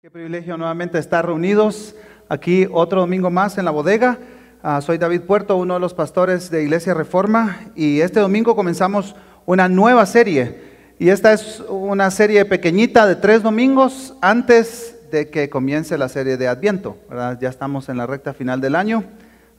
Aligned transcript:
Qué 0.00 0.12
privilegio 0.12 0.56
nuevamente 0.56 0.96
estar 0.96 1.26
reunidos 1.26 1.96
aquí 2.28 2.68
otro 2.70 3.00
domingo 3.00 3.30
más 3.30 3.58
en 3.58 3.64
la 3.64 3.72
bodega. 3.72 4.16
Ah, 4.62 4.80
soy 4.80 4.96
David 4.96 5.22
Puerto, 5.22 5.56
uno 5.56 5.74
de 5.74 5.80
los 5.80 5.92
pastores 5.92 6.52
de 6.52 6.62
Iglesia 6.62 6.94
Reforma, 6.94 7.58
y 7.74 8.00
este 8.00 8.20
domingo 8.20 8.54
comenzamos 8.54 9.16
una 9.44 9.68
nueva 9.68 10.06
serie. 10.06 10.60
Y 11.00 11.08
esta 11.08 11.32
es 11.32 11.64
una 11.68 12.12
serie 12.12 12.44
pequeñita 12.44 13.08
de 13.08 13.16
tres 13.16 13.42
domingos 13.42 14.14
antes 14.20 14.94
de 15.10 15.30
que 15.30 15.50
comience 15.50 15.98
la 15.98 16.08
serie 16.08 16.36
de 16.36 16.46
Adviento. 16.46 16.96
Ya 17.40 17.48
estamos 17.48 17.88
en 17.88 17.96
la 17.96 18.06
recta 18.06 18.32
final 18.32 18.60
del 18.60 18.76
año, 18.76 19.02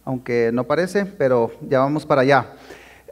aunque 0.06 0.52
no 0.54 0.64
parece, 0.64 1.06
pero 1.06 1.52
ya 1.68 1.80
vamos 1.80 2.06
para 2.06 2.21
allá. 2.21 2.54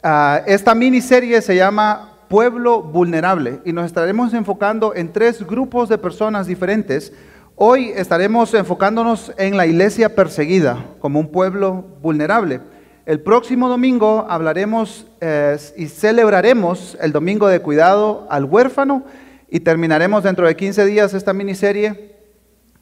Ah, 0.02 0.44
esta 0.48 0.74
miniserie 0.74 1.42
se 1.42 1.58
llama 1.58 2.17
Pueblo 2.28 2.82
Vulnerable 2.82 3.62
y 3.64 3.72
nos 3.72 3.86
estaremos 3.86 4.34
enfocando 4.34 4.94
en 4.94 5.14
tres 5.14 5.46
grupos 5.46 5.88
de 5.88 5.98
personas 5.98 6.48
diferentes. 6.48 7.14
Hoy 7.56 7.92
estaremos 7.96 8.54
enfocándonos 8.54 9.32
en 9.38 9.56
la 9.56 9.66
iglesia 9.66 10.14
perseguida 10.14 10.86
como 11.00 11.20
un 11.20 11.32
pueblo 11.32 11.86
vulnerable. 12.02 12.60
El 13.06 13.22
próximo 13.22 13.70
domingo 13.70 14.26
hablaremos 14.30 15.08
eh, 15.22 15.58
y 15.78 15.88
celebraremos 15.88 16.98
el 17.02 17.14
domingo 17.14 17.48
de 17.48 17.62
cuidado 17.62 18.28
al 18.30 18.44
huérfano 18.44 19.04
y 19.50 19.62
terminaremos 19.62 20.24
dentro 20.24 20.46
de 20.46 20.58
15 20.58 20.86
días 20.86 21.14
esta 21.14 21.32
miniserie 21.32 22.18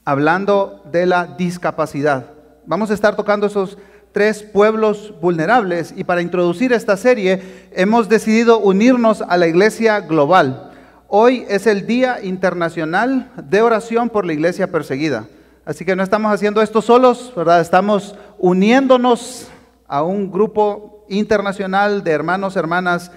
hablando 0.03 0.81
de 0.91 1.05
la 1.05 1.27
discapacidad. 1.27 2.31
Vamos 2.65 2.89
a 2.89 2.95
estar 2.95 3.15
tocando 3.15 3.45
esos 3.45 3.77
tres 4.15 4.43
pueblos 4.43 5.13
vulnerables 5.19 5.93
y 5.93 6.05
para 6.05 6.21
introducir 6.21 6.71
esta 6.71 6.95
serie 6.95 7.67
hemos 7.73 8.07
decidido 8.07 8.59
unirnos 8.59 9.21
a 9.21 9.35
la 9.35 9.45
iglesia 9.45 9.99
global. 9.99 10.71
Hoy 11.09 11.45
es 11.49 11.67
el 11.67 11.85
Día 11.85 12.23
Internacional 12.23 13.29
de 13.35 13.61
Oración 13.61 14.09
por 14.09 14.25
la 14.25 14.31
Iglesia 14.31 14.71
Perseguida. 14.71 15.27
Así 15.65 15.83
que 15.83 15.97
no 15.97 16.01
estamos 16.01 16.31
haciendo 16.31 16.61
esto 16.61 16.81
solos, 16.81 17.33
¿verdad? 17.35 17.59
Estamos 17.59 18.15
uniéndonos 18.37 19.49
a 19.85 20.01
un 20.01 20.31
grupo 20.31 21.05
internacional 21.09 22.01
de 22.01 22.11
hermanos, 22.11 22.55
hermanas 22.55 23.11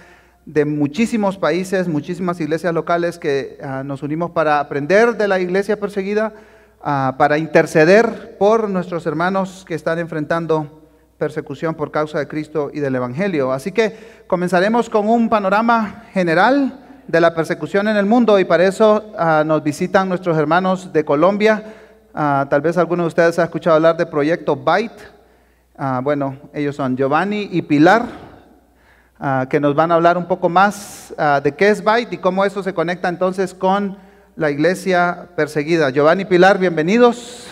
de 0.47 0.65
muchísimos 0.65 1.39
países, 1.39 1.87
muchísimas 1.87 2.41
iglesias 2.41 2.75
locales 2.75 3.21
que 3.21 3.57
ah, 3.62 3.85
nos 3.85 4.03
unimos 4.03 4.33
para 4.33 4.59
aprender 4.59 5.17
de 5.17 5.29
la 5.29 5.39
iglesia 5.39 5.79
perseguida, 5.79 6.35
ah, 6.83 7.15
para 7.17 7.39
interceder 7.39 8.37
por 8.37 8.69
nuestros 8.69 9.07
hermanos 9.07 9.65
que 9.65 9.77
están 9.77 10.01
enfrentando 10.01 10.78
persecución 11.19 11.75
por 11.75 11.91
causa 11.91 12.19
de 12.21 12.29
Cristo 12.29 12.71
y 12.73 12.79
del 12.79 12.95
Evangelio. 12.95 13.53
Así 13.53 13.73
que 13.73 14.23
comenzaremos 14.29 14.89
con 14.89 15.09
un 15.09 15.29
panorama 15.29 16.05
general 16.13 16.79
de 17.09 17.21
la 17.21 17.35
persecución 17.35 17.89
en 17.89 17.97
el 17.97 18.07
mundo 18.07 18.39
y 18.39 18.45
para 18.45 18.65
eso 18.65 19.13
ah, 19.19 19.43
nos 19.45 19.63
visitan 19.65 20.09
nuestros 20.09 20.39
hermanos 20.39 20.93
de 20.93 21.05
Colombia. 21.05 21.75
Ah, 22.15 22.47
tal 22.49 22.61
vez 22.61 22.79
alguno 22.79 23.03
de 23.03 23.09
ustedes 23.09 23.39
ha 23.39 23.45
escuchado 23.45 23.77
hablar 23.77 23.97
del 23.97 24.09
proyecto 24.09 24.55
Byte. 24.55 25.03
Ah, 25.77 26.01
bueno, 26.05 26.37
ellos 26.55 26.77
son 26.77 26.97
Giovanni 26.97 27.49
y 27.51 27.63
Pilar, 27.63 28.07
que 29.51 29.59
nos 29.59 29.75
van 29.75 29.91
a 29.91 29.97
hablar 29.97 30.17
un 30.17 30.27
poco 30.27 30.49
más 30.49 31.13
de 31.43 31.53
qué 31.53 31.71
es 31.71 31.83
Byte 31.83 32.13
y 32.13 32.19
cómo 32.19 32.45
eso 32.45 32.63
se 32.63 32.73
conecta 32.73 33.09
entonces 33.09 33.53
con 33.53 33.97
la 34.37 34.51
iglesia 34.51 35.29
perseguida. 35.35 35.91
Giovanni 35.91 36.23
y 36.23 36.27
Pilar, 36.27 36.59
bienvenidos 36.59 37.49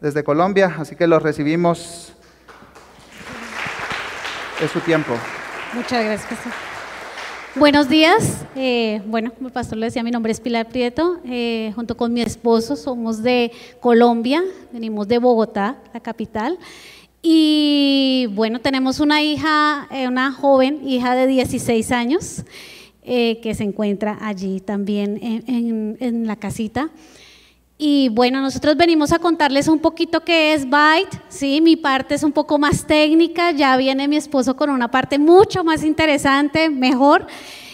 desde 0.00 0.22
Colombia, 0.22 0.76
así 0.78 0.94
que 0.94 1.08
los 1.08 1.22
recibimos 1.22 2.12
es 4.62 4.70
su 4.70 4.80
tiempo. 4.80 5.12
Muchas 5.74 6.04
gracias. 6.04 6.38
Buenos 7.56 7.88
días. 7.88 8.44
Eh, 8.54 9.02
bueno, 9.06 9.32
como 9.32 9.48
el 9.48 9.52
pastor 9.52 9.76
le 9.76 9.86
decía, 9.86 10.02
mi 10.02 10.10
nombre 10.10 10.30
es 10.30 10.40
Pilar 10.40 10.68
Prieto. 10.68 11.18
Eh, 11.24 11.72
junto 11.74 11.96
con 11.96 12.12
mi 12.12 12.22
esposo 12.22 12.76
somos 12.76 13.22
de 13.22 13.50
Colombia, 13.80 14.42
venimos 14.72 15.08
de 15.08 15.18
Bogotá, 15.18 15.76
la 15.92 16.00
capital. 16.00 16.58
Y 17.22 18.28
bueno, 18.32 18.60
tenemos 18.60 19.00
una 19.00 19.22
hija, 19.22 19.88
eh, 19.90 20.06
una 20.08 20.32
joven 20.32 20.88
hija 20.88 21.14
de 21.14 21.26
16 21.26 21.92
años, 21.92 22.44
que 23.04 23.52
se 23.56 23.64
encuentra 23.64 24.16
allí 24.20 24.60
también 24.60 25.18
en, 25.20 25.96
en 25.98 26.26
la 26.28 26.36
casita. 26.36 26.88
Y 27.84 28.10
bueno, 28.10 28.40
nosotros 28.40 28.76
venimos 28.76 29.10
a 29.10 29.18
contarles 29.18 29.66
un 29.66 29.80
poquito 29.80 30.20
qué 30.20 30.54
es 30.54 30.70
Byte, 30.70 31.20
¿sí? 31.28 31.60
Mi 31.60 31.74
parte 31.74 32.14
es 32.14 32.22
un 32.22 32.30
poco 32.30 32.56
más 32.56 32.86
técnica, 32.86 33.50
ya 33.50 33.76
viene 33.76 34.06
mi 34.06 34.14
esposo 34.14 34.54
con 34.54 34.70
una 34.70 34.88
parte 34.88 35.18
mucho 35.18 35.64
más 35.64 35.82
interesante, 35.82 36.70
mejor. 36.70 37.26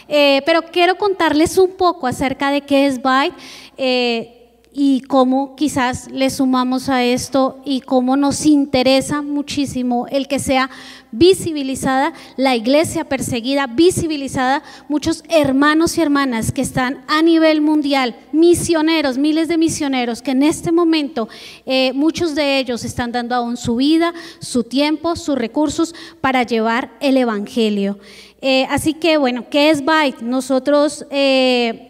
Eh, 0.09 0.41
pero 0.47 0.63
quiero 0.63 0.97
contarles 0.97 1.59
un 1.59 1.73
poco 1.73 2.07
acerca 2.07 2.51
de 2.51 2.63
qué 2.63 2.87
es 2.87 3.03
Byte. 3.03 3.37
Eh, 3.77 4.38
y 4.73 5.01
cómo 5.03 5.57
quizás 5.57 6.11
le 6.11 6.31
sumamos 6.31 6.89
a 6.89 7.05
esto 7.05 7.61
y 7.65 7.81
cómo 7.81 8.17
nos 8.17 8.47
interesa 8.47 9.23
muchísimo 9.23 10.07
el 10.09 10.29
que 10.29 10.39
sea 10.39 10.71
visibilizada 11.11 12.13
la 12.37 12.55
iglesia 12.55 13.05
perseguida, 13.05 13.67
visibilizada 13.67 14.63
muchos 14.89 15.25
hermanos 15.29 15.97
y 15.97 16.03
hermanas 16.03 16.53
que 16.53 16.61
están 16.61 17.03
a 17.09 17.23
nivel 17.23 17.61
mundial, 17.61 18.17
misioneros, 18.33 19.17
miles 19.17 19.49
de 19.49 19.57
misioneros 19.57 20.23
que 20.23 20.33
en 20.33 20.43
este 20.43 20.71
momento 20.71 21.29
eh, 21.65 21.93
muchos 21.95 22.35
de 22.35 22.59
ellos 22.59 22.85
están 22.85 23.11
dando 23.13 23.35
aún 23.35 23.57
su 23.57 23.77
vida, 23.77 24.13
su 24.39 24.65
tiempo, 24.65 25.17
sus 25.17 25.39
recursos 25.39 25.95
para 26.21 26.43
llevar 26.43 26.91
el 27.01 27.17
Evangelio. 27.17 27.99
Eh, 28.41 28.67
así 28.71 28.95
que 28.95 29.17
bueno, 29.17 29.47
¿qué 29.51 29.71
es 29.71 29.85
Byte? 29.85 30.23
Nosotros... 30.23 31.07
Eh, 31.11 31.88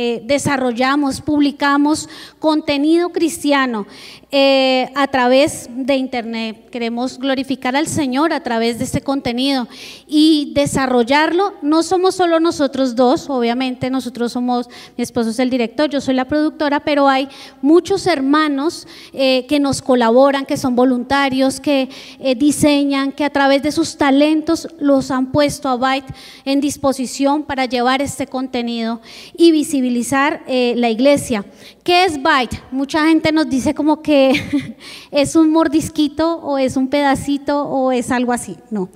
eh, 0.00 0.22
desarrollamos, 0.22 1.20
publicamos 1.20 2.08
contenido 2.38 3.10
cristiano 3.10 3.84
eh, 4.30 4.90
a 4.94 5.06
través 5.06 5.70
de 5.70 5.96
Internet. 5.96 6.68
Queremos 6.70 7.18
glorificar 7.18 7.74
al 7.76 7.86
Señor 7.86 8.32
a 8.32 8.42
través 8.42 8.78
de 8.78 8.84
este 8.84 9.00
contenido 9.00 9.66
y 10.06 10.52
desarrollarlo. 10.54 11.54
No 11.62 11.82
somos 11.82 12.14
solo 12.16 12.38
nosotros 12.38 12.94
dos, 12.94 13.30
obviamente 13.30 13.88
nosotros 13.88 14.32
somos, 14.32 14.68
mi 14.96 15.02
esposo 15.02 15.30
es 15.30 15.38
el 15.38 15.48
director, 15.48 15.88
yo 15.88 16.00
soy 16.00 16.14
la 16.14 16.26
productora, 16.26 16.80
pero 16.80 17.08
hay 17.08 17.28
muchos 17.62 18.06
hermanos 18.06 18.86
eh, 19.12 19.46
que 19.46 19.60
nos 19.60 19.80
colaboran, 19.80 20.44
que 20.44 20.58
son 20.58 20.76
voluntarios, 20.76 21.58
que 21.58 21.88
diseñan, 22.36 23.12
que 23.12 23.24
a 23.24 23.30
través 23.30 23.62
de 23.62 23.72
sus 23.72 23.96
talentos 23.96 24.68
los 24.78 25.10
han 25.10 25.32
puesto 25.32 25.68
a 25.68 25.76
Byte 25.76 26.12
en 26.44 26.60
disposición 26.60 27.44
para 27.44 27.64
llevar 27.64 28.02
este 28.02 28.26
contenido 28.26 29.00
y 29.36 29.52
visibilizar 29.52 30.42
eh, 30.46 30.74
la 30.76 30.90
iglesia. 30.90 31.44
¿Qué 31.82 32.04
es 32.04 32.22
Byte? 32.22 32.62
Mucha 32.70 33.06
gente 33.06 33.32
nos 33.32 33.48
dice 33.48 33.74
como 33.74 34.02
que 34.02 34.17
es 35.10 35.36
un 35.36 35.50
mordisquito 35.50 36.36
o 36.36 36.58
es 36.58 36.76
un 36.76 36.88
pedacito 36.88 37.64
o 37.64 37.92
es 37.92 38.10
algo 38.10 38.32
así. 38.32 38.56
No. 38.70 38.88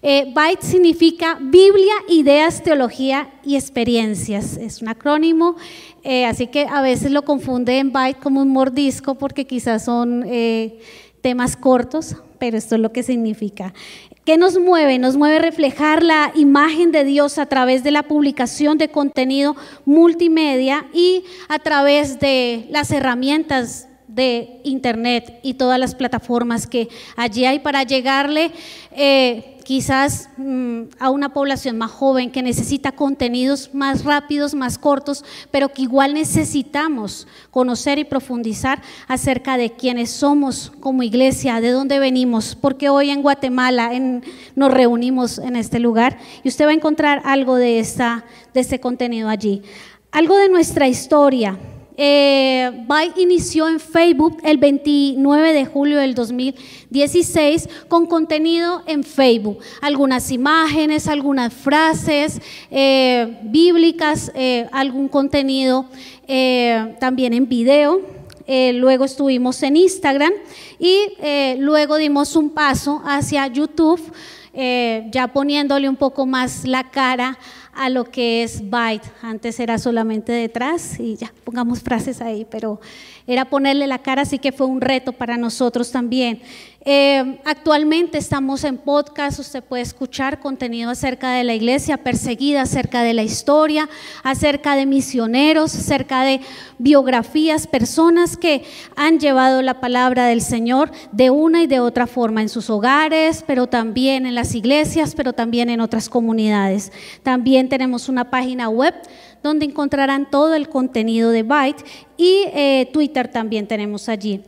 Eh, 0.00 0.32
Byte 0.34 0.62
significa 0.62 1.38
Biblia, 1.40 1.94
ideas, 2.08 2.62
teología 2.62 3.30
y 3.44 3.56
experiencias. 3.56 4.56
Es 4.56 4.80
un 4.80 4.88
acrónimo, 4.88 5.56
eh, 6.04 6.24
así 6.24 6.46
que 6.46 6.66
a 6.70 6.82
veces 6.82 7.10
lo 7.10 7.22
confunden 7.22 7.92
Byte 7.92 8.20
como 8.20 8.42
un 8.42 8.50
mordisco 8.50 9.16
porque 9.16 9.46
quizás 9.46 9.84
son 9.84 10.24
temas 11.20 11.56
cortos, 11.56 12.16
pero 12.38 12.56
esto 12.56 12.76
es 12.76 12.80
lo 12.80 12.92
que 12.92 13.02
significa. 13.02 13.74
¿Qué 14.28 14.36
nos 14.36 14.58
mueve? 14.58 14.98
Nos 14.98 15.16
mueve 15.16 15.38
reflejar 15.38 16.02
la 16.02 16.32
imagen 16.34 16.92
de 16.92 17.02
Dios 17.04 17.38
a 17.38 17.46
través 17.46 17.82
de 17.82 17.90
la 17.90 18.02
publicación 18.02 18.76
de 18.76 18.90
contenido 18.90 19.56
multimedia 19.86 20.86
y 20.92 21.24
a 21.48 21.58
través 21.58 22.20
de 22.20 22.66
las 22.68 22.90
herramientas 22.90 23.87
de 24.18 24.60
Internet 24.64 25.38
y 25.42 25.54
todas 25.54 25.78
las 25.78 25.94
plataformas 25.94 26.66
que 26.66 26.88
allí 27.16 27.44
hay 27.44 27.60
para 27.60 27.84
llegarle. 27.84 28.50
Eh, 28.90 29.54
quizás 29.68 30.30
mm, 30.38 30.84
a 30.98 31.10
una 31.10 31.34
población 31.34 31.76
más 31.76 31.90
joven 31.90 32.30
que 32.30 32.42
necesita 32.42 32.92
contenidos 32.92 33.74
más 33.74 34.02
rápidos, 34.02 34.54
más 34.54 34.78
cortos, 34.78 35.26
pero 35.50 35.68
que 35.68 35.82
igual 35.82 36.14
necesitamos 36.14 37.28
conocer 37.50 37.98
y 37.98 38.04
profundizar 38.04 38.80
acerca 39.06 39.58
de 39.58 39.72
quiénes 39.72 40.08
somos 40.08 40.72
como 40.80 41.02
iglesia, 41.02 41.60
de 41.60 41.70
dónde 41.70 41.98
venimos, 41.98 42.56
porque 42.56 42.88
hoy 42.88 43.10
en 43.10 43.20
Guatemala 43.20 43.90
nos 44.56 44.72
reunimos 44.72 45.38
en 45.38 45.54
este 45.54 45.78
lugar 45.78 46.18
y 46.42 46.48
usted 46.48 46.64
va 46.64 46.70
a 46.70 46.74
encontrar 46.74 47.20
algo 47.26 47.56
de, 47.56 47.78
esta, 47.78 48.24
de 48.54 48.60
este 48.60 48.80
contenido 48.80 49.28
allí. 49.28 49.62
Algo 50.10 50.34
de 50.38 50.48
nuestra 50.48 50.88
historia, 50.88 51.58
eh, 52.00 52.86
inició 53.16 53.68
en 53.68 53.80
Facebook 53.80 54.38
el 54.44 54.56
29 54.58 55.52
de 55.52 55.66
julio 55.66 55.98
del 55.98 56.14
2016 56.14 57.68
con 57.88 58.06
contenido 58.06 58.82
en 58.86 59.02
Facebook. 59.02 59.58
Algunas 59.80 60.30
imágenes, 60.30 61.08
algunas 61.08 61.52
frases 61.52 62.40
eh, 62.70 63.38
bíblicas, 63.42 64.30
eh, 64.36 64.68
algún 64.70 65.08
contenido 65.08 65.86
eh, 66.28 66.96
también 67.00 67.34
en 67.34 67.48
video. 67.48 68.00
luego 68.46 69.04
estuvimos 69.04 69.62
en 69.62 69.76
Instagram 69.76 70.32
y 70.78 70.96
luego 71.58 71.96
dimos 71.96 72.34
un 72.36 72.48
paso 72.48 73.02
hacia 73.04 73.46
YouTube, 73.48 74.00
ya 74.54 75.28
poniéndole 75.34 75.86
un 75.86 75.96
poco 75.96 76.24
más 76.24 76.64
la 76.64 76.90
cara 76.90 77.38
a 77.78 77.88
lo 77.88 78.04
que 78.04 78.42
es 78.42 78.68
Byte. 78.68 79.06
Antes 79.22 79.60
era 79.60 79.78
solamente 79.78 80.32
detrás 80.32 80.98
y 80.98 81.14
ya 81.14 81.32
pongamos 81.44 81.80
frases 81.80 82.20
ahí, 82.20 82.44
pero 82.50 82.80
era 83.26 83.44
ponerle 83.44 83.86
la 83.86 84.00
cara, 84.00 84.22
así 84.22 84.38
que 84.40 84.50
fue 84.50 84.66
un 84.66 84.80
reto 84.80 85.12
para 85.12 85.36
nosotros 85.36 85.92
también. 85.92 86.42
Eh, 86.90 87.38
actualmente 87.44 88.16
estamos 88.16 88.64
en 88.64 88.78
podcast, 88.78 89.38
usted 89.38 89.62
puede 89.62 89.82
escuchar 89.82 90.40
contenido 90.40 90.90
acerca 90.90 91.32
de 91.32 91.44
la 91.44 91.54
iglesia 91.54 91.98
perseguida, 91.98 92.62
acerca 92.62 93.02
de 93.02 93.12
la 93.12 93.22
historia, 93.24 93.90
acerca 94.22 94.74
de 94.74 94.86
misioneros, 94.86 95.74
acerca 95.74 96.22
de 96.22 96.40
biografías, 96.78 97.66
personas 97.66 98.38
que 98.38 98.64
han 98.96 99.18
llevado 99.18 99.60
la 99.60 99.80
palabra 99.80 100.28
del 100.28 100.40
Señor 100.40 100.90
de 101.12 101.28
una 101.28 101.62
y 101.62 101.66
de 101.66 101.80
otra 101.80 102.06
forma 102.06 102.40
en 102.40 102.48
sus 102.48 102.70
hogares, 102.70 103.44
pero 103.46 103.66
también 103.66 104.24
en 104.24 104.34
las 104.34 104.54
iglesias, 104.54 105.14
pero 105.14 105.34
también 105.34 105.68
en 105.68 105.82
otras 105.82 106.08
comunidades. 106.08 106.90
También 107.22 107.68
tenemos 107.68 108.08
una 108.08 108.30
página 108.30 108.70
web 108.70 108.94
donde 109.42 109.66
encontrarán 109.66 110.30
todo 110.30 110.54
el 110.54 110.70
contenido 110.70 111.32
de 111.32 111.42
Byte 111.42 111.84
y 112.16 112.44
eh, 112.54 112.88
Twitter 112.94 113.28
también 113.28 113.66
tenemos 113.66 114.08
allí. 114.08 114.42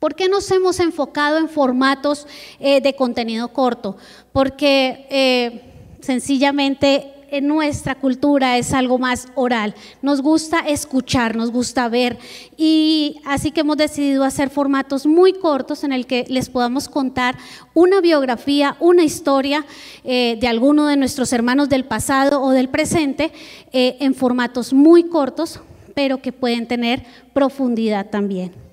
¿Por 0.00 0.14
qué 0.14 0.30
nos 0.30 0.50
hemos 0.50 0.80
enfocado 0.80 1.36
en 1.36 1.50
formatos 1.50 2.26
eh, 2.58 2.80
de 2.80 2.94
contenido 2.94 3.48
corto? 3.48 3.98
Porque 4.32 5.06
eh, 5.10 5.60
sencillamente 6.00 7.12
en 7.30 7.46
nuestra 7.46 7.94
cultura 7.94 8.56
es 8.56 8.72
algo 8.72 8.98
más 8.98 9.28
oral. 9.34 9.74
Nos 10.00 10.22
gusta 10.22 10.60
escuchar, 10.60 11.36
nos 11.36 11.50
gusta 11.52 11.90
ver. 11.90 12.16
Y 12.56 13.20
así 13.26 13.50
que 13.50 13.60
hemos 13.60 13.76
decidido 13.76 14.24
hacer 14.24 14.48
formatos 14.48 15.04
muy 15.04 15.34
cortos 15.34 15.84
en 15.84 15.92
el 15.92 16.06
que 16.06 16.24
les 16.28 16.48
podamos 16.48 16.88
contar 16.88 17.36
una 17.74 18.00
biografía, 18.00 18.78
una 18.80 19.04
historia 19.04 19.66
eh, 20.02 20.38
de 20.40 20.48
alguno 20.48 20.86
de 20.86 20.96
nuestros 20.96 21.30
hermanos 21.34 21.68
del 21.68 21.84
pasado 21.84 22.42
o 22.42 22.52
del 22.52 22.70
presente 22.70 23.32
en 23.70 24.14
formatos 24.14 24.72
muy 24.72 25.04
cortos, 25.04 25.60
pero 25.94 26.22
que 26.22 26.32
pueden 26.32 26.66
tener 26.66 27.04
profundidad 27.34 28.08
también. 28.08 28.69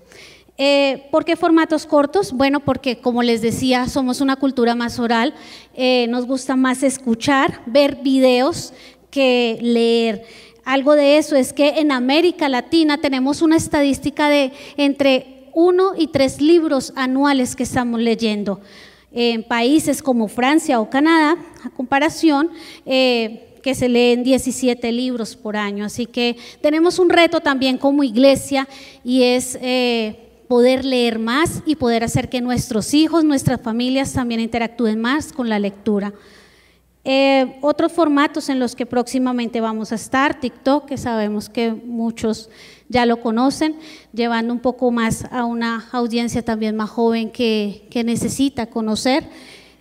Eh, 0.59 1.07
¿Por 1.11 1.23
qué 1.23 1.35
formatos 1.35 1.85
cortos? 1.85 2.31
Bueno, 2.31 2.61
porque 2.61 2.97
como 2.97 3.21
les 3.21 3.41
decía, 3.43 3.87
somos 3.87 4.21
una 4.21 4.37
cultura 4.37 4.73
más 4.73 4.97
oral, 4.97 5.35
eh, 5.75 6.07
nos 6.09 6.25
gusta 6.25 6.55
más 6.55 6.81
escuchar, 6.81 7.61
ver 7.67 7.97
videos 7.97 8.73
que 9.11 9.59
leer. 9.61 10.25
Algo 10.65 10.93
de 10.93 11.17
eso 11.17 11.35
es 11.35 11.53
que 11.53 11.79
en 11.79 11.91
América 11.91 12.49
Latina 12.49 12.97
tenemos 12.97 13.43
una 13.43 13.55
estadística 13.55 14.29
de 14.29 14.51
entre 14.77 15.49
uno 15.53 15.93
y 15.95 16.07
tres 16.07 16.41
libros 16.41 16.91
anuales 16.95 17.55
que 17.55 17.63
estamos 17.63 18.01
leyendo. 18.01 18.59
En 19.11 19.43
países 19.43 20.01
como 20.01 20.27
Francia 20.27 20.79
o 20.79 20.89
Canadá, 20.89 21.37
a 21.63 21.69
comparación, 21.69 22.49
eh, 22.85 23.59
que 23.61 23.75
se 23.75 23.89
leen 23.89 24.23
17 24.23 24.91
libros 24.91 25.35
por 25.35 25.55
año. 25.55 25.85
Así 25.85 26.07
que 26.07 26.35
tenemos 26.61 26.97
un 26.99 27.09
reto 27.09 27.41
también 27.41 27.77
como 27.77 28.03
iglesia 28.03 28.67
y 29.03 29.23
es 29.23 29.57
poder 30.47 30.85
leer 30.85 31.19
más 31.19 31.61
y 31.65 31.75
poder 31.75 32.03
hacer 32.03 32.29
que 32.29 32.41
nuestros 32.41 32.93
hijos, 32.93 33.23
nuestras 33.23 33.61
familias 33.61 34.13
también 34.13 34.39
interactúen 34.39 34.99
más 34.99 35.33
con 35.33 35.49
la 35.49 35.59
lectura. 35.59 36.13
Eh, 37.09 37.57
otros 37.61 37.93
formatos 37.93 38.49
en 38.49 38.59
los 38.59 38.75
que 38.75 38.85
próximamente 38.85 39.61
vamos 39.61 39.93
a 39.93 39.95
estar, 39.95 40.41
TikTok, 40.41 40.85
que 40.85 40.97
sabemos 40.97 41.47
que 41.47 41.71
muchos 41.71 42.49
ya 42.89 43.05
lo 43.05 43.21
conocen, 43.21 43.77
llevando 44.13 44.53
un 44.53 44.59
poco 44.59 44.91
más 44.91 45.25
a 45.31 45.45
una 45.45 45.87
audiencia 45.93 46.41
también 46.41 46.75
más 46.75 46.89
joven 46.89 47.29
que, 47.29 47.87
necesita 48.05 48.65
conocer 48.65 49.29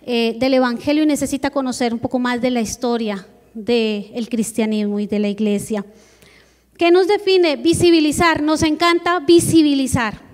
eh, 0.05 0.37
del 0.39 0.53
Evangelio 0.53 1.03
y 1.03 1.05
necesita 1.05 1.49
conocer 1.49 1.93
un 1.93 1.99
poco 1.99 2.17
más 2.17 2.39
de 2.39 2.49
la 2.49 2.61
historia 2.61 3.27
del 3.53 4.29
cristianismo 4.29 4.99
y 4.99 5.07
de 5.07 5.19
la 5.19 5.27
iglesia. 5.27 5.85
¿Qué 6.77 6.91
nos 6.91 7.07
define? 7.07 7.57
Visibilizar. 7.57 8.41
Nos 8.41 8.63
encanta 8.63 9.19
visibilizar. 9.19 10.26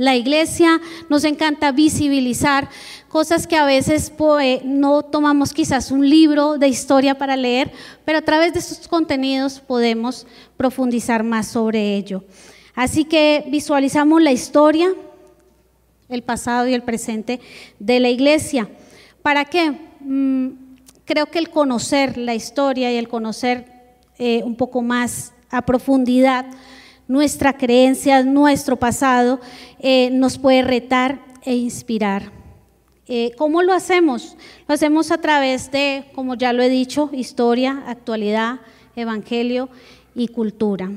La 0.00 0.16
iglesia 0.16 0.80
nos 1.10 1.24
encanta 1.24 1.72
visibilizar 1.72 2.70
cosas 3.08 3.46
que 3.46 3.56
a 3.56 3.66
veces 3.66 4.08
pues, 4.08 4.64
no 4.64 5.02
tomamos 5.02 5.52
quizás 5.52 5.90
un 5.90 6.08
libro 6.08 6.56
de 6.56 6.68
historia 6.68 7.18
para 7.18 7.36
leer, 7.36 7.70
pero 8.06 8.16
a 8.16 8.22
través 8.22 8.54
de 8.54 8.60
estos 8.60 8.88
contenidos 8.88 9.60
podemos 9.60 10.26
profundizar 10.56 11.22
más 11.22 11.48
sobre 11.48 11.96
ello. 11.96 12.24
Así 12.74 13.04
que 13.04 13.44
visualizamos 13.48 14.22
la 14.22 14.32
historia, 14.32 14.90
el 16.08 16.22
pasado 16.22 16.66
y 16.66 16.72
el 16.72 16.82
presente 16.82 17.38
de 17.78 18.00
la 18.00 18.08
iglesia. 18.08 18.70
¿Para 19.20 19.44
qué? 19.44 19.70
Mm, 20.00 20.48
creo 21.04 21.26
que 21.26 21.40
el 21.40 21.50
conocer 21.50 22.16
la 22.16 22.34
historia 22.34 22.90
y 22.90 22.96
el 22.96 23.08
conocer 23.08 23.66
eh, 24.18 24.40
un 24.44 24.56
poco 24.56 24.80
más 24.80 25.34
a 25.50 25.60
profundidad 25.60 26.46
nuestra 27.10 27.54
creencia, 27.54 28.22
nuestro 28.22 28.76
pasado, 28.76 29.40
eh, 29.80 30.10
nos 30.12 30.38
puede 30.38 30.62
retar 30.62 31.18
e 31.42 31.56
inspirar. 31.56 32.30
Eh, 33.08 33.32
¿Cómo 33.36 33.62
lo 33.62 33.72
hacemos? 33.72 34.36
Lo 34.68 34.74
hacemos 34.76 35.10
a 35.10 35.20
través 35.20 35.72
de, 35.72 36.04
como 36.14 36.36
ya 36.36 36.52
lo 36.52 36.62
he 36.62 36.68
dicho, 36.68 37.10
historia, 37.12 37.82
actualidad, 37.88 38.60
evangelio 38.94 39.68
y 40.14 40.28
cultura. 40.28 40.88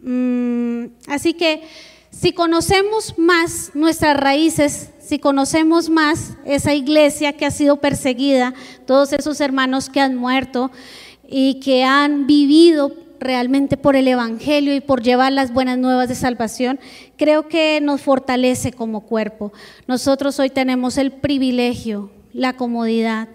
Mm, 0.00 0.86
así 1.06 1.32
que 1.34 1.62
si 2.10 2.32
conocemos 2.32 3.16
más 3.16 3.70
nuestras 3.74 4.16
raíces, 4.16 4.90
si 4.98 5.20
conocemos 5.20 5.88
más 5.88 6.32
esa 6.44 6.74
iglesia 6.74 7.34
que 7.34 7.46
ha 7.46 7.52
sido 7.52 7.76
perseguida, 7.76 8.52
todos 8.84 9.12
esos 9.12 9.40
hermanos 9.40 9.88
que 9.88 10.00
han 10.00 10.16
muerto 10.16 10.72
y 11.28 11.60
que 11.60 11.84
han 11.84 12.26
vivido 12.26 13.01
realmente 13.22 13.76
por 13.76 13.96
el 13.96 14.08
Evangelio 14.08 14.74
y 14.74 14.80
por 14.80 15.02
llevar 15.02 15.32
las 15.32 15.52
buenas 15.52 15.78
nuevas 15.78 16.08
de 16.08 16.14
salvación, 16.14 16.78
creo 17.16 17.48
que 17.48 17.80
nos 17.80 18.00
fortalece 18.00 18.72
como 18.72 19.02
cuerpo. 19.02 19.52
Nosotros 19.86 20.38
hoy 20.38 20.50
tenemos 20.50 20.98
el 20.98 21.12
privilegio, 21.12 22.10
la 22.32 22.54
comodidad, 22.54 23.28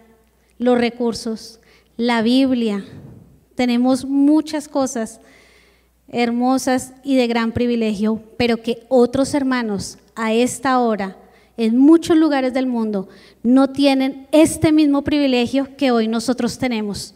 los 0.57 0.77
recursos, 0.77 1.59
la 1.97 2.21
Biblia. 2.21 2.83
Tenemos 3.55 4.05
muchas 4.05 4.67
cosas 4.67 5.19
hermosas 6.09 6.93
y 7.03 7.15
de 7.15 7.27
gran 7.27 7.51
privilegio, 7.51 8.21
pero 8.37 8.61
que 8.61 8.85
otros 8.89 9.33
hermanos 9.33 9.97
a 10.15 10.33
esta 10.33 10.79
hora, 10.79 11.17
en 11.57 11.77
muchos 11.77 12.17
lugares 12.17 12.53
del 12.53 12.67
mundo, 12.67 13.09
no 13.43 13.69
tienen 13.69 14.27
este 14.31 14.71
mismo 14.71 15.03
privilegio 15.03 15.75
que 15.75 15.91
hoy 15.91 16.07
nosotros 16.07 16.57
tenemos. 16.57 17.15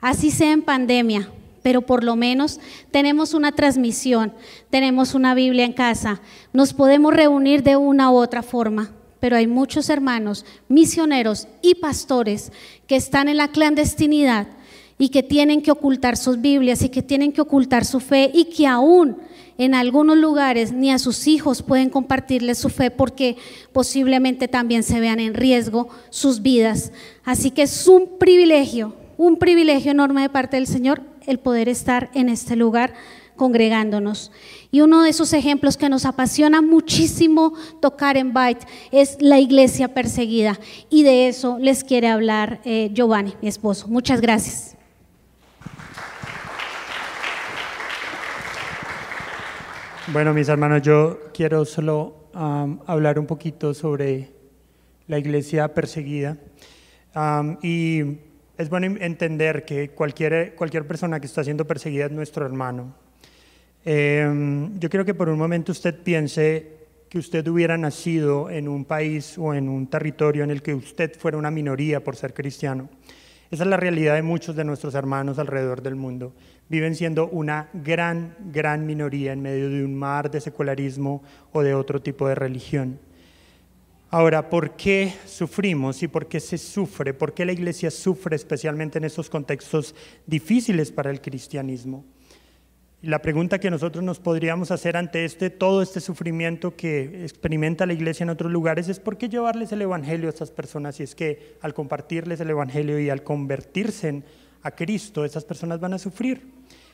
Así 0.00 0.30
sea 0.30 0.52
en 0.52 0.62
pandemia, 0.62 1.28
pero 1.62 1.82
por 1.82 2.04
lo 2.04 2.16
menos 2.16 2.60
tenemos 2.90 3.34
una 3.34 3.52
transmisión, 3.52 4.32
tenemos 4.70 5.14
una 5.14 5.34
Biblia 5.34 5.64
en 5.64 5.72
casa, 5.72 6.20
nos 6.52 6.72
podemos 6.72 7.14
reunir 7.14 7.62
de 7.62 7.76
una 7.76 8.10
u 8.10 8.16
otra 8.16 8.42
forma, 8.42 8.92
pero 9.20 9.36
hay 9.36 9.46
muchos 9.46 9.88
hermanos, 9.88 10.44
misioneros 10.68 11.48
y 11.62 11.76
pastores 11.76 12.52
que 12.86 12.96
están 12.96 13.28
en 13.28 13.36
la 13.36 13.48
clandestinidad 13.48 14.48
y 14.98 15.08
que 15.08 15.22
tienen 15.22 15.62
que 15.62 15.70
ocultar 15.70 16.16
sus 16.16 16.40
Biblias 16.40 16.82
y 16.82 16.88
que 16.88 17.02
tienen 17.02 17.32
que 17.32 17.40
ocultar 17.40 17.84
su 17.84 18.00
fe 18.00 18.30
y 18.32 18.46
que 18.46 18.66
aún 18.66 19.16
en 19.58 19.74
algunos 19.74 20.16
lugares 20.16 20.72
ni 20.72 20.90
a 20.90 20.98
sus 20.98 21.26
hijos 21.26 21.62
pueden 21.62 21.90
compartirles 21.90 22.58
su 22.58 22.68
fe 22.68 22.90
porque 22.90 23.36
posiblemente 23.72 24.48
también 24.48 24.82
se 24.82 25.00
vean 25.00 25.20
en 25.20 25.34
riesgo 25.34 25.88
sus 26.10 26.42
vidas. 26.42 26.92
Así 27.24 27.50
que 27.50 27.62
es 27.62 27.86
un 27.86 28.18
privilegio, 28.18 28.94
un 29.16 29.38
privilegio 29.38 29.90
enorme 29.92 30.22
de 30.22 30.30
parte 30.30 30.56
del 30.56 30.66
Señor 30.66 31.11
el 31.26 31.38
poder 31.38 31.68
estar 31.68 32.10
en 32.14 32.28
este 32.28 32.56
lugar 32.56 32.94
congregándonos. 33.36 34.30
Y 34.70 34.80
uno 34.82 35.02
de 35.02 35.10
esos 35.10 35.32
ejemplos 35.32 35.76
que 35.76 35.88
nos 35.88 36.04
apasiona 36.04 36.62
muchísimo 36.62 37.54
tocar 37.80 38.16
en 38.16 38.32
Byte 38.32 38.66
es 38.90 39.16
la 39.20 39.38
iglesia 39.38 39.88
perseguida. 39.88 40.58
Y 40.90 41.02
de 41.02 41.28
eso 41.28 41.58
les 41.58 41.84
quiere 41.84 42.08
hablar 42.08 42.60
eh, 42.64 42.90
Giovanni, 42.92 43.34
mi 43.42 43.48
esposo. 43.48 43.88
Muchas 43.88 44.20
gracias. 44.20 44.76
Bueno, 50.12 50.34
mis 50.34 50.48
hermanos, 50.48 50.82
yo 50.82 51.18
quiero 51.32 51.64
solo 51.64 52.28
hablar 52.86 53.18
un 53.18 53.26
poquito 53.26 53.74
sobre 53.74 54.30
la 55.06 55.18
iglesia 55.18 55.74
perseguida. 55.74 56.36
y 57.62 58.02
es 58.58 58.68
bueno 58.68 58.96
entender 59.00 59.64
que 59.64 59.90
cualquier, 59.90 60.54
cualquier 60.54 60.86
persona 60.86 61.20
que 61.20 61.26
está 61.26 61.42
siendo 61.42 61.66
perseguida 61.66 62.06
es 62.06 62.12
nuestro 62.12 62.44
hermano. 62.44 62.94
Em, 63.84 64.78
yo 64.78 64.88
quiero 64.88 65.04
que 65.04 65.14
por 65.14 65.28
un 65.28 65.38
momento 65.38 65.72
usted 65.72 66.02
piense 66.02 66.82
que 67.08 67.18
usted 67.18 67.46
hubiera 67.48 67.76
nacido 67.76 68.48
en 68.48 68.68
un 68.68 68.84
país 68.84 69.36
o 69.36 69.52
en 69.54 69.68
un 69.68 69.86
territorio 69.86 70.44
en 70.44 70.50
el 70.50 70.62
que 70.62 70.74
usted 70.74 71.18
fuera 71.18 71.36
una 71.36 71.50
minoría 71.50 72.02
por 72.02 72.16
ser 72.16 72.32
cristiano. 72.32 72.88
Esa 73.50 73.64
es 73.64 73.68
la 73.68 73.76
realidad 73.76 74.14
de 74.14 74.22
muchos 74.22 74.56
de 74.56 74.64
nuestros 74.64 74.94
hermanos 74.94 75.38
alrededor 75.38 75.82
del 75.82 75.94
mundo. 75.94 76.32
Viven 76.70 76.94
siendo 76.94 77.28
una 77.28 77.68
gran, 77.74 78.34
gran 78.50 78.86
minoría 78.86 79.34
en 79.34 79.42
medio 79.42 79.68
de 79.68 79.84
un 79.84 79.94
mar 79.94 80.30
de 80.30 80.40
secularismo 80.40 81.22
o 81.52 81.62
de 81.62 81.74
otro 81.74 82.00
tipo 82.00 82.26
de 82.28 82.34
religión. 82.34 82.98
Ahora, 84.14 84.50
¿por 84.50 84.76
qué 84.76 85.14
sufrimos 85.24 86.02
y 86.02 86.06
por 86.06 86.28
qué 86.28 86.38
se 86.38 86.58
sufre? 86.58 87.14
¿Por 87.14 87.32
qué 87.32 87.46
la 87.46 87.52
iglesia 87.52 87.90
sufre 87.90 88.36
especialmente 88.36 88.98
en 88.98 89.04
estos 89.04 89.30
contextos 89.30 89.94
difíciles 90.26 90.92
para 90.92 91.10
el 91.10 91.22
cristianismo? 91.22 92.04
La 93.00 93.22
pregunta 93.22 93.58
que 93.58 93.70
nosotros 93.70 94.04
nos 94.04 94.20
podríamos 94.20 94.70
hacer 94.70 94.98
ante 94.98 95.24
este, 95.24 95.48
todo 95.48 95.80
este 95.80 96.02
sufrimiento 96.02 96.76
que 96.76 97.22
experimenta 97.22 97.86
la 97.86 97.94
iglesia 97.94 98.24
en 98.24 98.28
otros 98.28 98.52
lugares 98.52 98.90
es 98.90 99.00
por 99.00 99.16
qué 99.16 99.30
llevarles 99.30 99.72
el 99.72 99.80
Evangelio 99.80 100.26
a 100.26 100.28
estas 100.28 100.50
personas 100.50 100.96
si 100.96 101.04
es 101.04 101.14
que 101.14 101.56
al 101.62 101.72
compartirles 101.72 102.38
el 102.40 102.50
Evangelio 102.50 103.00
y 103.00 103.08
al 103.08 103.22
convertirse 103.22 104.24
a 104.62 104.72
Cristo, 104.72 105.24
estas 105.24 105.46
personas 105.46 105.80
van 105.80 105.94
a 105.94 105.98
sufrir. 105.98 106.50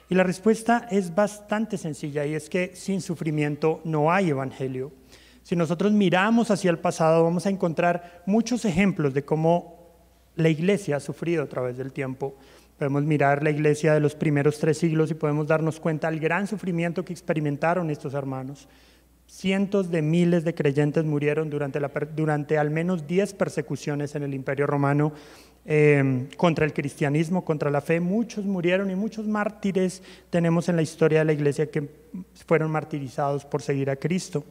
Y 0.09 0.15
la 0.15 0.23
respuesta 0.23 0.87
es 0.89 1.13
bastante 1.13 1.79
sencilla 1.79 2.25
y 2.25 2.35
es 2.35 2.49
que 2.49 2.77
sin 2.77 3.01
sufrimiento 3.01 3.81
no 3.83 4.13
hay 4.13 4.31
Evangelio. 4.31 4.93
Si 5.49 5.57
nosotros 5.57 5.93
miramos 5.93 6.51
hacia 6.51 6.71
el 6.71 6.79
pasado, 6.79 7.25
vamos 7.25 7.47
a 7.47 7.49
encontrar 7.49 8.23
muchos 8.27 8.67
ejemplos 8.67 9.15
de 9.15 9.25
cómo 9.25 9.95
la 10.37 10.51
iglesia 10.51 10.97
ha 10.97 11.01
sufrido 11.01 11.43
a 11.43 11.47
través 11.47 11.79
del 11.79 11.91
tiempo. 11.91 12.37
Podemos 12.77 13.05
mirar 13.05 13.43
la 13.43 13.49
iglesia 13.49 13.95
de 13.95 14.01
los 14.01 14.15
primeros 14.15 14.59
tres 14.59 14.77
siglos 14.77 15.11
y 15.11 15.15
podemos 15.15 15.47
darnos 15.47 15.81
cuenta 15.81 16.11
del 16.11 16.21
gran 16.21 16.47
sufrimiento 16.47 17.03
que 17.03 17.15
experimentaron 17.15 17.89
estos 17.89 18.13
hermanos. 18.13 18.69
Cientos 19.27 19.91
de 19.91 20.03
miles 20.03 20.45
de 20.45 20.55
creyentes 20.55 21.07
murieron 21.07 21.49
durante, 21.49 22.59
al 22.59 22.71
menos 22.71 23.07
diez 23.07 23.33
persecuciones 23.33 24.15
en 24.17 24.25
el 24.25 24.35
Imperio 24.35 24.67
Romano 24.67 25.15
eh, 25.65 26.29
contra 26.37 26.67
el 26.67 26.75
cristianismo, 26.75 27.43
contra 27.43 27.71
la 27.71 27.81
fe. 27.81 28.01
Muchos 28.01 28.45
murieron 28.45 28.91
y 28.91 28.97
muchos 28.97 29.27
mártires 29.27 30.03
tenemos 30.29 30.69
en 30.69 30.77
la 30.77 30.83
historia 30.83 31.21
de 31.21 31.25
la 31.25 31.33
iglesia 31.33 31.71
que 31.71 31.89
fueron 32.47 32.71
martirizados 32.71 33.47
por 33.47 33.63
seguir 33.63 33.89
a 33.89 33.97
Cristo. 33.97 34.45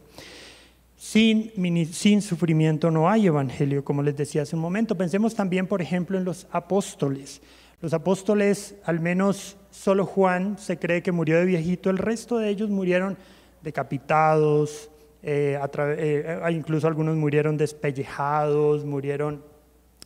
Sin, 0.98 2.24
sufrimiento 2.24 2.90
no 2.90 3.08
hay 3.08 3.28
evangelio, 3.28 3.86
como 3.86 4.02
les 4.02 4.18
decía 4.18 4.42
hace 4.42 4.56
un 4.56 4.64
momento. 4.64 4.98
Pensemos 4.98 5.36
también, 5.36 5.68
por 5.68 5.80
ejemplo, 5.80 6.18
en 6.18 6.26
los 6.26 6.48
apóstoles. 6.52 7.40
Los 7.82 7.94
apóstoles, 7.94 8.76
al 8.84 9.00
menos 9.00 9.58
solo 9.70 10.08
Juan 10.08 10.58
se 10.58 10.80
cree 10.80 11.04
que 11.04 11.12
murió 11.12 11.38
de 11.38 11.46
viejito, 11.46 11.92
el 11.92 12.00
resto 12.00 12.40
de 12.40 12.50
ellos 12.50 12.72
murieron 12.72 13.16
decapitados, 13.62 14.90
eh, 15.22 15.60
eh, 16.00 16.40
incluso 16.50 16.88
algunos 16.88 17.16
murieron 17.16 17.58
despellejados, 17.58 18.84
murieron 18.84 19.44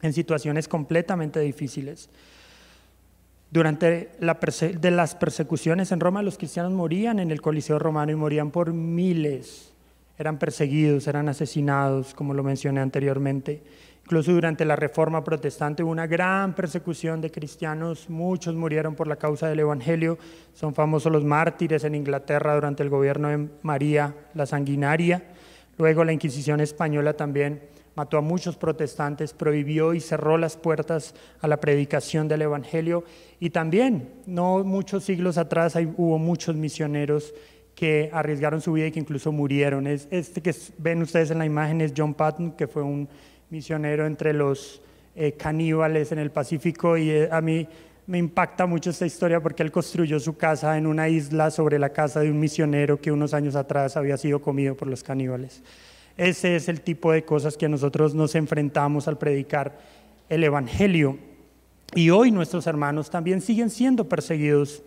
en 0.02 0.12
situaciones 0.12 0.68
completamente 0.68 1.40
difíciles. 1.40 2.10
Durante 3.50 4.12
de 4.20 4.92
las 4.92 5.16
persecuciones 5.16 5.94
en 5.94 6.02
Roma, 6.02 6.22
los 6.22 6.38
cristianos 6.38 6.74
morían 6.74 7.20
en 7.20 7.32
el 7.32 7.42
Coliseo 7.42 7.80
romano 7.80 8.12
y 8.12 8.16
morían 8.16 8.52
por 8.52 8.74
miles 8.74 9.71
eran 10.22 10.38
perseguidos, 10.38 11.08
eran 11.08 11.28
asesinados, 11.30 12.13
como 12.13 12.34
lo 12.34 12.44
mencioné 12.44 12.80
anteriormente. 12.80 13.62
Incluso 14.04 14.32
durante 14.32 14.66
la 14.66 14.75
Reforma 14.75 15.24
Protestante 15.24 15.84
hubo 15.84 15.92
una 15.92 16.08
gran 16.08 16.54
persecución 16.54 17.22
de 17.22 17.32
cristianos, 17.32 18.10
muchos 18.10 18.56
murieron 18.56 18.96
por 18.96 19.08
la 19.08 19.16
causa 19.16 19.48
del 19.48 19.60
Evangelio, 19.60 20.18
son 20.54 20.74
famosos 20.74 21.12
los 21.12 21.24
mártires 21.24 21.84
en 21.84 21.96
Inglaterra 21.96 22.56
durante 22.56 22.84
el 22.84 22.90
gobierno 22.90 23.30
de 23.30 23.48
María 23.63 24.16
la 24.34 24.46
Sanguinaria. 24.46 25.24
Luego 25.78 26.04
la 26.04 26.13
Inquisición 26.13 26.60
española 26.60 27.13
también 27.13 27.62
mató 27.96 28.18
a 28.18 28.22
muchos 28.22 28.58
protestantes, 28.58 29.34
prohibió 29.34 29.94
y 29.94 30.00
cerró 30.00 30.38
las 30.38 30.58
puertas 30.58 31.16
a 31.40 31.48
la 31.48 31.60
predicación 31.60 32.28
del 32.28 32.44
Evangelio. 32.44 33.04
Y 33.40 33.50
también, 33.50 34.10
no 34.25 34.63
muchos 34.63 35.04
siglos 35.04 35.38
atrás, 35.38 35.75
hubo 35.98 36.18
muchos 36.18 36.56
misioneros 36.56 37.34
que 37.82 38.12
arriesgaron 38.14 38.62
su 38.62 38.74
vida 38.74 38.86
y 38.86 38.92
que 38.92 39.00
incluso 39.00 39.32
murieron. 39.32 39.88
este 39.88 40.40
que 40.40 40.54
ven 40.78 41.02
ustedes 41.02 41.32
en 41.32 41.40
la 41.40 41.48
imagen 41.48 41.82
es 41.82 41.94
John 41.98 42.14
Patton, 42.14 42.52
que 42.52 42.68
fue 42.68 42.84
un 42.84 43.10
misionero 43.50 44.06
entre 44.06 44.34
los 44.34 44.84
eh, 45.16 45.32
caníbales 45.32 46.12
en 46.12 46.20
el 46.20 46.30
Pacífico 46.30 46.96
y 46.96 47.10
eh, 47.10 47.30
a 47.32 47.42
mí 47.42 47.68
me 48.06 48.20
impacta 48.20 48.68
mucho 48.68 48.92
esta 48.92 49.08
historia 49.08 49.40
porque 49.40 49.64
él 49.64 49.72
construyó 49.72 50.20
su 50.20 50.38
casa 50.38 50.78
en 50.78 50.86
una 50.86 51.10
isla 51.10 51.50
sobre 51.50 51.80
la 51.80 51.90
casa 51.90 52.20
de 52.20 52.30
un 52.30 52.40
misionero 52.40 53.02
que 53.02 53.12
unos 53.12 53.34
años 53.34 53.56
atrás 53.56 53.98
había 53.98 54.16
sido 54.16 54.44
comido 54.44 54.76
por 54.76 54.88
los 54.88 55.02
caníbales. 55.02 55.64
Ese 56.18 56.56
es 56.56 56.70
el 56.70 56.82
tipo 56.82 57.12
de 57.12 57.26
cosas 57.26 57.58
que 57.58 57.68
nosotros 57.68 58.14
nos 58.14 58.36
enfrentamos 58.36 59.08
al 59.08 59.18
predicar 59.18 59.80
el 60.30 60.44
Evangelio. 60.44 61.18
Y 61.96 62.12
hoy 62.12 62.30
nuestros 62.30 62.68
hermanos 62.68 63.10
también 63.10 63.42
siguen 63.42 63.72
siendo 63.72 64.08
perseguidos. 64.08 64.84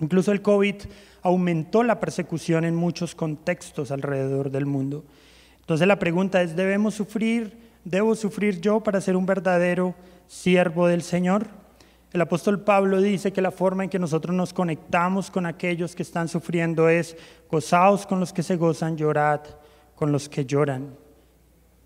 Incluso 0.00 0.32
el 0.32 0.42
COVID 0.42 0.76
aumentó 1.22 1.82
la 1.82 2.00
persecución 2.00 2.64
en 2.64 2.74
muchos 2.74 3.14
contextos 3.14 3.90
alrededor 3.90 4.50
del 4.50 4.66
mundo. 4.66 5.04
Entonces 5.60 5.86
la 5.86 5.98
pregunta 5.98 6.42
es, 6.42 6.56
¿debemos 6.56 6.94
sufrir? 6.94 7.56
¿Debo 7.84 8.14
sufrir 8.14 8.60
yo 8.60 8.80
para 8.80 9.00
ser 9.00 9.16
un 9.16 9.26
verdadero 9.26 9.94
siervo 10.26 10.86
del 10.86 11.02
Señor? 11.02 11.46
El 12.12 12.20
apóstol 12.20 12.60
Pablo 12.60 13.00
dice 13.00 13.32
que 13.32 13.40
la 13.40 13.52
forma 13.52 13.84
en 13.84 13.90
que 13.90 13.98
nosotros 13.98 14.34
nos 14.34 14.52
conectamos 14.52 15.30
con 15.30 15.46
aquellos 15.46 15.94
que 15.94 16.02
están 16.02 16.26
sufriendo 16.26 16.88
es 16.88 17.16
gozaos 17.48 18.04
con 18.04 18.18
los 18.18 18.32
que 18.32 18.42
se 18.42 18.56
gozan, 18.56 18.96
llorad 18.96 19.40
con 19.94 20.10
los 20.10 20.28
que 20.28 20.44
lloran. 20.44 20.96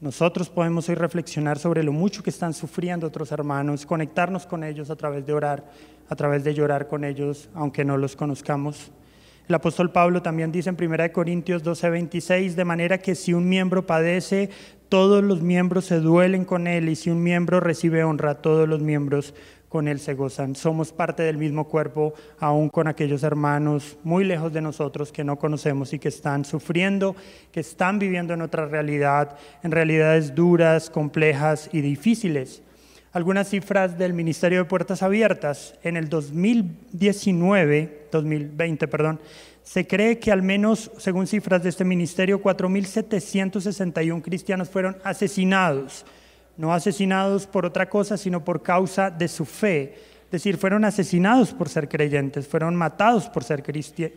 Nosotros 0.01 0.51
podemos 0.51 0.89
hoy 0.89 0.97
reflexionar 0.97 1.59
sobre 1.59 1.83
lo 1.83 1.93
mucho 1.93 2.23
que 2.23 2.31
están 2.31 2.53
sufriendo 2.53 3.07
otros 3.07 3.31
hermanos, 3.31 3.87
conectarnos 3.87 4.45
con 4.45 4.65
ellos 4.65 4.91
a 4.91 4.97
través 4.97 5.25
de 5.25 5.33
orar, 5.33 5.65
a 6.09 6.17
través 6.17 6.43
de 6.43 6.53
llorar 6.53 6.89
con 6.89 7.05
ellos, 7.05 7.49
aunque 7.55 7.85
no 7.85 7.97
los 7.97 8.17
conozcamos. 8.17 8.91
El 9.49 9.55
apóstol 9.55 9.93
Pablo 9.93 10.21
también 10.21 10.51
dice 10.51 10.71
en 10.71 10.77
1 10.77 11.13
Corintios 11.13 11.63
12:26, 11.63 12.55
de 12.55 12.65
manera 12.65 12.99
que 12.99 13.15
si 13.15 13.35
un 13.35 13.49
miembro 13.49 13.87
padece, 13.87 14.51
todos 14.89 15.23
los 15.23 15.43
miembros 15.43 15.85
se 15.85 16.01
duelen 16.01 16.45
con 16.45 16.67
él, 16.67 16.89
y 16.89 16.97
si 16.97 17.11
un 17.11 17.23
miembro 17.23 17.61
recibe 17.61 18.05
honra, 18.05 18.37
todos 18.37 18.69
los 18.69 18.81
miembros 18.81 19.35
con 19.75 19.89
él 19.89 19.99
se 19.99 20.15
gozan. 20.15 20.55
Somos 20.55 20.93
parte 20.93 21.25
del 21.25 21.37
mismo 21.37 21.65
cuerpo, 21.65 22.15
aún 22.39 22.69
con 22.69 22.87
aquellos 22.87 23.25
hermanos 23.25 23.99
muy 24.05 24.23
lejos 24.23 24.53
de 24.53 24.61
nosotros 24.61 25.11
que 25.11 25.25
no 25.25 25.37
conocemos 25.37 25.93
y 25.93 25.99
que 25.99 26.07
están 26.07 26.45
sufriendo, 26.45 27.17
que 27.51 27.59
están 27.59 27.99
viviendo 27.99 28.35
en 28.35 28.43
otra 28.43 28.67
realidad, 28.67 29.37
en 29.65 29.73
realidades 29.73 30.33
duras, 30.33 30.91
complejas 30.91 31.69
y 31.73 31.81
difíciles 31.81 32.63
algunas 33.11 33.49
cifras 33.49 33.99
del 33.99 34.13
Ministerio 34.13 34.59
de 34.59 34.65
Puertas 34.65 35.03
Abiertas. 35.03 35.75
En 35.83 35.97
el 35.97 36.09
2019, 36.09 38.07
2020, 38.13 38.89
perdón, 38.89 39.21
se 39.65 39.89
cree 39.89 40.21
que 40.21 40.31
al 40.31 40.43
menos, 40.43 40.93
según 40.99 41.27
cifras 41.27 41.65
de 41.65 41.69
este 41.69 41.85
ministerio, 41.85 42.41
4.761 42.41 44.23
cristianos 44.23 44.69
fueron 44.69 44.97
asesinados. 45.03 46.05
No 46.57 46.73
asesinados 46.73 47.47
por 47.47 47.67
otra 47.67 47.89
cosa, 47.89 48.17
sino 48.17 48.45
por 48.45 48.63
causa 48.63 49.11
de 49.11 49.29
su 49.29 49.45
fe. 49.45 49.95
Es 50.27 50.31
decir, 50.31 50.57
fueron 50.57 50.85
asesinados 50.85 51.53
por 51.53 51.69
ser 51.69 51.89
creyentes, 51.89 52.49
fueron 52.49 52.75
matados 52.75 53.29
por 53.29 53.45
ser, 53.45 53.63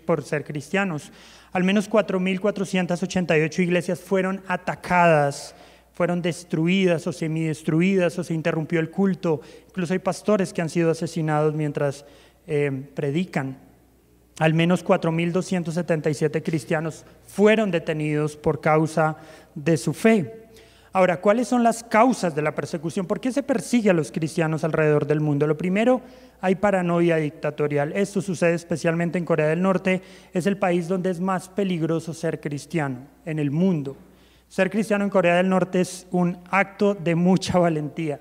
por 0.06 0.24
ser 0.24 0.44
cristianos. 0.44 1.12
Al 1.52 1.64
menos 1.64 1.90
4.488 1.90 3.60
iglesias 3.60 4.00
fueron 4.00 4.42
atacadas 4.48 5.56
fueron 5.98 6.22
destruidas 6.22 7.08
o 7.08 7.12
semidestruidas 7.12 8.20
o 8.20 8.24
se 8.24 8.36
interrumpió 8.36 8.80
el 8.80 8.92
culto. 8.92 9.42
Incluso 9.70 9.94
hay 9.94 10.00
pastores 10.00 10.54
que 10.54 10.62
han 10.62 10.70
sido 10.70 10.92
asesinados 10.92 11.56
mientras 11.56 12.06
eh, 12.46 12.72
predican. 12.94 13.58
Al 14.38 14.54
menos 14.54 14.86
4.277 14.86 16.44
cristianos 16.44 17.04
fueron 17.26 17.72
detenidos 17.72 18.38
por 18.38 18.62
causa 18.62 19.18
de 19.56 19.76
su 19.76 19.92
fe. 19.92 20.47
Ahora, 20.94 21.22
¿cuáles 21.22 21.48
son 21.48 21.64
las 21.64 21.84
causas 21.84 22.34
de 22.34 22.42
la 22.42 22.56
persecución? 22.56 23.06
¿Por 23.06 23.20
qué 23.20 23.32
se 23.32 23.44
persigue 23.44 23.90
a 23.90 23.94
los 23.94 24.12
cristianos 24.12 24.64
alrededor 24.64 25.06
del 25.06 25.20
mundo? 25.20 25.46
Lo 25.46 25.58
primero, 25.58 26.02
hay 26.42 26.56
paranoia 26.56 27.18
dictatorial. 27.18 27.94
Esto 27.94 28.22
sucede 28.22 28.54
especialmente 28.54 29.18
en 29.18 29.26
Corea 29.26 29.48
del 29.48 29.62
Norte. 29.62 30.02
Es 30.34 30.48
el 30.48 30.58
país 30.58 30.88
donde 30.88 31.10
es 31.10 31.20
más 31.20 31.50
peligroso 31.50 32.14
ser 32.14 32.40
cristiano 32.40 33.00
en 33.26 33.40
el 33.40 33.52
mundo. 33.52 33.98
Ser 34.48 34.70
cristiano 34.70 35.04
en 35.04 35.10
Corea 35.10 35.36
del 35.36 35.50
Norte 35.50 35.82
es 35.82 36.08
un 36.12 36.38
acto 36.50 36.96
de 36.96 37.16
mucha 37.16 37.60
valentía. 37.60 38.20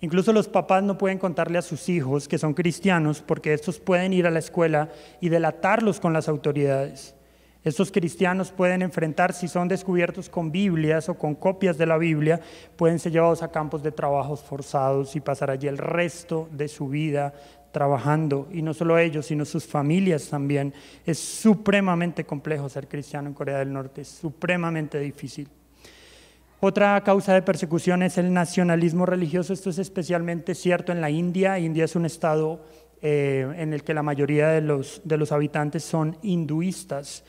Incluso 0.00 0.32
los 0.32 0.48
papás 0.48 0.82
no 0.82 0.96
pueden 0.96 1.18
contarle 1.18 1.58
a 1.58 1.62
sus 1.62 1.88
hijos 1.88 2.28
que 2.28 2.38
son 2.38 2.54
cristianos 2.54 3.22
porque 3.24 3.52
estos 3.52 3.80
pueden 3.80 4.12
ir 4.12 4.26
a 4.26 4.30
la 4.30 4.38
escuela 4.38 4.90
y 5.20 5.28
delatarlos 5.28 5.98
con 5.98 6.12
las 6.12 6.28
autoridades. 6.28 7.14
Estos 7.68 7.92
cristianos 7.92 8.50
pueden 8.50 8.80
enfrentar, 8.80 9.34
si 9.34 9.46
son 9.46 9.68
descubiertos 9.68 10.30
con 10.30 10.50
Biblias 10.50 11.08
o 11.10 11.18
con 11.18 11.34
copias 11.34 11.76
de 11.76 11.84
la 11.84 11.98
Biblia, 11.98 12.40
pueden 12.76 12.98
ser 12.98 13.12
llevados 13.12 13.42
a 13.42 13.50
campos 13.50 13.82
de 13.82 13.92
trabajos 13.92 14.40
forzados 14.40 15.14
y 15.14 15.20
pasar 15.20 15.50
allí 15.50 15.68
el 15.68 15.76
resto 15.76 16.48
de 16.50 16.66
su 16.66 16.88
vida 16.88 17.34
trabajando. 17.70 18.48
Y 18.52 18.62
no 18.62 18.72
solo 18.72 18.98
ellos, 18.98 19.26
sino 19.26 19.44
sus 19.44 19.66
familias 19.66 20.28
también. 20.28 20.72
Es 21.04 21.18
supremamente 21.18 22.24
complejo 22.24 22.70
ser 22.70 22.88
cristiano 22.88 23.28
en 23.28 23.34
Corea 23.34 23.58
del 23.58 23.72
Norte, 23.72 24.00
es 24.00 24.08
supremamente 24.08 24.98
difícil. 24.98 25.48
Otra 26.60 27.00
causa 27.04 27.34
de 27.34 27.42
persecución 27.42 28.02
es 28.02 28.18
el 28.18 28.32
nacionalismo 28.32 29.04
religioso. 29.04 29.52
Esto 29.52 29.70
es 29.70 29.78
especialmente 29.78 30.54
cierto 30.54 30.90
en 30.90 31.00
la 31.00 31.10
India. 31.10 31.58
India 31.58 31.84
es 31.84 31.94
un 31.94 32.06
estado 32.06 32.64
eh, 33.02 33.46
en 33.58 33.72
el 33.74 33.84
que 33.84 33.94
la 33.94 34.02
mayoría 34.02 34.48
de 34.48 34.60
los, 34.60 35.02
de 35.04 35.18
los 35.18 35.30
habitantes 35.30 35.84
son 35.84 36.16
hinduistas. 36.22 37.24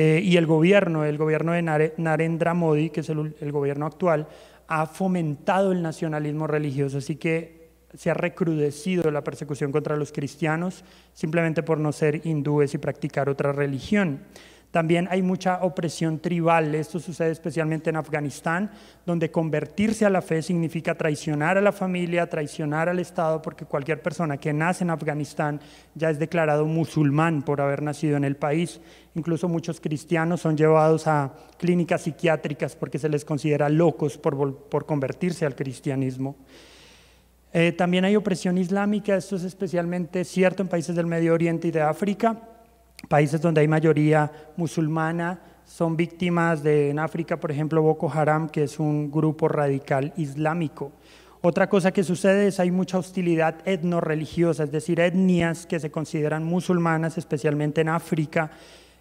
Eh, 0.00 0.20
y 0.22 0.36
el 0.36 0.46
gobierno, 0.46 1.04
el 1.04 1.18
gobierno 1.18 1.50
de 1.50 1.92
Narendra 1.96 2.54
Modi, 2.54 2.90
que 2.90 3.00
es 3.00 3.08
el, 3.08 3.50
gobierno 3.50 3.84
actual, 3.84 4.28
ha 4.68 4.86
fomentado 4.86 5.72
el 5.72 5.82
nacionalismo 5.82 6.46
religioso, 6.46 6.98
así 6.98 7.16
que 7.16 7.70
se 7.94 8.08
ha 8.08 8.14
recrudecido 8.14 9.10
la 9.10 9.24
persecución 9.24 9.72
contra 9.72 9.96
los 9.96 10.12
cristianos 10.12 10.84
simplemente 11.14 11.64
por 11.64 11.80
no 11.80 11.90
ser 11.90 12.24
hindúes 12.24 12.74
y 12.74 12.78
practicar 12.78 13.28
otra 13.28 13.50
religión. 13.50 14.20
También 14.70 15.08
hay 15.10 15.22
mucha 15.22 15.62
opresión 15.62 16.18
tribal. 16.18 16.74
Esto 16.74 17.00
sucede 17.00 17.30
especialmente 17.30 17.88
en 17.88 17.96
Afganistán, 17.96 18.70
donde 19.06 19.30
convertirse 19.30 20.04
a 20.04 20.10
la 20.10 20.20
fe 20.20 20.42
significa 20.42 20.94
traicionar 20.94 21.56
a 21.56 21.62
la 21.62 21.72
familia, 21.72 22.28
traicionar 22.28 22.90
al 22.90 22.98
Estado, 22.98 23.40
porque 23.40 23.64
cualquier 23.64 24.02
persona 24.02 24.36
que 24.36 24.52
nace 24.52 24.84
en 24.84 24.90
Afganistán 24.90 25.60
ya 25.94 26.10
es 26.10 26.18
declarado 26.18 26.66
musulmán 26.66 27.42
por 27.42 27.62
haber 27.62 27.82
nacido 27.82 28.18
en 28.18 28.24
el 28.24 28.36
país. 28.36 28.78
Incluso 29.14 29.48
muchos 29.48 29.80
cristianos 29.80 30.42
son 30.42 30.54
llevados 30.54 31.06
a 31.06 31.32
clínicas 31.56 32.02
psiquiátricas 32.02 32.76
porque 32.76 32.98
se 32.98 33.08
les 33.08 33.24
considera 33.24 33.70
locos 33.70 34.18
por, 34.18 34.84
convertirse 34.84 35.46
al 35.46 35.56
cristianismo. 35.56 36.36
Eh, 37.54 37.72
también 37.72 38.04
hay 38.04 38.16
opresión 38.16 38.58
islámica, 38.58 39.16
esto 39.16 39.36
es 39.36 39.44
especialmente 39.44 40.26
cierto 40.26 40.62
en 40.62 40.68
países 40.68 40.94
del 40.94 41.06
Medio 41.06 41.32
Oriente 41.32 41.68
y 41.68 41.70
de 41.70 41.80
África 41.80 42.38
países 43.06 43.40
donde 43.40 43.60
hay 43.60 43.68
mayoría 43.68 44.32
musulmana 44.56 45.40
son 45.64 45.96
víctimas 45.96 46.62
de, 46.62 46.90
en 46.90 46.98
África, 46.98 47.38
por 47.38 47.50
ejemplo, 47.50 47.82
Boko 47.82 48.10
Haram, 48.10 48.48
que 48.48 48.64
es 48.64 48.80
un 48.80 49.10
grupo 49.10 49.48
radical 49.48 50.12
islámico. 50.16 50.92
Otra 51.40 51.68
cosa 51.68 51.92
que 51.92 52.02
sucede 52.02 52.48
es 52.48 52.58
hay 52.58 52.70
mucha 52.70 52.98
hostilidad 52.98 53.56
etno-religiosa, 53.64 54.64
es 54.64 54.72
decir, 54.72 54.98
etnias 54.98 55.66
que 55.66 55.78
se 55.78 55.90
consideran 55.90 56.42
musulmanas, 56.42 57.16
especialmente 57.18 57.82
en 57.82 57.90
África, 57.90 58.50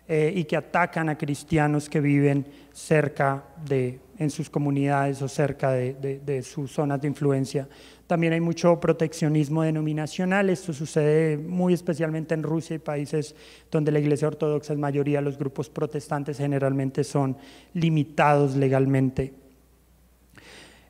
eh, 0.07 0.31
y 0.35 0.43
que 0.43 0.55
atacan 0.55 1.09
a 1.09 1.17
cristianos 1.17 1.89
que 1.89 1.99
viven 1.99 2.45
cerca 2.71 3.43
de, 3.65 3.99
en 4.17 4.29
sus 4.29 4.49
comunidades 4.49 5.21
o 5.21 5.27
cerca 5.27 5.71
de, 5.71 6.21
de 6.23 6.43
sus 6.43 6.71
zonas 6.71 7.01
de 7.01 7.07
influencia. 7.07 7.67
También 8.07 8.31
hay 8.31 8.39
mucho 8.39 8.79
proteccionismo 8.79 9.63
denominacional, 9.63 10.49
esto 10.49 10.71
sucede 10.71 11.37
muy 11.37 11.73
especialmente 11.73 12.33
en 12.33 12.41
Rusia 12.41 12.77
y 12.77 12.79
países 12.79 13.35
donde 13.69 13.91
la 13.91 13.99
Iglesia 13.99 14.29
Ortodoxa 14.29 14.71
es 14.71 14.79
mayoría, 14.79 15.19
los 15.19 15.37
grupos 15.37 15.69
protestantes 15.69 16.37
generalmente 16.37 17.03
son 17.03 17.35
limitados 17.73 18.55
legalmente. 18.55 19.33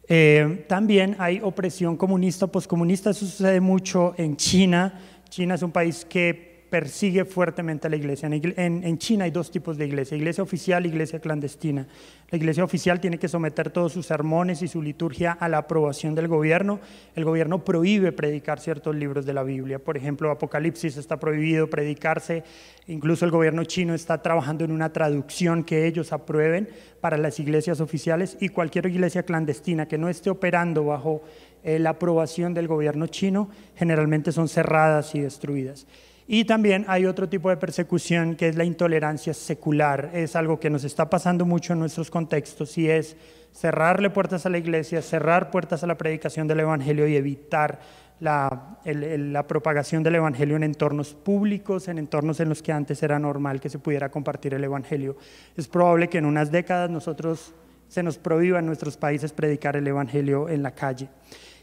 Eh, 0.08 0.66
también 0.70 1.16
hay 1.18 1.42
opresión 1.44 1.98
comunista 1.98 2.46
o 2.46 2.52
poscomunista, 2.52 3.10
eso 3.10 3.26
sucede 3.26 3.60
mucho 3.60 4.14
en 4.18 4.38
China. 4.38 4.94
China 5.28 5.56
es 5.56 5.64
un 5.64 5.72
país 5.72 6.06
que 6.06 6.57
persigue 6.70 7.26
fuertemente 7.26 7.88
a 7.88 7.90
la 7.90 7.96
iglesia. 7.96 8.30
En, 8.32 8.98
China 8.98 9.26
hay 9.26 9.32
dos 9.32 9.52
tipos 9.52 9.78
de 9.78 9.86
iglesia, 9.86 10.18
iglesia 10.18 10.44
oficial 10.44 10.86
y 10.86 10.90
iglesia 10.90 11.20
clandestina. 11.20 11.88
La 12.30 12.38
iglesia 12.38 12.64
oficial 12.64 13.00
tiene 13.00 13.18
que 13.18 13.28
someter 13.28 13.70
todos 13.70 13.94
sus 13.94 14.06
sermones 14.06 14.62
y 14.62 14.68
su 14.68 14.82
liturgia 14.82 15.32
a 15.32 15.48
la 15.48 15.60
aprobación 15.60 16.14
del 16.14 16.28
gobierno. 16.28 16.80
El 17.16 17.24
gobierno 17.24 17.64
prohíbe 17.64 18.12
predicar 18.12 18.60
ciertos 18.60 18.96
libros 18.96 19.26
de 19.26 19.34
la 19.34 19.44
Biblia. 19.44 19.80
Por 19.80 19.96
ejemplo, 19.96 20.30
Apocalipsis 20.30 20.98
está 20.98 21.18
prohibido 21.18 21.70
predicarse. 21.70 22.44
Incluso 22.88 23.24
el 23.24 23.32
gobierno 23.32 23.64
chino 23.64 23.94
está 23.94 24.22
trabajando 24.22 24.66
en 24.66 24.72
una 24.72 24.92
traducción 24.92 25.64
que 25.64 25.88
ellos 25.88 26.12
aprueben 26.12 26.70
para 27.00 27.18
las 27.18 27.40
iglesias 27.40 27.80
oficiales 27.80 28.38
y 28.42 28.50
cualquier 28.50 28.88
iglesia 28.88 29.24
clandestina 29.24 29.88
que 29.88 29.98
no 29.98 30.10
esté 30.10 30.30
operando 30.30 30.84
bajo 30.86 31.24
eh, 31.64 31.80
la 31.80 31.92
aprobación 31.92 32.54
del 32.54 32.68
gobierno 32.68 33.08
chino 33.08 33.50
generalmente 33.76 34.32
son 34.32 34.48
cerradas 34.48 35.16
y 35.16 35.22
destruidas. 35.22 35.88
Y 36.28 36.44
también 36.44 36.84
hay 36.90 37.06
otro 37.06 37.30
tipo 37.30 37.50
de 37.50 37.56
persecución 37.56 38.36
que 38.36 38.50
es 38.50 38.58
la 38.58 38.66
intolerancia 38.66 39.34
secular. 39.34 40.12
Es 40.14 40.36
algo 40.36 40.60
que 40.60 40.70
nos 40.70 40.84
está 40.84 41.10
pasando 41.10 41.46
mucho 41.46 41.72
en 41.72 41.80
nuestros 41.80 42.12
contextos 42.12 42.78
y 42.78 42.90
es 42.90 43.16
cerrarle 43.54 44.10
puertas 44.10 44.46
a 44.46 44.50
la 44.50 44.58
iglesia, 44.58 45.02
cerrar 45.02 45.50
puertas 45.50 45.84
a 45.84 45.88
la 45.88 45.98
predicación 45.98 46.46
del 46.48 46.60
Evangelio 46.60 47.08
y 47.08 47.16
evitar 47.16 47.80
la, 48.20 48.78
la, 48.84 49.48
propagación 49.48 50.04
del 50.04 50.16
Evangelio 50.16 50.58
en 50.58 50.64
entornos 50.64 51.14
públicos, 51.14 51.88
en 51.88 51.98
entornos 51.98 52.40
en 52.40 52.50
los 52.50 52.62
que 52.62 52.74
antes 52.74 53.02
era 53.04 53.20
normal 53.20 53.62
que 53.62 53.70
se 53.70 53.80
pudiera 53.80 54.10
compartir 54.10 54.54
el 54.54 54.64
Evangelio. 54.64 55.18
Es 55.56 55.68
probable 55.68 56.10
que 56.10 56.18
en 56.18 56.26
unas 56.26 56.52
décadas 56.52 56.90
nosotros 56.90 57.54
se 57.88 58.04
nos 58.04 58.18
prohíba 58.18 58.60
en 58.60 58.66
nuestros 58.66 58.98
países 58.98 59.32
predicar 59.32 59.78
el 59.78 59.88
Evangelio 59.88 60.50
en 60.50 60.62
la 60.62 60.72
calle. 60.72 61.10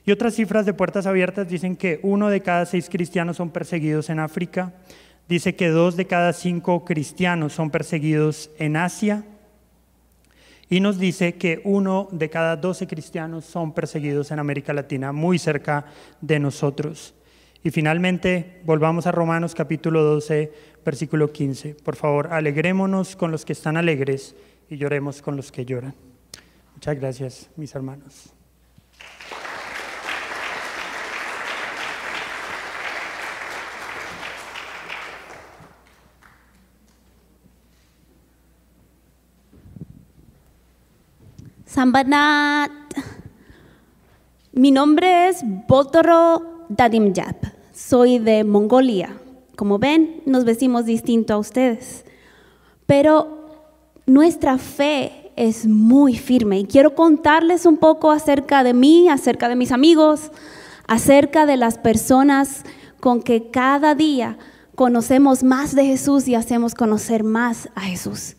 Y 0.07 0.13
otras 0.13 0.35
cifras 0.35 0.67
de 0.67 0.75
puertas 0.75 1.07
abiertas 1.07 1.49
dicen 1.49 1.77
que 1.77 2.01
uno 2.03 2.29
de 2.29 2.43
cada 2.43 2.67
seis 2.67 2.89
cristianos 2.91 3.39
son 3.39 3.51
perseguidos 3.51 4.11
en 4.11 4.19
África, 4.21 4.75
dice 5.29 5.55
que 5.55 5.69
dos 5.69 5.97
de 5.97 6.07
cada 6.07 6.33
cinco 6.33 6.85
cristianos 6.85 7.55
son 7.55 7.71
perseguidos 7.71 8.51
en 8.59 8.77
Asia 8.77 9.25
y 10.69 10.81
nos 10.81 10.99
dice 10.99 11.35
que 11.35 11.61
uno 11.65 12.09
de 12.11 12.31
cada 12.31 12.57
doce 12.57 12.87
cristianos 12.87 13.45
son 13.45 13.73
perseguidos 13.73 14.31
en 14.31 14.39
América 14.39 14.73
Latina, 14.73 15.13
muy 15.13 15.39
cerca 15.39 15.87
de 16.21 16.39
nosotros. 16.39 17.15
Y 17.63 17.71
finalmente, 17.71 18.61
volvamos 18.65 19.07
a 19.07 19.13
Romanos 19.13 19.55
capítulo 19.55 20.03
12, 20.03 20.53
versículo 20.85 21.33
15. 21.33 21.77
Por 21.77 21.97
favor, 21.97 22.29
alegrémonos 22.33 23.17
con 23.17 23.31
los 23.31 23.45
que 23.45 23.55
están 23.55 23.77
alegres 23.77 24.37
y 24.69 24.77
lloremos 24.77 25.23
con 25.23 25.37
los 25.37 25.51
que 25.51 25.65
lloran. 25.65 25.95
Muchas 26.75 26.97
gracias, 26.97 27.51
mis 27.57 27.75
hermanos. 27.75 28.35
Sambanat. 41.75 42.71
Mi 44.53 44.71
nombre 44.71 45.29
es 45.29 45.43
Botoro 45.67 46.67
Dadimjap. 46.69 47.47
Soy 47.73 48.21
de 48.21 48.45
Mongolia. 48.45 49.19
Como 49.57 49.81
ven, 49.81 50.23
nos 50.25 50.45
vestimos 50.45 50.85
distinto 50.85 51.35
a 51.35 51.39
ustedes. 51.39 52.05
Pero 52.87 53.57
nuestra 54.07 54.57
fe 54.57 55.33
es 55.35 55.67
muy 55.67 56.17
firme 56.17 56.61
y 56.61 56.67
quiero 56.67 56.95
contarles 56.95 57.67
un 57.67 57.79
poco 57.79 58.13
acerca 58.13 58.63
de 58.63 58.73
mí, 58.73 59.09
acerca 59.09 59.49
de 59.49 59.57
mis 59.57 59.73
amigos, 59.73 60.31
acerca 60.87 61.45
de 61.45 61.57
las 61.57 61.77
personas 61.79 62.63
con 63.01 63.21
que 63.21 63.51
cada 63.51 63.97
día 63.97 64.39
conocemos 64.77 65.43
más 65.43 65.75
de 65.75 65.87
Jesús 65.87 66.29
y 66.29 66.37
hacemos 66.37 66.77
conocer 66.77 67.25
más 67.25 67.69
a 67.75 67.81
Jesús. 67.81 68.37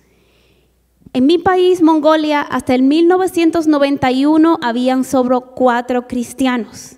En 1.15 1.25
mi 1.27 1.37
país, 1.37 1.81
Mongolia, 1.81 2.41
hasta 2.41 2.75
el 2.75 2.83
1991 2.83 4.59
habían 4.61 5.05
solo 5.05 5.53
cuatro 5.55 6.09
cristianos. 6.09 6.97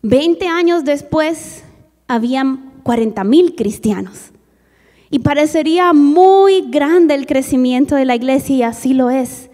Veinte 0.00 0.48
años 0.48 0.86
después, 0.86 1.62
habían 2.08 2.72
40 2.84 3.22
mil 3.24 3.54
cristianos. 3.54 4.30
Y 5.10 5.18
parecería 5.18 5.92
muy 5.92 6.70
grande 6.70 7.12
el 7.12 7.26
crecimiento 7.26 7.96
de 7.96 8.06
la 8.06 8.16
iglesia 8.16 8.56
y 8.56 8.62
así 8.62 8.94
lo 8.94 9.10
es. 9.10 9.50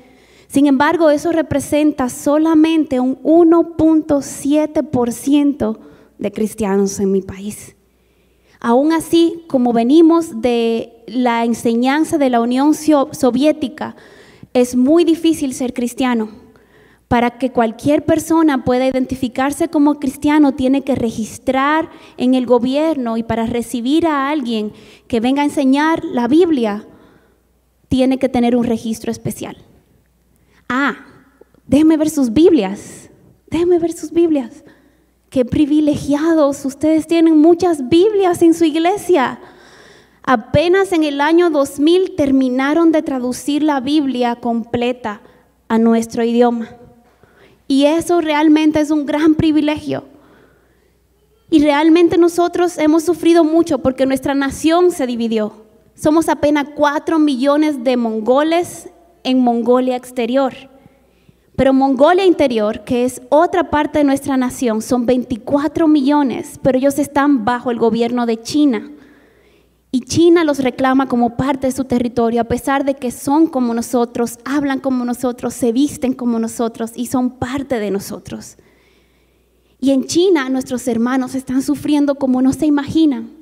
Sin 0.46 0.68
embargo, 0.68 1.10
eso 1.10 1.32
representa 1.32 2.08
solamente 2.10 3.00
un 3.00 3.20
1.7% 3.24 5.78
de 6.16 6.30
cristianos 6.30 7.00
en 7.00 7.10
mi 7.10 7.22
país. 7.22 7.74
Aún 8.60 8.92
así, 8.92 9.42
como 9.48 9.72
venimos 9.72 10.42
de 10.42 10.92
la 11.06 11.44
enseñanza 11.44 12.18
de 12.18 12.28
la 12.28 12.42
Unión 12.42 12.74
Soviética, 12.74 13.96
es 14.52 14.76
muy 14.76 15.04
difícil 15.04 15.54
ser 15.54 15.72
cristiano. 15.72 16.28
Para 17.08 17.38
que 17.38 17.50
cualquier 17.50 18.04
persona 18.04 18.64
pueda 18.64 18.86
identificarse 18.86 19.68
como 19.68 19.98
cristiano, 19.98 20.52
tiene 20.52 20.82
que 20.82 20.94
registrar 20.94 21.88
en 22.18 22.34
el 22.34 22.46
gobierno 22.46 23.16
y 23.16 23.22
para 23.22 23.46
recibir 23.46 24.06
a 24.06 24.28
alguien 24.28 24.72
que 25.08 25.20
venga 25.20 25.42
a 25.42 25.46
enseñar 25.46 26.04
la 26.04 26.28
Biblia, 26.28 26.86
tiene 27.88 28.18
que 28.18 28.28
tener 28.28 28.54
un 28.54 28.64
registro 28.64 29.10
especial. 29.10 29.56
Ah, 30.68 30.98
déjeme 31.66 31.96
ver 31.96 32.10
sus 32.10 32.32
Biblias. 32.32 33.10
Déjeme 33.50 33.80
ver 33.80 33.92
sus 33.92 34.12
Biblias. 34.12 34.62
Qué 35.30 35.44
privilegiados, 35.44 36.64
ustedes 36.64 37.06
tienen 37.06 37.38
muchas 37.38 37.88
Biblias 37.88 38.42
en 38.42 38.52
su 38.52 38.64
iglesia. 38.64 39.38
Apenas 40.24 40.90
en 40.92 41.04
el 41.04 41.20
año 41.20 41.50
2000 41.50 42.16
terminaron 42.16 42.90
de 42.90 43.02
traducir 43.02 43.62
la 43.62 43.78
Biblia 43.78 44.34
completa 44.34 45.20
a 45.68 45.78
nuestro 45.78 46.24
idioma. 46.24 46.70
Y 47.68 47.84
eso 47.84 48.20
realmente 48.20 48.80
es 48.80 48.90
un 48.90 49.06
gran 49.06 49.36
privilegio. 49.36 50.02
Y 51.48 51.62
realmente 51.62 52.18
nosotros 52.18 52.76
hemos 52.76 53.04
sufrido 53.04 53.44
mucho 53.44 53.78
porque 53.78 54.06
nuestra 54.06 54.34
nación 54.34 54.90
se 54.90 55.06
dividió. 55.06 55.52
Somos 55.94 56.28
apenas 56.28 56.66
4 56.74 57.20
millones 57.20 57.84
de 57.84 57.96
mongoles 57.96 58.88
en 59.22 59.38
Mongolia 59.38 59.94
exterior. 59.94 60.69
Pero 61.60 61.74
Mongolia 61.74 62.24
Interior, 62.24 62.84
que 62.84 63.04
es 63.04 63.20
otra 63.28 63.68
parte 63.68 63.98
de 63.98 64.04
nuestra 64.04 64.38
nación, 64.38 64.80
son 64.80 65.04
24 65.04 65.86
millones, 65.88 66.58
pero 66.62 66.78
ellos 66.78 66.98
están 66.98 67.44
bajo 67.44 67.70
el 67.70 67.78
gobierno 67.78 68.24
de 68.24 68.40
China. 68.40 68.90
Y 69.90 70.00
China 70.00 70.42
los 70.42 70.60
reclama 70.60 71.06
como 71.06 71.36
parte 71.36 71.66
de 71.66 71.74
su 71.74 71.84
territorio, 71.84 72.40
a 72.40 72.44
pesar 72.44 72.86
de 72.86 72.94
que 72.94 73.10
son 73.10 73.46
como 73.46 73.74
nosotros, 73.74 74.38
hablan 74.46 74.80
como 74.80 75.04
nosotros, 75.04 75.52
se 75.52 75.70
visten 75.70 76.14
como 76.14 76.38
nosotros 76.38 76.92
y 76.96 77.08
son 77.08 77.32
parte 77.32 77.78
de 77.78 77.90
nosotros. 77.90 78.56
Y 79.80 79.90
en 79.90 80.06
China 80.06 80.48
nuestros 80.48 80.88
hermanos 80.88 81.34
están 81.34 81.60
sufriendo 81.60 82.14
como 82.14 82.40
no 82.40 82.54
se 82.54 82.64
imaginan. 82.64 83.32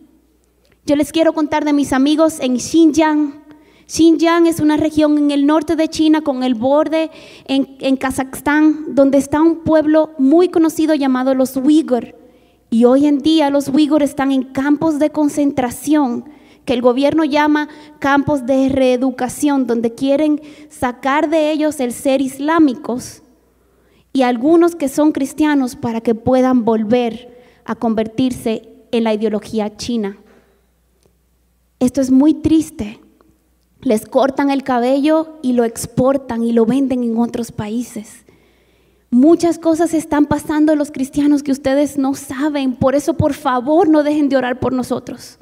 Yo 0.85 0.97
les 0.97 1.13
quiero 1.13 1.35
contar 1.35 1.65
de 1.65 1.73
mis 1.73 1.93
amigos 1.93 2.41
en 2.41 2.59
Xinjiang. 2.59 3.48
Xinjiang 3.89 4.47
es 4.47 4.61
una 4.61 4.77
región 4.77 5.17
en 5.17 5.31
el 5.31 5.47
norte 5.47 5.75
de 5.75 5.89
China 5.89 6.21
con 6.21 6.43
el 6.43 6.55
borde 6.55 7.11
en, 7.47 7.77
en 7.81 7.97
Kazajstán, 7.97 8.95
donde 8.95 9.17
está 9.17 9.41
un 9.41 9.61
pueblo 9.61 10.11
muy 10.19 10.51
conocido 10.51 10.95
llamado 10.95 11.35
los 11.35 11.57
Uyghur. 11.57 12.15
Y 12.69 12.85
hoy 12.85 13.07
en 13.07 13.19
día 13.21 13.49
los 13.49 13.69
Uyghur 13.69 14.03
están 14.03 14.31
en 14.31 14.43
campos 14.43 14.99
de 14.99 15.09
concentración 15.09 16.27
que 16.67 16.75
el 16.75 16.83
gobierno 16.83 17.25
llama 17.25 17.71
campos 17.99 18.45
de 18.45 18.69
reeducación, 18.69 19.67
donde 19.67 19.95
quieren 19.95 20.43
sacar 20.69 21.31
de 21.31 21.51
ellos 21.51 21.81
el 21.81 21.95
ser 21.95 22.21
islámicos 22.21 23.23
y 24.13 24.21
algunos 24.21 24.77
que 24.77 24.91
son 24.91 25.13
cristianos 25.13 25.77
para 25.77 26.03
que 26.03 26.15
puedan 26.15 26.67
volver 26.67 27.39
a 27.65 27.75
convertirse 27.75 28.69
en 28.93 29.05
la 29.05 29.15
ideología 29.15 29.79
china. 29.79 30.19
Esto 31.81 32.03
es 32.03 32.11
muy 32.11 32.35
triste. 32.35 33.01
Les 33.81 34.07
cortan 34.07 34.51
el 34.51 34.65
cabello 34.65 35.39
y 35.43 35.53
lo 35.53 35.65
exportan 35.65 36.43
y 36.43 36.53
lo 36.53 36.67
venden 36.67 37.05
en 37.05 37.19
otros 37.19 37.53
países. 37.53 38.25
Muchas 39.11 39.59
cosas 39.59 39.95
están 39.95 40.27
pasando 40.27 40.75
los 40.75 40.91
cristianos 40.91 41.43
que 41.43 41.53
ustedes 41.53 41.97
no 41.97 42.15
saben. 42.15 42.75
Por 42.75 42.95
eso, 42.95 43.15
por 43.15 43.33
favor, 43.33 43.89
no 43.89 44.03
dejen 44.03 44.29
de 44.29 44.37
orar 44.37 44.61
por 44.61 44.73
nosotros. 44.73 45.39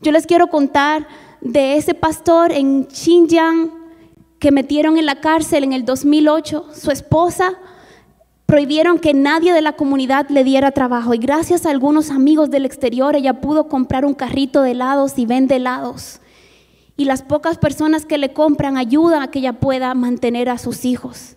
Yo 0.00 0.10
les 0.10 0.26
quiero 0.26 0.46
contar 0.48 1.06
de 1.42 1.76
ese 1.76 1.94
pastor 1.94 2.50
en 2.52 2.88
Xinjiang 2.90 3.70
que 4.38 4.50
metieron 4.50 4.96
en 4.96 5.06
la 5.06 5.20
cárcel 5.20 5.64
en 5.64 5.72
el 5.74 5.84
2008. 5.84 6.68
Su 6.74 6.90
esposa 6.90 7.58
prohibieron 8.46 8.98
que 8.98 9.12
nadie 9.12 9.52
de 9.52 9.62
la 9.62 9.74
comunidad 9.74 10.28
le 10.30 10.42
diera 10.42 10.72
trabajo 10.72 11.12
y 11.14 11.18
gracias 11.18 11.66
a 11.66 11.70
algunos 11.70 12.10
amigos 12.10 12.50
del 12.50 12.66
exterior 12.66 13.16
ella 13.16 13.40
pudo 13.40 13.68
comprar 13.68 14.04
un 14.04 14.14
carrito 14.14 14.62
de 14.62 14.72
helados 14.72 15.18
y 15.18 15.26
vende 15.26 15.56
helados. 15.56 16.21
Y 17.02 17.04
las 17.04 17.22
pocas 17.22 17.58
personas 17.58 18.06
que 18.06 18.16
le 18.16 18.32
compran 18.32 18.76
ayudan 18.76 19.22
a 19.22 19.28
que 19.32 19.40
ella 19.40 19.54
pueda 19.54 19.92
mantener 19.92 20.48
a 20.48 20.56
sus 20.56 20.84
hijos. 20.84 21.34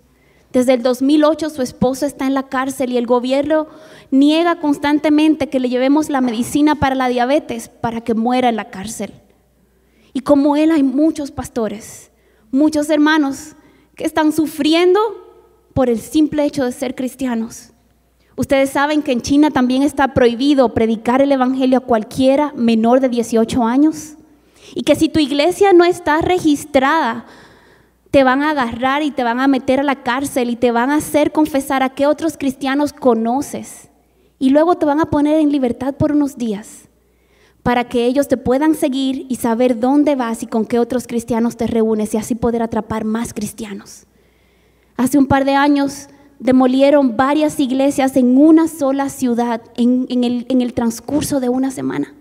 Desde 0.53 0.75
el 0.75 0.83
2008 0.83 1.49
su 1.49 1.63
esposo 1.63 2.05
está 2.05 2.27
en 2.27 2.35
la 2.35 2.43
cárcel 2.49 2.91
y 2.91 2.97
el 2.97 3.07
gobierno 3.07 3.65
niega 4.11 4.59
constantemente 4.59 5.49
que 5.49 5.59
le 5.59 5.69
llevemos 5.69 6.11
la 6.11 6.21
medicina 6.21 6.75
para 6.75 6.93
la 6.93 7.07
diabetes 7.07 7.67
para 7.67 8.01
que 8.01 8.13
muera 8.13 8.49
en 8.49 8.57
la 8.57 8.69
cárcel. 8.69 9.11
Y 10.13 10.19
como 10.19 10.55
él 10.55 10.69
hay 10.69 10.83
muchos 10.83 11.31
pastores, 11.31 12.11
muchos 12.51 12.87
hermanos 12.91 13.55
que 13.95 14.03
están 14.03 14.33
sufriendo 14.33 14.99
por 15.73 15.89
el 15.89 15.99
simple 15.99 16.45
hecho 16.45 16.63
de 16.63 16.73
ser 16.73 16.93
cristianos. 16.93 17.71
Ustedes 18.35 18.69
saben 18.69 19.01
que 19.01 19.13
en 19.13 19.21
China 19.21 19.49
también 19.49 19.81
está 19.81 20.13
prohibido 20.13 20.75
predicar 20.75 21.23
el 21.23 21.31
Evangelio 21.31 21.79
a 21.79 21.81
cualquiera 21.81 22.53
menor 22.55 22.99
de 22.99 23.09
18 23.09 23.63
años. 23.63 24.17
Y 24.73 24.83
que 24.83 24.95
si 24.95 25.09
tu 25.09 25.19
iglesia 25.19 25.73
no 25.73 25.85
está 25.85 26.21
registrada 26.21 27.25
te 28.15 28.23
van 28.23 28.43
a 28.43 28.51
agarrar 28.51 29.03
y 29.03 29.11
te 29.11 29.25
van 29.25 29.41
a 29.41 29.47
meter 29.49 29.81
a 29.81 29.83
la 29.83 30.01
cárcel 30.01 30.49
y 30.49 30.55
te 30.55 30.71
van 30.71 30.89
a 30.89 30.95
hacer 30.95 31.33
confesar 31.33 31.83
a 31.83 31.89
qué 31.89 32.07
otros 32.07 32.37
cristianos 32.37 32.93
conoces. 32.93 33.89
Y 34.39 34.51
luego 34.51 34.75
te 34.75 34.85
van 34.85 35.01
a 35.01 35.07
poner 35.07 35.37
en 35.41 35.51
libertad 35.51 35.95
por 35.95 36.13
unos 36.13 36.37
días 36.37 36.87
para 37.61 37.89
que 37.89 38.05
ellos 38.05 38.29
te 38.29 38.37
puedan 38.37 38.73
seguir 38.73 39.25
y 39.27 39.35
saber 39.35 39.81
dónde 39.81 40.15
vas 40.15 40.43
y 40.43 40.47
con 40.47 40.65
qué 40.65 40.79
otros 40.79 41.07
cristianos 41.07 41.57
te 41.57 41.67
reúnes 41.67 42.13
y 42.13 42.17
así 42.17 42.35
poder 42.35 42.61
atrapar 42.61 43.03
más 43.03 43.33
cristianos. 43.33 44.05
Hace 44.95 45.17
un 45.17 45.25
par 45.25 45.43
de 45.43 45.55
años 45.55 46.07
demolieron 46.39 47.17
varias 47.17 47.59
iglesias 47.59 48.15
en 48.15 48.37
una 48.37 48.69
sola 48.69 49.09
ciudad 49.09 49.61
en, 49.75 50.23
el, 50.23 50.45
en 50.47 50.61
el 50.61 50.73
transcurso 50.73 51.41
de 51.41 51.49
una 51.49 51.69
semana. 51.69 52.13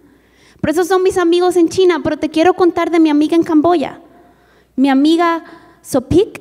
Por 0.64 0.70
eso 0.70 0.82
son 0.82 1.02
mis 1.02 1.18
amigos 1.18 1.56
en 1.56 1.68
China, 1.68 2.00
pero 2.02 2.16
te 2.16 2.30
quiero 2.30 2.54
contar 2.54 2.90
de 2.90 2.98
mi 2.98 3.10
amiga 3.10 3.36
en 3.36 3.42
Camboya. 3.42 4.00
Mi 4.76 4.88
amiga 4.88 5.44
Sopik 5.82 6.40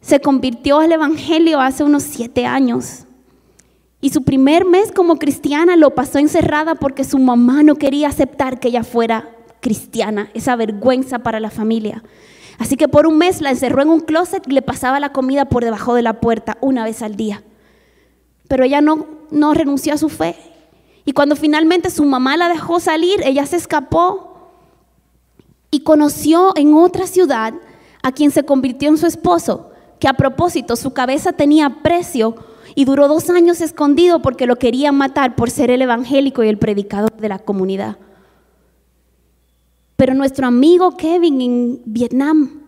se 0.00 0.20
convirtió 0.20 0.78
al 0.78 0.92
Evangelio 0.92 1.60
hace 1.60 1.82
unos 1.82 2.04
siete 2.04 2.46
años. 2.46 3.04
Y 4.00 4.10
su 4.10 4.22
primer 4.22 4.64
mes 4.64 4.92
como 4.92 5.18
cristiana 5.18 5.74
lo 5.74 5.92
pasó 5.96 6.20
encerrada 6.20 6.76
porque 6.76 7.02
su 7.02 7.18
mamá 7.18 7.64
no 7.64 7.74
quería 7.74 8.06
aceptar 8.06 8.60
que 8.60 8.68
ella 8.68 8.84
fuera 8.84 9.28
cristiana, 9.58 10.30
esa 10.32 10.54
vergüenza 10.54 11.18
para 11.18 11.40
la 11.40 11.50
familia. 11.50 12.04
Así 12.58 12.76
que 12.76 12.86
por 12.86 13.08
un 13.08 13.18
mes 13.18 13.40
la 13.40 13.50
encerró 13.50 13.82
en 13.82 13.88
un 13.88 14.02
closet 14.02 14.46
y 14.46 14.52
le 14.52 14.62
pasaba 14.62 15.00
la 15.00 15.10
comida 15.10 15.46
por 15.46 15.64
debajo 15.64 15.94
de 15.94 16.02
la 16.02 16.20
puerta 16.20 16.58
una 16.60 16.84
vez 16.84 17.02
al 17.02 17.16
día. 17.16 17.42
Pero 18.46 18.62
ella 18.62 18.80
no, 18.80 19.04
no 19.32 19.52
renunció 19.52 19.94
a 19.94 19.98
su 19.98 20.10
fe. 20.10 20.36
Y 21.06 21.12
cuando 21.12 21.36
finalmente 21.36 21.88
su 21.88 22.04
mamá 22.04 22.36
la 22.36 22.48
dejó 22.48 22.80
salir, 22.80 23.22
ella 23.24 23.46
se 23.46 23.56
escapó 23.56 24.50
y 25.70 25.80
conoció 25.80 26.52
en 26.56 26.74
otra 26.74 27.06
ciudad 27.06 27.54
a 28.02 28.10
quien 28.12 28.32
se 28.32 28.44
convirtió 28.44 28.88
en 28.88 28.98
su 28.98 29.06
esposo, 29.06 29.70
que 30.00 30.08
a 30.08 30.14
propósito 30.14 30.74
su 30.74 30.92
cabeza 30.92 31.32
tenía 31.32 31.82
precio 31.82 32.34
y 32.74 32.84
duró 32.84 33.06
dos 33.06 33.30
años 33.30 33.60
escondido 33.60 34.20
porque 34.20 34.46
lo 34.46 34.56
querían 34.56 34.96
matar 34.96 35.36
por 35.36 35.48
ser 35.48 35.70
el 35.70 35.80
evangélico 35.80 36.42
y 36.42 36.48
el 36.48 36.58
predicador 36.58 37.16
de 37.16 37.28
la 37.28 37.38
comunidad. 37.38 37.96
Pero 39.94 40.12
nuestro 40.12 40.48
amigo 40.48 40.96
Kevin 40.96 41.40
en 41.40 41.82
Vietnam, 41.84 42.62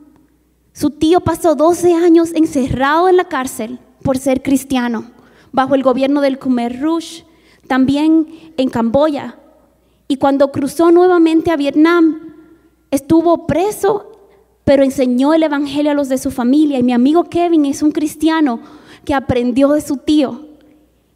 su 0.72 0.90
tío 0.90 1.20
pasó 1.20 1.56
12 1.56 1.92
años 1.92 2.32
encerrado 2.34 3.08
en 3.08 3.16
la 3.16 3.24
cárcel 3.24 3.80
por 4.04 4.16
ser 4.16 4.42
cristiano, 4.42 5.10
bajo 5.50 5.74
el 5.74 5.82
gobierno 5.82 6.20
del 6.20 6.38
Khmer 6.38 6.80
Rouge, 6.80 7.24
también 7.68 8.26
en 8.56 8.68
Camboya. 8.68 9.38
Y 10.08 10.16
cuando 10.16 10.50
cruzó 10.50 10.90
nuevamente 10.90 11.50
a 11.50 11.56
Vietnam, 11.56 12.34
estuvo 12.90 13.46
preso 13.46 14.08
pero 14.68 14.84
enseñó 14.84 15.32
el 15.32 15.44
Evangelio 15.44 15.92
a 15.92 15.94
los 15.94 16.10
de 16.10 16.18
su 16.18 16.30
familia. 16.30 16.78
Y 16.78 16.82
mi 16.82 16.92
amigo 16.92 17.24
Kevin 17.24 17.64
es 17.64 17.80
un 17.80 17.90
cristiano 17.90 18.60
que 19.02 19.14
aprendió 19.14 19.70
de 19.70 19.80
su 19.80 19.96
tío. 19.96 20.46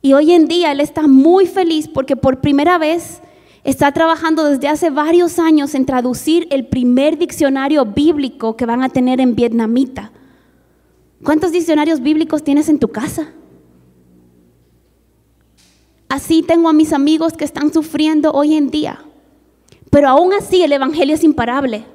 Y 0.01 0.15
hoy 0.15 0.33
en 0.33 0.49
día 0.49 0.73
él 0.73 0.81
está 0.81 1.07
muy 1.07 1.45
feliz 1.45 1.87
porque 1.87 2.17
por 2.17 2.41
primera 2.41 2.79
vez 2.79 3.21
está 3.63 3.93
trabajando 3.93 4.47
desde 4.47 4.69
hace 4.69 4.89
varios 4.89 5.39
años 5.39 5.75
en 5.75 5.85
traducir 5.85 6.49
el 6.51 6.67
primer 6.67 7.19
diccionario 7.19 7.85
bíblico 7.85 8.57
que 8.57 8.65
van 8.65 8.83
a 8.83 8.89
tener 8.89 9.21
en 9.21 9.35
vietnamita. 9.35 10.13
¿Cuántos 11.23 11.53
diccionarios 11.53 12.01
bíblicos 12.01 12.43
tienes 12.43 12.71
en 12.71 12.79
tu 12.79 12.89
casa? 12.89 13.35
Así 16.13 16.43
tengo 16.43 16.69
a 16.69 16.75
mis 16.75 16.93
amigos 16.93 17.33
que 17.33 17.47
están 17.47 17.73
sufriendo 17.73 18.33
hoy 18.33 18.53
en 18.53 18.69
día. 18.69 19.03
Pero 19.91 20.11
aún 20.11 20.35
así 20.35 20.63
el 20.63 20.73
Evangelio 20.73 21.15
es 21.15 21.25
imparable. 21.25 21.87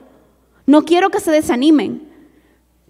No 0.65 0.85
quiero 0.85 1.11
que 1.11 1.19
se 1.19 1.29
desanimen. 1.29 2.09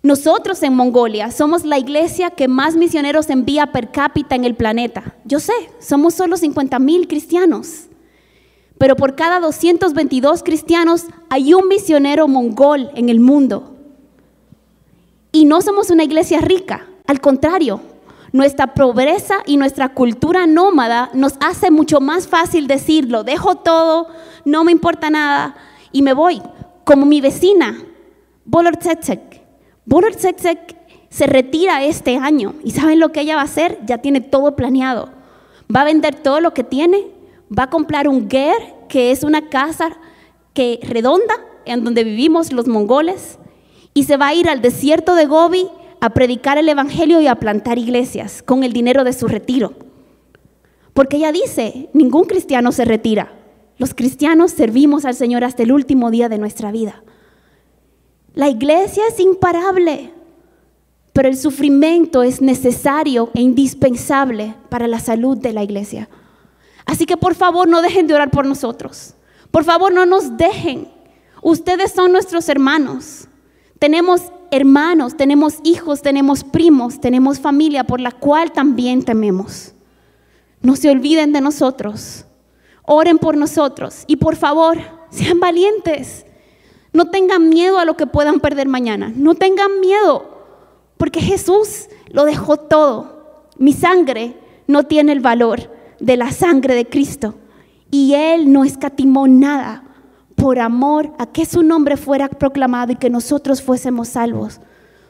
Nosotros 0.01 0.63
en 0.63 0.73
Mongolia 0.73 1.29
somos 1.31 1.65
la 1.65 1.77
iglesia 1.77 2.29
que 2.29 2.47
más 2.47 2.77
misioneros 2.77 3.29
envía 3.29 3.73
per 3.73 3.91
cápita 3.91 4.35
en 4.35 4.45
el 4.45 4.55
planeta. 4.55 5.17
Yo 5.25 5.41
sé, 5.41 5.51
somos 5.81 6.13
solo 6.13 6.37
50 6.37 6.79
mil 6.79 7.09
cristianos. 7.09 7.87
Pero 8.77 8.95
por 8.95 9.17
cada 9.17 9.41
222 9.41 10.43
cristianos 10.43 11.07
hay 11.29 11.53
un 11.53 11.67
misionero 11.67 12.29
mongol 12.29 12.89
en 12.95 13.09
el 13.09 13.19
mundo. 13.19 13.75
Y 15.33 15.43
no 15.43 15.59
somos 15.59 15.89
una 15.89 16.05
iglesia 16.05 16.39
rica, 16.39 16.87
al 17.05 17.19
contrario, 17.19 17.81
nuestra 18.37 18.73
pobreza 18.73 19.39
y 19.45 19.57
nuestra 19.57 19.89
cultura 19.89 20.47
nómada 20.47 21.09
nos 21.13 21.33
hace 21.39 21.71
mucho 21.71 21.99
más 21.99 22.27
fácil 22.27 22.67
decirlo, 22.67 23.23
dejo 23.23 23.55
todo, 23.55 24.07
no 24.45 24.63
me 24.63 24.71
importa 24.71 25.09
nada 25.09 25.55
y 25.91 26.01
me 26.03 26.13
voy 26.13 26.41
como 26.85 27.05
mi 27.05 27.19
vecina, 27.19 27.77
Bolortsetsek. 28.45 29.41
Bolortsetsek 29.85 30.77
se 31.09 31.27
retira 31.27 31.83
este 31.83 32.17
año 32.17 32.53
y 32.63 32.71
¿saben 32.71 32.99
lo 32.99 33.11
que 33.11 33.21
ella 33.21 33.35
va 33.35 33.41
a 33.41 33.45
hacer? 33.45 33.79
Ya 33.85 33.97
tiene 33.97 34.21
todo 34.21 34.55
planeado. 34.55 35.09
Va 35.73 35.81
a 35.81 35.85
vender 35.85 36.15
todo 36.15 36.39
lo 36.39 36.53
que 36.53 36.63
tiene, 36.63 37.07
va 37.51 37.63
a 37.63 37.69
comprar 37.69 38.07
un 38.07 38.29
ger, 38.29 38.55
que 38.87 39.11
es 39.11 39.23
una 39.23 39.49
casa 39.49 39.97
que 40.53 40.79
redonda 40.83 41.33
en 41.65 41.83
donde 41.83 42.05
vivimos 42.05 42.53
los 42.53 42.67
mongoles, 42.67 43.37
y 43.93 44.03
se 44.03 44.15
va 44.15 44.27
a 44.27 44.33
ir 44.33 44.47
al 44.47 44.61
desierto 44.61 45.15
de 45.15 45.25
Gobi 45.25 45.67
a 46.01 46.09
predicar 46.11 46.57
el 46.57 46.69
evangelio 46.69 47.21
y 47.21 47.27
a 47.27 47.35
plantar 47.35 47.77
iglesias 47.77 48.43
con 48.43 48.63
el 48.63 48.73
dinero 48.73 49.03
de 49.03 49.13
su 49.13 49.27
retiro. 49.27 49.73
Porque 50.93 51.17
ella 51.17 51.31
dice, 51.31 51.89
ningún 51.93 52.25
cristiano 52.25 52.71
se 52.71 52.85
retira, 52.85 53.33
los 53.77 53.93
cristianos 53.93 54.51
servimos 54.51 55.05
al 55.05 55.15
Señor 55.15 55.43
hasta 55.43 55.63
el 55.63 55.71
último 55.71 56.09
día 56.09 56.29
de 56.29 56.39
nuestra 56.39 56.71
vida. 56.71 57.03
La 58.33 58.49
iglesia 58.49 59.03
es 59.09 59.19
imparable, 59.19 60.13
pero 61.13 61.29
el 61.29 61.37
sufrimiento 61.37 62.23
es 62.23 62.41
necesario 62.41 63.29
e 63.33 63.41
indispensable 63.41 64.55
para 64.69 64.87
la 64.87 64.99
salud 64.99 65.37
de 65.37 65.53
la 65.53 65.63
iglesia. 65.63 66.09
Así 66.85 67.05
que 67.05 67.17
por 67.17 67.35
favor 67.35 67.67
no 67.67 67.81
dejen 67.81 68.07
de 68.07 68.13
orar 68.13 68.31
por 68.31 68.45
nosotros. 68.45 69.15
Por 69.51 69.63
favor, 69.63 69.91
no 69.93 70.05
nos 70.05 70.37
dejen. 70.37 70.87
Ustedes 71.41 71.91
son 71.91 72.11
nuestros 72.11 72.49
hermanos. 72.49 73.27
Tenemos 73.79 74.31
hermanos, 74.49 75.15
tenemos 75.17 75.59
hijos, 75.63 76.01
tenemos 76.01 76.43
primos, 76.43 76.99
tenemos 76.99 77.39
familia 77.39 77.83
por 77.83 77.99
la 77.99 78.11
cual 78.11 78.51
también 78.51 79.03
tememos. 79.03 79.73
No 80.61 80.75
se 80.75 80.89
olviden 80.89 81.31
de 81.33 81.41
nosotros. 81.41 82.25
Oren 82.83 83.17
por 83.17 83.37
nosotros 83.37 84.03
y 84.07 84.15
por 84.15 84.35
favor, 84.35 84.77
sean 85.09 85.39
valientes. 85.39 86.25
No 86.93 87.09
tengan 87.09 87.49
miedo 87.49 87.77
a 87.77 87.85
lo 87.85 87.95
que 87.97 88.07
puedan 88.07 88.39
perder 88.39 88.67
mañana. 88.67 89.11
No 89.15 89.35
tengan 89.35 89.79
miedo, 89.81 90.25
porque 90.97 91.21
Jesús 91.21 91.87
lo 92.09 92.25
dejó 92.25 92.57
todo. 92.57 93.45
Mi 93.57 93.73
sangre 93.73 94.37
no 94.67 94.83
tiene 94.83 95.11
el 95.11 95.19
valor 95.19 95.69
de 95.99 96.17
la 96.17 96.31
sangre 96.31 96.75
de 96.75 96.87
Cristo. 96.87 97.35
Y 97.91 98.13
Él 98.15 98.51
no 98.51 98.63
escatimó 98.63 99.27
nada 99.27 99.86
por 100.37 100.59
amor 100.59 101.13
a 101.17 101.25
que 101.25 101.45
su 101.45 101.63
nombre 101.63 101.97
fuera 101.97 102.29
proclamado 102.29 102.91
y 102.91 102.95
que 102.95 103.09
nosotros 103.09 103.61
fuésemos 103.61 104.09
salvos. 104.09 104.61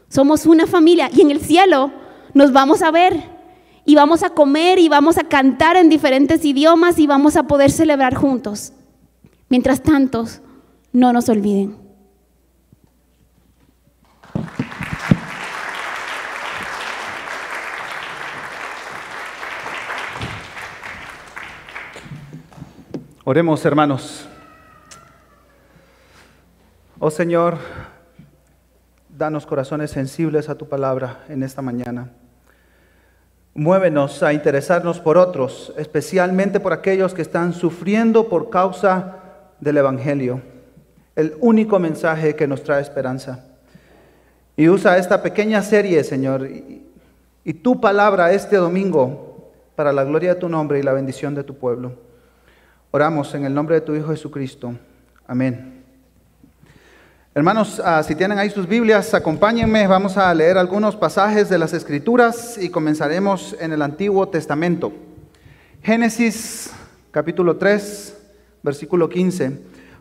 Somos 0.07 0.45
una 0.45 0.65
familia 0.65 1.09
y 1.13 1.19
en 1.19 1.31
el 1.31 1.41
cielo 1.41 1.91
nos 2.33 2.53
vamos 2.53 2.81
a 2.81 2.91
ver 2.91 3.21
y 3.83 3.93
vamos 3.95 4.23
a 4.23 4.29
comer 4.29 4.79
y 4.79 4.87
vamos 4.87 5.17
a 5.17 5.25
cantar 5.25 5.75
en 5.75 5.89
diferentes 5.89 6.45
idiomas 6.45 6.97
y 6.97 7.07
vamos 7.07 7.35
a 7.35 7.43
poder 7.43 7.71
celebrar 7.71 8.15
juntos. 8.15 8.71
Mientras 9.49 9.83
tanto, 9.83 10.25
no 10.93 11.11
nos 11.11 11.27
olviden. 11.27 11.75
Oremos, 23.25 23.65
hermanos. 23.65 24.25
Oh 26.99 27.11
Señor, 27.11 27.59
danos 29.07 29.45
corazones 29.45 29.91
sensibles 29.91 30.49
a 30.49 30.57
tu 30.57 30.67
palabra 30.67 31.19
en 31.29 31.43
esta 31.43 31.61
mañana. 31.61 32.09
Muévenos 33.53 34.23
a 34.23 34.33
interesarnos 34.33 34.99
por 34.99 35.15
otros, 35.15 35.71
especialmente 35.77 36.59
por 36.59 36.73
aquellos 36.73 37.13
que 37.13 37.21
están 37.21 37.53
sufriendo 37.53 38.29
por 38.29 38.49
causa 38.49 39.17
del 39.59 39.77
Evangelio, 39.77 40.41
el 41.15 41.35
único 41.39 41.77
mensaje 41.77 42.35
que 42.35 42.47
nos 42.47 42.63
trae 42.63 42.81
esperanza. 42.81 43.45
Y 44.55 44.67
usa 44.67 44.97
esta 44.97 45.21
pequeña 45.21 45.61
serie, 45.61 46.03
Señor, 46.03 46.47
y, 46.47 46.83
tu 47.61 47.79
palabra 47.79 48.33
este 48.33 48.55
domingo 48.55 49.51
para 49.75 49.93
la 49.93 50.03
gloria 50.03 50.33
de 50.33 50.39
tu 50.39 50.49
nombre 50.49 50.79
y 50.79 50.83
la 50.83 50.93
bendición 50.93 51.35
de 51.35 51.43
tu 51.43 51.55
pueblo. 51.55 51.91
Oramos 52.89 53.35
en 53.35 53.45
el 53.45 53.53
nombre 53.53 53.75
de 53.75 53.81
tu 53.81 53.93
Hijo 53.93 54.09
Jesucristo. 54.09 54.73
Amén. 55.27 55.76
Hermanos, 57.37 57.79
ah, 57.85 58.01
si 58.01 58.15
tienen 58.15 58.39
ahí 58.39 58.49
sus 58.49 58.67
Biblias, 58.67 59.13
acompáñenme, 59.13 59.85
vamos 59.85 60.17
a 60.17 60.33
leer 60.33 60.57
algunos 60.57 60.95
pasajes 60.95 61.49
de 61.49 61.59
las 61.59 61.71
Escrituras 61.71 62.57
y 62.59 62.69
comenzaremos 62.69 63.55
en 63.59 63.71
el 63.73 63.83
Antiguo 63.83 64.27
Testamento. 64.27 64.91
Génesis 65.83 66.71
capítulo 67.11 67.57
3, 67.57 68.17
versículo 68.63 69.07
15. 69.07 69.51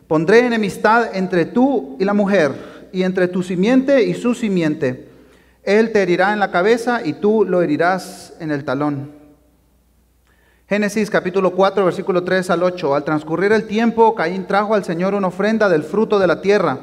Pondré 0.07 0.47
enemistad 0.47 1.15
entre 1.15 1.45
tú 1.45 1.95
y 1.99 2.05
la 2.05 2.15
mujer, 2.15 2.89
y 2.91 3.03
entre 3.03 3.27
tu 3.27 3.43
simiente 3.43 4.01
y 4.01 4.15
su 4.15 4.33
simiente. 4.33 5.07
Él 5.61 5.91
te 5.91 6.01
herirá 6.01 6.33
en 6.33 6.39
la 6.39 6.49
cabeza 6.49 7.05
y 7.05 7.13
tú 7.13 7.45
lo 7.45 7.61
herirás 7.61 8.33
en 8.39 8.49
el 8.49 8.65
talón. 8.65 9.11
Génesis 10.67 11.11
capítulo 11.11 11.51
4, 11.51 11.85
versículo 11.85 12.23
3 12.23 12.49
al 12.49 12.63
8. 12.63 12.95
Al 12.95 13.03
transcurrir 13.03 13.51
el 13.51 13.67
tiempo, 13.67 14.15
Caín 14.15 14.47
trajo 14.47 14.73
al 14.73 14.83
Señor 14.83 15.13
una 15.13 15.27
ofrenda 15.27 15.69
del 15.69 15.83
fruto 15.83 16.17
de 16.17 16.25
la 16.25 16.41
tierra. 16.41 16.79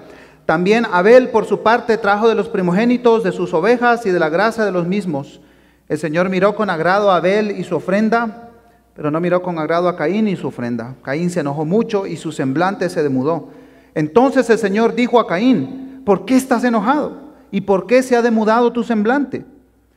También 0.46 0.87
Abel, 0.92 1.30
por 1.30 1.46
su 1.46 1.62
parte, 1.62 1.96
trajo 1.96 2.28
de 2.28 2.35
los 2.35 2.48
primogénitos 2.48 3.24
de 3.24 3.33
sus 3.33 3.54
ovejas 3.54 4.04
y 4.04 4.11
de 4.11 4.18
la 4.18 4.28
grasa 4.28 4.64
de 4.64 4.72
los 4.72 4.87
mismos. 4.87 5.40
El 5.88 5.98
Señor 5.98 6.28
miró 6.28 6.54
con 6.54 6.68
agrado 6.68 7.11
a 7.11 7.16
Abel 7.16 7.52
y 7.59 7.64
su 7.64 7.76
ofrenda, 7.76 8.50
pero 8.94 9.11
no 9.11 9.20
miró 9.20 9.42
con 9.42 9.59
agrado 9.59 9.88
a 9.88 9.96
Caín 9.96 10.28
y 10.28 10.37
su 10.37 10.48
ofrenda. 10.48 10.96
Caín 11.02 11.30
se 11.30 11.40
enojó 11.40 11.64
mucho 11.64 12.07
y 12.07 12.16
su 12.16 12.30
semblante 12.30 12.88
se 12.90 13.02
demudó. 13.02 13.48
Entonces 13.94 14.48
el 14.50 14.59
Señor 14.59 14.94
dijo 14.94 15.18
a 15.18 15.26
Caín, 15.26 16.02
¿por 16.04 16.26
qué 16.26 16.37
estás 16.37 16.62
enojado? 16.64 17.24
¿Y 17.50 17.62
por 17.62 17.87
qué 17.87 18.02
se 18.02 18.16
ha 18.16 18.22
demudado 18.22 18.72
tu 18.72 18.85
semblante? 18.85 19.44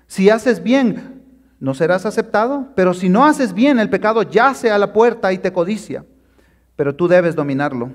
Si 0.07 0.29
haces 0.29 0.63
bien, 0.63 1.23
no 1.59 1.73
serás 1.73 2.05
aceptado, 2.05 2.67
pero 2.75 2.93
si 2.93 3.09
no 3.09 3.25
haces 3.25 3.53
bien, 3.53 3.79
el 3.79 3.89
pecado 3.89 4.23
yace 4.23 4.71
a 4.71 4.77
la 4.77 4.93
puerta 4.93 5.33
y 5.33 5.39
te 5.39 5.51
codicia, 5.51 6.05
pero 6.75 6.95
tú 6.95 7.07
debes 7.07 7.35
dominarlo. 7.35 7.91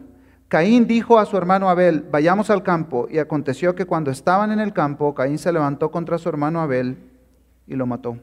Caín 0.52 0.86
dijo 0.86 1.18
a 1.18 1.24
su 1.24 1.38
hermano 1.38 1.70
Abel, 1.70 2.04
vayamos 2.10 2.50
al 2.50 2.62
campo. 2.62 3.08
Y 3.10 3.16
aconteció 3.16 3.74
que 3.74 3.86
cuando 3.86 4.10
estaban 4.10 4.52
en 4.52 4.60
el 4.60 4.74
campo, 4.74 5.14
Caín 5.14 5.38
se 5.38 5.50
levantó 5.50 5.90
contra 5.90 6.18
su 6.18 6.28
hermano 6.28 6.60
Abel 6.60 6.98
y 7.66 7.74
lo 7.74 7.86
mató. 7.86 8.18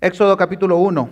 Éxodo 0.00 0.36
capítulo 0.36 0.76
1. 0.76 1.10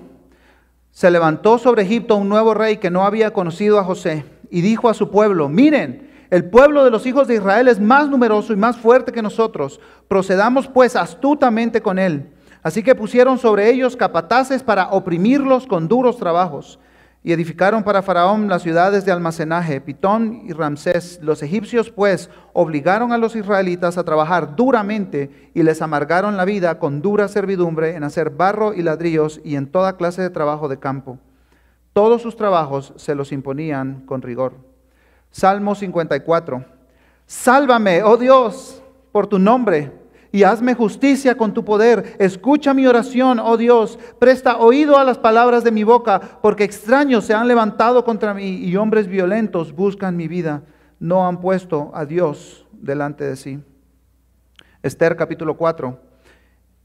Se 0.93 1.11
levantó 1.11 1.59
sobre 1.59 1.83
Egipto 1.83 2.15
un 2.15 2.29
nuevo 2.29 2.55
rey 2.55 2.77
que 2.77 2.89
no 2.89 3.03
había 3.05 3.33
conocido 3.33 3.81
a 3.81 3.83
José 3.83 4.25
y 4.49 4.61
dijo 4.61 4.89
a 4.89 4.95
su 4.95 5.11
pueblo, 5.11 5.49
miren, 5.49 6.09
el 6.31 6.45
pueblo 6.45 6.85
de 6.85 6.93
los 6.93 7.05
hijos 7.05 7.27
de 7.27 7.35
Israel 7.35 7.67
es 7.67 7.81
más 7.81 8.09
numeroso 8.09 8.53
y 8.53 8.57
más 8.57 8.77
fuerte 8.77 9.11
que 9.11 9.23
nosotros. 9.23 9.81
Procedamos 10.07 10.69
pues 10.69 10.95
astutamente 10.95 11.83
con 11.83 11.99
él. 11.99 12.33
Así 12.63 12.85
que 12.85 12.95
pusieron 12.95 13.39
sobre 13.39 13.69
ellos 13.69 13.97
capataces 13.97 14.63
para 14.63 14.91
oprimirlos 14.91 15.67
con 15.67 15.89
duros 15.89 16.17
trabajos. 16.17 16.79
Y 17.23 17.33
edificaron 17.33 17.85
para 17.85 18.01
Faraón 18.01 18.49
las 18.49 18.63
ciudades 18.63 19.05
de 19.05 19.13
almacenaje, 19.13 19.81
Pitón 19.81 20.43
y 20.47 20.53
Ramsés. 20.53 21.21
Los 21.23 21.43
egipcios 21.43 21.91
pues 21.91 22.31
obligaron 22.55 23.13
a 23.13 23.19
los 23.19 23.37
israelitas 23.37 23.99
a 23.99 24.05
trabajar 24.05 24.57
duramente 24.57 25.51
y 25.53 25.63
les 25.63 25.83
amargaron 25.83 26.39
la 26.39 26.47
vida 26.47 26.79
con 26.79 27.03
dura 27.03 27.29
servidumbre 27.29 27.95
en 27.95 28.05
hacer 28.05 28.31
barro 28.31 28.73
y 28.73 28.83
ladrillos 28.83 29.41
y 29.45 29.57
en 29.57 29.67
toda 29.67 29.99
clase 29.99 30.23
de 30.23 30.31
trabajo 30.31 30.69
de 30.69 30.79
campo. 30.79 31.19
Todos 31.93 32.23
sus 32.23 32.37
trabajos 32.37 32.95
se 32.97 33.15
los 33.15 33.33
imponían 33.33 34.07
con 34.07 34.23
rigor. 34.23 34.55
Salmo 35.31 35.75
54. 35.75 36.65
Sálvame, 37.27 38.03
oh 38.03 38.17
Dios, 38.17 38.83
por 39.13 39.27
tu 39.27 39.39
nombre 39.39 40.00
y 40.33 40.45
hazme 40.45 40.75
justicia 40.75 41.37
con 41.37 41.53
tu 41.53 41.65
poder. 41.65 42.17
Escucha 42.19 42.75
mi 42.75 42.87
oración, 42.87 43.39
oh 43.39 43.57
Dios. 43.57 43.99
Presta 44.19 44.59
oído 44.59 44.99
a 44.99 45.05
las 45.05 45.19
palabras 45.19 45.65
de 45.65 45.73
mi 45.73 45.85
boca, 45.85 46.21
porque 46.43 46.65
extraños 46.65 47.25
se 47.25 47.35
han 47.35 47.49
levantado 47.49 48.05
contra 48.05 48.35
mí 48.35 48.57
y 48.57 48.77
hombres 48.77 49.09
violentos 49.09 49.75
buscan 49.75 50.17
mi 50.17 50.29
vida. 50.29 50.63
No 50.99 51.27
han 51.27 51.41
puesto 51.41 51.91
a 51.95 52.05
Dios 52.05 52.67
delante 52.73 53.25
de 53.25 53.37
sí. 53.37 53.61
Esther 54.83 55.17
capítulo 55.17 55.57
4. 55.57 55.99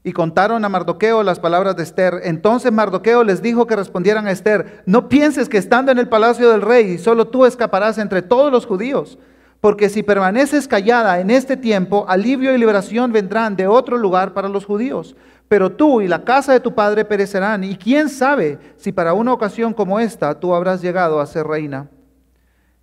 Y 0.02 0.12
contaron 0.12 0.64
a 0.64 0.68
Mardoqueo 0.68 1.22
las 1.22 1.40
palabras 1.40 1.76
de 1.76 1.82
Esther. 1.82 2.20
Entonces 2.22 2.70
Mardoqueo 2.70 3.24
les 3.24 3.42
dijo 3.42 3.66
que 3.66 3.74
respondieran 3.74 4.26
a 4.26 4.30
Esther, 4.30 4.82
no 4.86 5.08
pienses 5.08 5.48
que 5.48 5.58
estando 5.58 5.90
en 5.90 5.98
el 5.98 6.08
palacio 6.08 6.50
del 6.50 6.62
rey, 6.62 6.98
solo 6.98 7.28
tú 7.28 7.44
escaparás 7.44 7.98
entre 7.98 8.22
todos 8.22 8.52
los 8.52 8.66
judíos 8.66 9.18
porque 9.66 9.88
si 9.88 10.04
permaneces 10.04 10.68
callada 10.68 11.18
en 11.18 11.28
este 11.28 11.56
tiempo, 11.56 12.06
alivio 12.08 12.54
y 12.54 12.56
liberación 12.56 13.10
vendrán 13.10 13.56
de 13.56 13.66
otro 13.66 13.98
lugar 13.98 14.32
para 14.32 14.48
los 14.48 14.64
judíos. 14.64 15.16
Pero 15.48 15.72
tú 15.72 16.00
y 16.00 16.06
la 16.06 16.22
casa 16.22 16.52
de 16.52 16.60
tu 16.60 16.72
padre 16.72 17.04
perecerán, 17.04 17.64
y 17.64 17.74
quién 17.74 18.08
sabe 18.08 18.60
si 18.76 18.92
para 18.92 19.12
una 19.12 19.32
ocasión 19.32 19.74
como 19.74 19.98
esta 19.98 20.38
tú 20.38 20.54
habrás 20.54 20.82
llegado 20.82 21.18
a 21.18 21.26
ser 21.26 21.48
reina. 21.48 21.90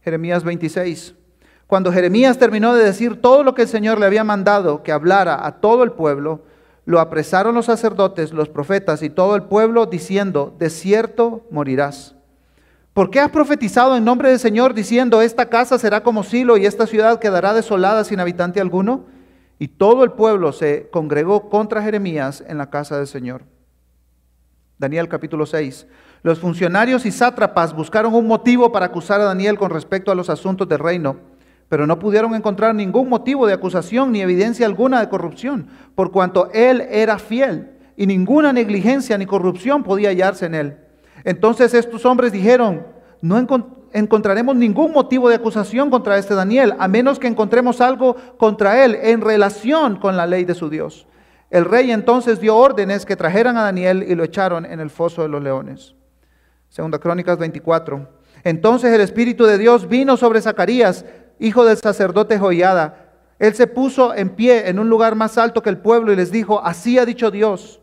Jeremías 0.02 0.44
26. 0.44 1.16
Cuando 1.68 1.90
Jeremías 1.90 2.38
terminó 2.38 2.76
de 2.76 2.84
decir 2.84 3.22
todo 3.22 3.44
lo 3.44 3.54
que 3.54 3.62
el 3.62 3.70
Señor 3.70 3.98
le 3.98 4.06
había 4.06 4.26
mandado 4.26 4.84
que 4.84 4.92
hablara 4.92 5.48
a 5.48 5.62
todo 5.62 5.84
el 5.84 5.94
pueblo, 5.94 6.42
lo 6.84 7.00
apresaron 7.00 7.56
los 7.56 7.68
sacerdotes, 7.68 8.34
los 8.34 8.50
profetas 8.50 9.04
y 9.04 9.10
todo 9.10 9.38
el 9.38 9.44
pueblo 9.44 9.86
diciendo, 9.86 10.54
de 10.60 10.70
cierto 10.70 11.48
morirás. 11.50 12.18
¿Por 12.94 13.10
qué 13.10 13.20
has 13.20 13.32
profetizado 13.32 13.98
en 13.98 14.06
nombre 14.06 14.30
del 14.30 14.38
Señor 14.38 14.76
diciendo, 14.76 15.24
esta 15.24 15.50
casa 15.50 15.80
será 15.80 16.04
como 16.04 16.24
Silo 16.24 16.58
y 16.58 16.68
esta 16.68 16.86
ciudad 16.86 17.20
quedará 17.20 17.56
desolada 17.56 18.04
sin 18.04 18.20
habitante 18.20 18.62
alguno? 18.62 19.06
Y 19.58 19.68
todo 19.70 20.04
el 20.04 20.12
pueblo 20.12 20.52
se 20.54 20.90
congregó 20.92 21.50
contra 21.50 21.82
Jeremías 21.82 22.44
en 22.48 22.60
la 22.60 22.70
casa 22.70 22.98
del 22.98 23.08
Señor. 23.08 23.46
Daniel 24.78 25.08
capítulo 25.08 25.48
6. 25.48 25.88
Los 26.22 26.38
funcionarios 26.38 27.08
y 27.08 27.12
sátrapas 27.12 27.74
buscaron 27.74 28.14
un 28.14 28.28
motivo 28.28 28.72
para 28.72 28.86
acusar 28.86 29.20
a 29.22 29.26
Daniel 29.26 29.58
con 29.58 29.72
respecto 29.72 30.12
a 30.12 30.16
los 30.16 30.30
asuntos 30.30 30.68
del 30.68 30.80
reino, 30.80 31.18
pero 31.70 31.88
no 31.88 31.98
pudieron 31.98 32.36
encontrar 32.36 32.76
ningún 32.76 33.10
motivo 33.10 33.48
de 33.48 33.54
acusación 33.54 34.12
ni 34.12 34.22
evidencia 34.22 34.68
alguna 34.68 35.00
de 35.00 35.10
corrupción, 35.10 35.68
por 35.96 36.12
cuanto 36.12 36.52
él 36.54 36.82
era 36.92 37.18
fiel 37.18 37.72
y 37.98 38.06
ninguna 38.06 38.54
negligencia 38.54 39.18
ni 39.18 39.26
corrupción 39.26 39.82
podía 39.84 40.10
hallarse 40.10 40.46
en 40.46 40.54
él. 40.54 40.83
Entonces 41.24 41.74
estos 41.74 42.06
hombres 42.06 42.32
dijeron, 42.32 42.86
no 43.22 43.38
encontraremos 43.94 44.56
ningún 44.56 44.92
motivo 44.92 45.30
de 45.30 45.36
acusación 45.36 45.90
contra 45.90 46.18
este 46.18 46.36
Daniel, 46.36 46.76
a 46.78 46.88
menos 46.88 47.20
que 47.20 47.28
encontremos 47.28 47.80
algo 47.80 48.16
contra 48.38 48.84
él 48.84 48.98
en 49.02 49.22
relación 49.22 49.98
con 49.98 50.18
la 50.18 50.26
ley 50.26 50.44
de 50.44 50.56
su 50.56 50.70
Dios. 50.70 51.08
El 51.50 51.66
rey 51.66 51.92
entonces 51.92 52.40
dio 52.40 52.58
órdenes 52.58 53.06
que 53.06 53.16
trajeran 53.16 53.58
a 53.58 53.64
Daniel 53.64 54.04
y 54.08 54.16
lo 54.16 54.24
echaron 54.24 54.66
en 54.66 54.80
el 54.80 54.90
foso 54.90 55.22
de 55.22 55.30
los 55.30 55.42
leones. 55.42 55.96
Segunda 56.68 56.98
Crónicas 56.98 57.38
24. 57.38 58.10
Entonces 58.44 58.92
el 58.92 59.02
Espíritu 59.02 59.46
de 59.46 59.60
Dios 59.60 59.88
vino 59.88 60.18
sobre 60.18 60.42
Zacarías, 60.42 61.06
hijo 61.40 61.64
del 61.64 61.78
sacerdote 61.78 62.40
Joiada. 62.40 63.12
Él 63.38 63.54
se 63.54 63.68
puso 63.68 64.16
en 64.16 64.30
pie 64.30 64.68
en 64.68 64.80
un 64.80 64.90
lugar 64.90 65.16
más 65.16 65.38
alto 65.38 65.62
que 65.62 65.70
el 65.70 65.78
pueblo 65.78 66.12
y 66.12 66.16
les 66.16 66.32
dijo, 66.32 66.60
así 66.64 66.98
ha 66.98 67.06
dicho 67.06 67.30
Dios, 67.30 67.80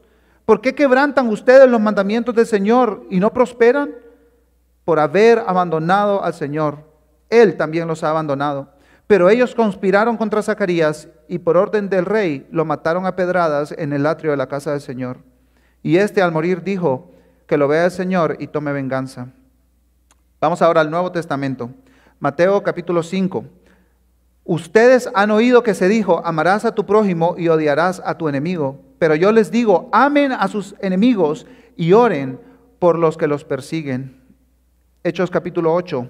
¿por 0.50 0.60
qué 0.60 0.74
quebrantan 0.74 1.28
ustedes 1.28 1.70
los 1.70 1.80
mandamientos 1.80 2.34
del 2.34 2.44
Señor 2.44 3.06
y 3.08 3.20
no 3.20 3.32
prosperan? 3.32 3.94
Por 4.84 4.98
haber 4.98 5.38
abandonado 5.46 6.24
al 6.24 6.34
Señor. 6.34 6.78
Él 7.28 7.56
también 7.56 7.86
los 7.86 8.02
ha 8.02 8.10
abandonado. 8.10 8.72
Pero 9.06 9.30
ellos 9.30 9.54
conspiraron 9.54 10.16
contra 10.16 10.42
Zacarías 10.42 11.06
y 11.28 11.38
por 11.38 11.56
orden 11.56 11.88
del 11.88 12.04
rey 12.04 12.48
lo 12.50 12.64
mataron 12.64 13.06
a 13.06 13.14
pedradas 13.14 13.72
en 13.78 13.92
el 13.92 14.04
atrio 14.04 14.32
de 14.32 14.38
la 14.38 14.48
casa 14.48 14.72
del 14.72 14.80
Señor. 14.80 15.18
Y 15.84 15.98
este 15.98 16.20
al 16.20 16.32
morir 16.32 16.64
dijo, 16.64 17.12
que 17.46 17.56
lo 17.56 17.68
vea 17.68 17.84
el 17.84 17.92
Señor 17.92 18.36
y 18.40 18.48
tome 18.48 18.72
venganza. 18.72 19.28
Vamos 20.40 20.62
ahora 20.62 20.80
al 20.80 20.90
Nuevo 20.90 21.12
Testamento. 21.12 21.70
Mateo 22.18 22.60
capítulo 22.64 23.04
5. 23.04 23.44
Ustedes 24.42 25.08
han 25.14 25.30
oído 25.30 25.62
que 25.62 25.74
se 25.74 25.86
dijo, 25.86 26.20
amarás 26.24 26.64
a 26.64 26.74
tu 26.74 26.86
prójimo 26.86 27.36
y 27.38 27.46
odiarás 27.46 28.02
a 28.04 28.18
tu 28.18 28.28
enemigo. 28.28 28.89
Pero 29.00 29.14
yo 29.14 29.32
les 29.32 29.50
digo, 29.50 29.88
amen 29.92 30.30
a 30.30 30.46
sus 30.46 30.74
enemigos 30.78 31.46
y 31.74 31.94
oren 31.94 32.38
por 32.78 32.98
los 32.98 33.16
que 33.16 33.26
los 33.26 33.44
persiguen. 33.44 34.22
Hechos 35.02 35.30
capítulo 35.30 35.72
8. 35.72 36.06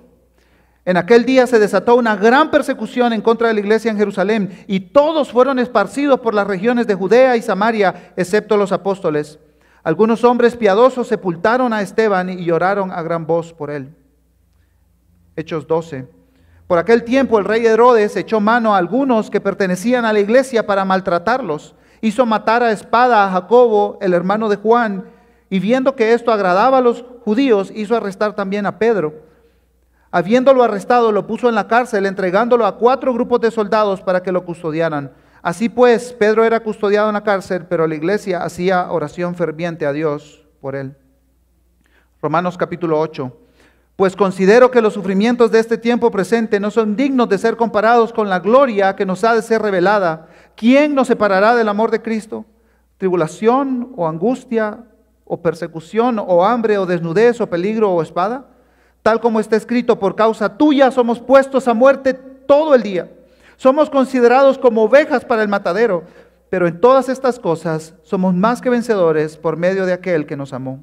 En 0.84 0.96
aquel 0.96 1.24
día 1.24 1.46
se 1.46 1.60
desató 1.60 1.94
una 1.94 2.16
gran 2.16 2.50
persecución 2.50 3.12
en 3.12 3.20
contra 3.20 3.46
de 3.46 3.54
la 3.54 3.60
iglesia 3.60 3.92
en 3.92 3.96
Jerusalén 3.96 4.64
y 4.66 4.80
todos 4.80 5.30
fueron 5.30 5.60
esparcidos 5.60 6.18
por 6.18 6.34
las 6.34 6.48
regiones 6.48 6.88
de 6.88 6.96
Judea 6.96 7.36
y 7.36 7.42
Samaria, 7.42 8.12
excepto 8.16 8.56
los 8.56 8.72
apóstoles. 8.72 9.38
Algunos 9.84 10.24
hombres 10.24 10.56
piadosos 10.56 11.06
sepultaron 11.06 11.72
a 11.72 11.82
Esteban 11.82 12.28
y 12.28 12.44
lloraron 12.44 12.90
a 12.90 13.02
gran 13.02 13.24
voz 13.24 13.52
por 13.52 13.70
él. 13.70 13.94
Hechos 15.36 15.64
12. 15.68 16.08
Por 16.66 16.78
aquel 16.78 17.04
tiempo 17.04 17.38
el 17.38 17.44
rey 17.44 17.64
Herodes 17.64 18.16
echó 18.16 18.40
mano 18.40 18.74
a 18.74 18.78
algunos 18.78 19.30
que 19.30 19.40
pertenecían 19.40 20.04
a 20.04 20.12
la 20.12 20.18
iglesia 20.18 20.66
para 20.66 20.84
maltratarlos. 20.84 21.76
Hizo 22.00 22.24
matar 22.26 22.62
a 22.62 22.72
espada 22.72 23.24
a 23.24 23.30
Jacobo, 23.30 23.98
el 24.00 24.14
hermano 24.14 24.48
de 24.48 24.56
Juan, 24.56 25.04
y 25.50 25.58
viendo 25.58 25.96
que 25.96 26.12
esto 26.12 26.32
agradaba 26.32 26.78
a 26.78 26.80
los 26.80 27.04
judíos, 27.24 27.72
hizo 27.74 27.96
arrestar 27.96 28.34
también 28.34 28.66
a 28.66 28.78
Pedro. 28.78 29.14
Habiéndolo 30.10 30.62
arrestado, 30.62 31.12
lo 31.12 31.26
puso 31.26 31.48
en 31.48 31.54
la 31.54 31.68
cárcel, 31.68 32.06
entregándolo 32.06 32.66
a 32.66 32.76
cuatro 32.76 33.12
grupos 33.12 33.40
de 33.40 33.50
soldados 33.50 34.00
para 34.00 34.22
que 34.22 34.32
lo 34.32 34.44
custodiaran. 34.44 35.12
Así 35.42 35.68
pues, 35.68 36.12
Pedro 36.12 36.44
era 36.44 36.60
custodiado 36.60 37.08
en 37.08 37.14
la 37.14 37.24
cárcel, 37.24 37.66
pero 37.68 37.86
la 37.86 37.94
iglesia 37.94 38.42
hacía 38.42 38.90
oración 38.90 39.34
ferviente 39.34 39.86
a 39.86 39.92
Dios 39.92 40.44
por 40.60 40.76
él. 40.76 40.96
Romanos 42.20 42.58
capítulo 42.58 42.98
8. 43.00 43.36
Pues 43.96 44.16
considero 44.16 44.70
que 44.70 44.80
los 44.80 44.94
sufrimientos 44.94 45.50
de 45.50 45.58
este 45.58 45.78
tiempo 45.78 46.10
presente 46.10 46.58
no 46.58 46.70
son 46.70 46.96
dignos 46.96 47.28
de 47.28 47.38
ser 47.38 47.56
comparados 47.56 48.12
con 48.12 48.28
la 48.28 48.40
gloria 48.40 48.96
que 48.96 49.06
nos 49.06 49.24
ha 49.24 49.34
de 49.34 49.42
ser 49.42 49.62
revelada. 49.62 50.28
¿Quién 50.60 50.94
nos 50.94 51.06
separará 51.06 51.54
del 51.54 51.70
amor 51.70 51.90
de 51.90 52.02
Cristo? 52.02 52.44
¿Tribulación 52.98 53.94
o 53.96 54.06
angustia 54.06 54.84
o 55.24 55.40
persecución 55.40 56.18
o 56.18 56.44
hambre 56.44 56.76
o 56.76 56.84
desnudez 56.84 57.40
o 57.40 57.48
peligro 57.48 57.90
o 57.90 58.02
espada? 58.02 58.44
tal 59.02 59.18
como 59.18 59.40
está 59.40 59.56
escrito, 59.56 59.98
por 59.98 60.14
causa 60.14 60.58
tuya 60.58 60.90
somos 60.90 61.20
puestos 61.20 61.66
a 61.68 61.72
muerte 61.72 62.12
todo 62.12 62.74
el 62.74 62.82
día. 62.82 63.10
Somos 63.56 63.88
considerados 63.88 64.58
como 64.58 64.82
ovejas 64.82 65.24
para 65.24 65.42
el 65.42 65.48
matadero, 65.48 66.04
pero 66.50 66.66
en 66.66 66.78
todas 66.78 67.08
estas 67.08 67.38
cosas 67.38 67.94
somos 68.02 68.34
más 68.34 68.60
que 68.60 68.68
vencedores 68.68 69.38
por 69.38 69.56
medio 69.56 69.86
de 69.86 69.94
aquel 69.94 70.26
que 70.26 70.36
nos 70.36 70.52
amó. 70.52 70.82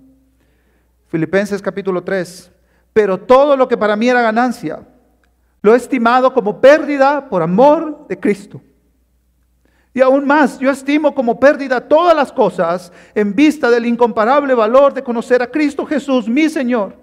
Filipenses 1.07 1.61
capítulo 1.61 2.03
3. 2.03 2.51
Pero 2.93 3.19
todo 3.19 3.55
lo 3.55 3.67
que 3.67 3.77
para 3.77 3.95
mí 3.95 4.09
era 4.09 4.23
ganancia, 4.23 4.79
lo 5.61 5.75
he 5.75 5.77
estimado 5.77 6.33
como 6.33 6.59
pérdida 6.59 7.29
por 7.29 7.43
amor 7.43 8.07
de 8.07 8.19
Cristo. 8.19 8.59
Y 9.97 10.01
aún 10.01 10.27
más, 10.27 10.59
yo 10.59 10.69
estimo 10.69 11.15
como 11.15 11.39
pérdida 11.39 11.81
todas 11.81 12.15
las 12.15 12.31
cosas 12.31 12.93
en 13.15 13.33
vista 13.33 13.71
del 13.71 13.87
incomparable 13.87 14.53
valor 14.53 14.93
de 14.93 15.01
conocer 15.01 15.41
a 15.41 15.49
Cristo 15.49 15.87
Jesús, 15.87 16.29
mi 16.29 16.49
Señor. 16.49 16.93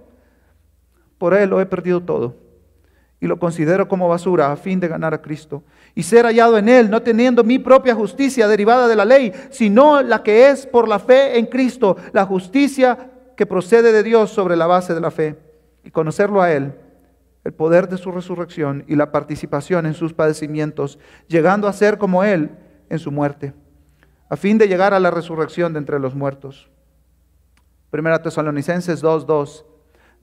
Por 1.19 1.35
él 1.35 1.51
lo 1.51 1.61
he 1.61 1.67
perdido 1.67 2.01
todo 2.01 2.37
y 3.19 3.27
lo 3.27 3.37
considero 3.37 3.89
como 3.89 4.09
basura 4.09 4.53
a 4.53 4.57
fin 4.57 4.79
de 4.79 4.87
ganar 4.87 5.13
a 5.13 5.21
Cristo 5.21 5.65
y 5.97 6.05
ser 6.05 6.25
hallado 6.25 6.57
en 6.57 6.69
él, 6.69 6.89
no 6.89 7.03
teniendo 7.03 7.43
mi 7.43 7.59
propia 7.59 7.97
justicia 7.97 8.47
derivada 8.47 8.87
de 8.87 8.95
la 8.95 9.05
ley, 9.05 9.33
sino 9.51 10.01
la 10.01 10.23
que 10.23 10.51
es 10.51 10.65
por 10.65 10.87
la 10.87 11.01
fe 11.01 11.37
en 11.37 11.47
Cristo, 11.47 11.97
la 12.13 12.25
justicia 12.25 13.11
que 13.37 13.45
procede 13.45 13.91
de 13.91 14.05
Dios 14.05 14.31
sobre 14.31 14.55
la 14.55 14.69
base 14.69 14.95
de 14.95 15.01
la 15.01 15.11
fe. 15.11 15.37
Y 15.83 15.91
conocerlo 15.91 16.41
a 16.41 16.53
él, 16.53 16.73
el 17.43 17.55
poder 17.55 17.89
de 17.89 17.99
su 17.99 18.13
resurrección 18.13 18.85
y 18.87 18.95
la 18.95 19.11
participación 19.11 19.85
en 19.85 19.95
sus 19.95 20.15
padecimientos, 20.15 21.01
llegando 21.27 21.67
a 21.67 21.73
ser 21.73 21.99
como 21.99 22.23
él 22.23 22.53
en 22.95 22.99
su 22.99 23.11
muerte, 23.11 23.53
a 24.29 24.37
fin 24.37 24.57
de 24.57 24.69
llegar 24.69 24.95
a 24.95 25.01
la 25.01 25.11
resurrección 25.11 25.73
de 25.73 25.79
entre 25.81 26.01
los 26.01 26.15
muertos. 26.15 26.71
Primera 27.91 28.23
Tesalonicenses 28.23 29.03
2:2 29.03 29.65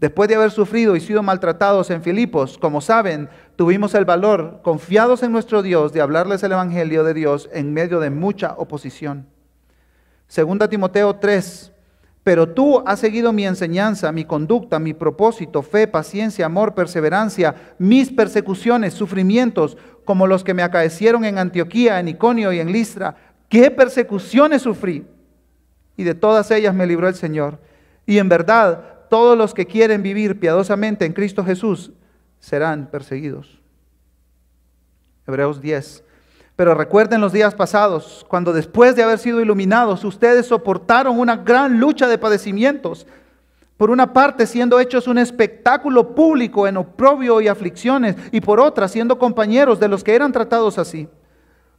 Después 0.02 0.28
de 0.28 0.36
haber 0.36 0.50
sufrido 0.50 0.96
y 0.96 1.00
sido 1.00 1.22
maltratados 1.22 1.92
en 1.92 2.02
Filipos, 2.02 2.58
como 2.58 2.82
saben, 2.82 3.30
tuvimos 3.56 3.94
el 3.94 4.04
valor, 4.04 4.62
confiados 4.64 5.22
en 5.22 5.32
nuestro 5.32 5.62
Dios, 5.62 5.94
de 5.94 6.02
hablarles 6.02 6.42
el 6.42 6.54
Evangelio 6.54 7.04
de 7.04 7.14
Dios 7.14 7.48
en 7.54 7.72
medio 7.72 8.00
de 8.00 8.10
mucha 8.10 8.56
oposición. 8.58 9.28
Segunda 10.28 10.68
Timoteo 10.68 11.18
3. 11.18 11.72
Pero 12.24 12.50
tú 12.50 12.84
has 12.86 13.00
seguido 13.00 13.34
mi 13.34 13.48
enseñanza, 13.48 14.12
mi 14.12 14.26
conducta, 14.26 14.78
mi 14.78 14.94
propósito, 14.94 15.64
fe, 15.64 15.88
paciencia, 15.88 16.46
amor, 16.46 16.76
perseverancia, 16.76 17.56
mis 17.80 18.12
persecuciones, 18.12 18.94
sufrimientos, 18.94 19.76
como 20.06 20.28
los 20.28 20.44
que 20.44 20.54
me 20.54 20.62
acaecieron 20.62 21.26
en 21.26 21.40
Antioquía, 21.40 22.00
en 22.00 22.10
Iconio 22.10 22.54
y 22.54 22.60
en 22.60 22.72
Listra. 22.72 23.16
¿Qué 23.50 23.72
persecuciones 23.72 24.62
sufrí? 24.62 25.06
Y 25.98 26.04
de 26.04 26.14
todas 26.14 26.52
ellas 26.52 26.76
me 26.76 26.86
libró 26.86 27.08
el 27.08 27.16
Señor. 27.16 27.60
Y 28.06 28.20
en 28.20 28.30
verdad, 28.30 29.08
todos 29.10 29.38
los 29.38 29.54
que 29.54 29.66
quieren 29.66 30.04
vivir 30.04 30.40
piadosamente 30.40 31.06
en 31.06 31.14
Cristo 31.14 31.44
Jesús 31.44 31.92
serán 32.40 32.90
perseguidos. 32.90 33.62
Hebreos 35.28 35.60
10. 35.62 36.04
Pero 36.62 36.76
recuerden 36.76 37.22
los 37.22 37.34
días 37.34 37.56
pasados, 37.56 38.24
cuando 38.28 38.54
después 38.54 38.96
de 38.96 39.02
haber 39.02 39.18
sido 39.18 39.42
iluminados, 39.42 40.04
ustedes 40.04 40.46
soportaron 40.46 41.20
una 41.20 41.38
gran 41.38 41.80
lucha 41.80 42.08
de 42.08 42.20
padecimientos. 42.20 43.08
Por 43.78 43.90
una 43.90 44.14
parte, 44.14 44.46
siendo 44.46 44.80
hechos 44.80 45.08
un 45.08 45.18
espectáculo 45.18 46.14
público 46.14 46.68
en 46.68 46.78
oprobio 46.78 47.42
y 47.42 47.48
aflicciones, 47.48 48.16
y 48.32 48.42
por 48.42 48.60
otra, 48.60 48.88
siendo 48.88 49.18
compañeros 49.18 49.80
de 49.80 49.88
los 49.88 50.04
que 50.04 50.14
eran 50.14 50.32
tratados 50.32 50.78
así. 50.78 51.10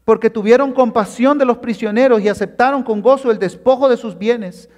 Porque 0.04 0.30
tuvieron 0.30 0.72
compasión 0.72 1.38
de 1.38 1.44
los 1.44 1.58
prisioneros 1.58 2.20
y 2.20 2.28
aceptaron 2.28 2.82
con 2.82 3.02
gozo 3.02 3.30
el 3.30 3.38
despojo 3.38 3.88
de 3.88 3.96
sus 3.96 4.18
bienes 4.18 4.68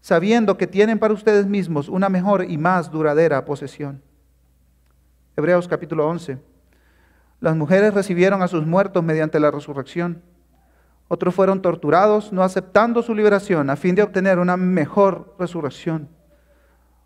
sabiendo 0.00 0.58
que 0.58 0.66
tienen 0.66 0.98
para 0.98 1.14
ustedes 1.14 1.46
mismos 1.46 1.88
una 1.88 2.08
mejor 2.08 2.44
y 2.50 2.58
más 2.58 2.90
duradera 2.90 3.44
posesión. 3.44 4.02
Hebreos 5.36 5.68
capítulo 5.68 6.08
11. 6.08 6.53
Las 7.44 7.56
mujeres 7.56 7.92
recibieron 7.92 8.40
a 8.40 8.48
sus 8.48 8.64
muertos 8.64 9.04
mediante 9.04 9.38
la 9.38 9.50
resurrección. 9.50 10.22
Otros 11.08 11.34
fueron 11.34 11.60
torturados, 11.60 12.32
no 12.32 12.42
aceptando 12.42 13.02
su 13.02 13.14
liberación, 13.14 13.68
a 13.68 13.76
fin 13.76 13.94
de 13.94 14.02
obtener 14.02 14.38
una 14.38 14.56
mejor 14.56 15.36
resurrección. 15.38 16.08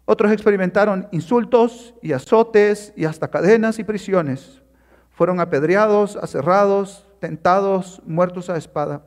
Otros 0.05 0.31
experimentaron 0.31 1.09
insultos 1.11 1.93
y 2.03 2.13
azotes 2.13 2.93
y 2.95 3.05
hasta 3.05 3.27
cadenas 3.27 3.81
y 3.81 3.83
prisiones. 3.83 4.63
Fueron 5.11 5.41
apedreados, 5.41 6.15
aserrados, 6.15 7.05
tentados, 7.19 8.01
muertos 8.07 8.49
a 8.49 8.57
espada. 8.57 9.03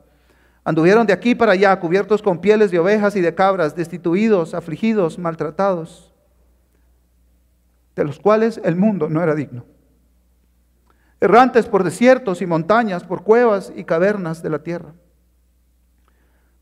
Anduvieron 0.66 1.08
de 1.08 1.14
aquí 1.14 1.34
para 1.34 1.54
allá, 1.54 1.80
cubiertos 1.80 2.22
con 2.22 2.42
pieles 2.42 2.72
de 2.72 2.80
ovejas 2.80 3.16
y 3.16 3.22
de 3.22 3.34
cabras, 3.34 3.74
destituidos, 3.74 4.54
afligidos, 4.54 5.18
maltratados, 5.18 6.14
de 7.96 8.04
los 8.04 8.20
cuales 8.20 8.60
el 8.66 8.76
mundo 8.76 9.08
no 9.08 9.24
era 9.24 9.34
digno. 9.34 9.64
Errantes 11.22 11.68
por 11.68 11.86
desiertos 11.86 12.42
y 12.42 12.46
montañas, 12.46 13.06
por 13.06 13.24
cuevas 13.24 13.72
y 13.76 13.86
cavernas 13.86 14.44
de 14.44 14.50
la 14.50 14.60
tierra. 14.60 14.94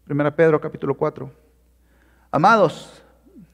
Primera 0.04 0.36
Pedro 0.36 0.62
capítulo 0.62 0.96
4. 0.96 1.32
Amados, 2.30 3.02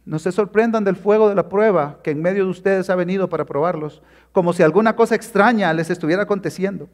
no 0.03 0.19
se 0.19 0.33
sorprendan 0.33 0.83
del 0.83 0.97
fuego 0.97 1.29
de 1.29 1.35
la 1.35 1.47
prueba 1.47 1.99
que 2.03 2.11
en 2.11 2.21
medio 2.21 2.43
de 2.43 2.49
ustedes 2.49 2.89
ha 2.89 2.95
venido 2.95 3.29
para 3.29 3.45
probarlos, 3.45 4.01
como 4.33 4.51
si 4.51 4.63
alguna 4.63 4.97
cosa 4.97 5.15
extraña 5.15 5.71
les 5.73 5.89
estuviera 5.89 6.23
aconteciendo 6.23 6.89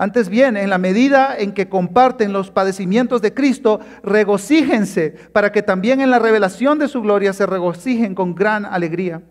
antes 0.00 0.28
bien, 0.28 0.56
en 0.56 0.70
la 0.70 0.78
medida 0.78 1.36
en 1.36 1.52
que 1.52 1.68
comparten 1.68 2.32
los 2.32 2.52
padecimientos 2.52 3.20
de 3.20 3.34
Cristo, 3.34 3.80
regocíjense 4.04 5.10
para 5.32 5.50
que 5.50 5.64
también 5.64 6.00
en 6.00 6.12
la 6.12 6.20
revelación 6.20 6.78
de 6.78 6.86
su 6.86 7.02
gloria 7.02 7.32
se 7.32 7.46
regocijen 7.46 8.14
con 8.14 8.36
gran 8.36 8.64
alegría. 8.64 9.22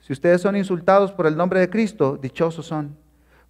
Si 0.00 0.14
ustedes 0.14 0.40
son 0.40 0.56
insultados 0.56 1.12
por 1.12 1.26
el 1.26 1.36
nombre 1.36 1.60
de 1.60 1.68
Cristo, 1.68 2.18
dichosos 2.20 2.64
son. 2.64 2.96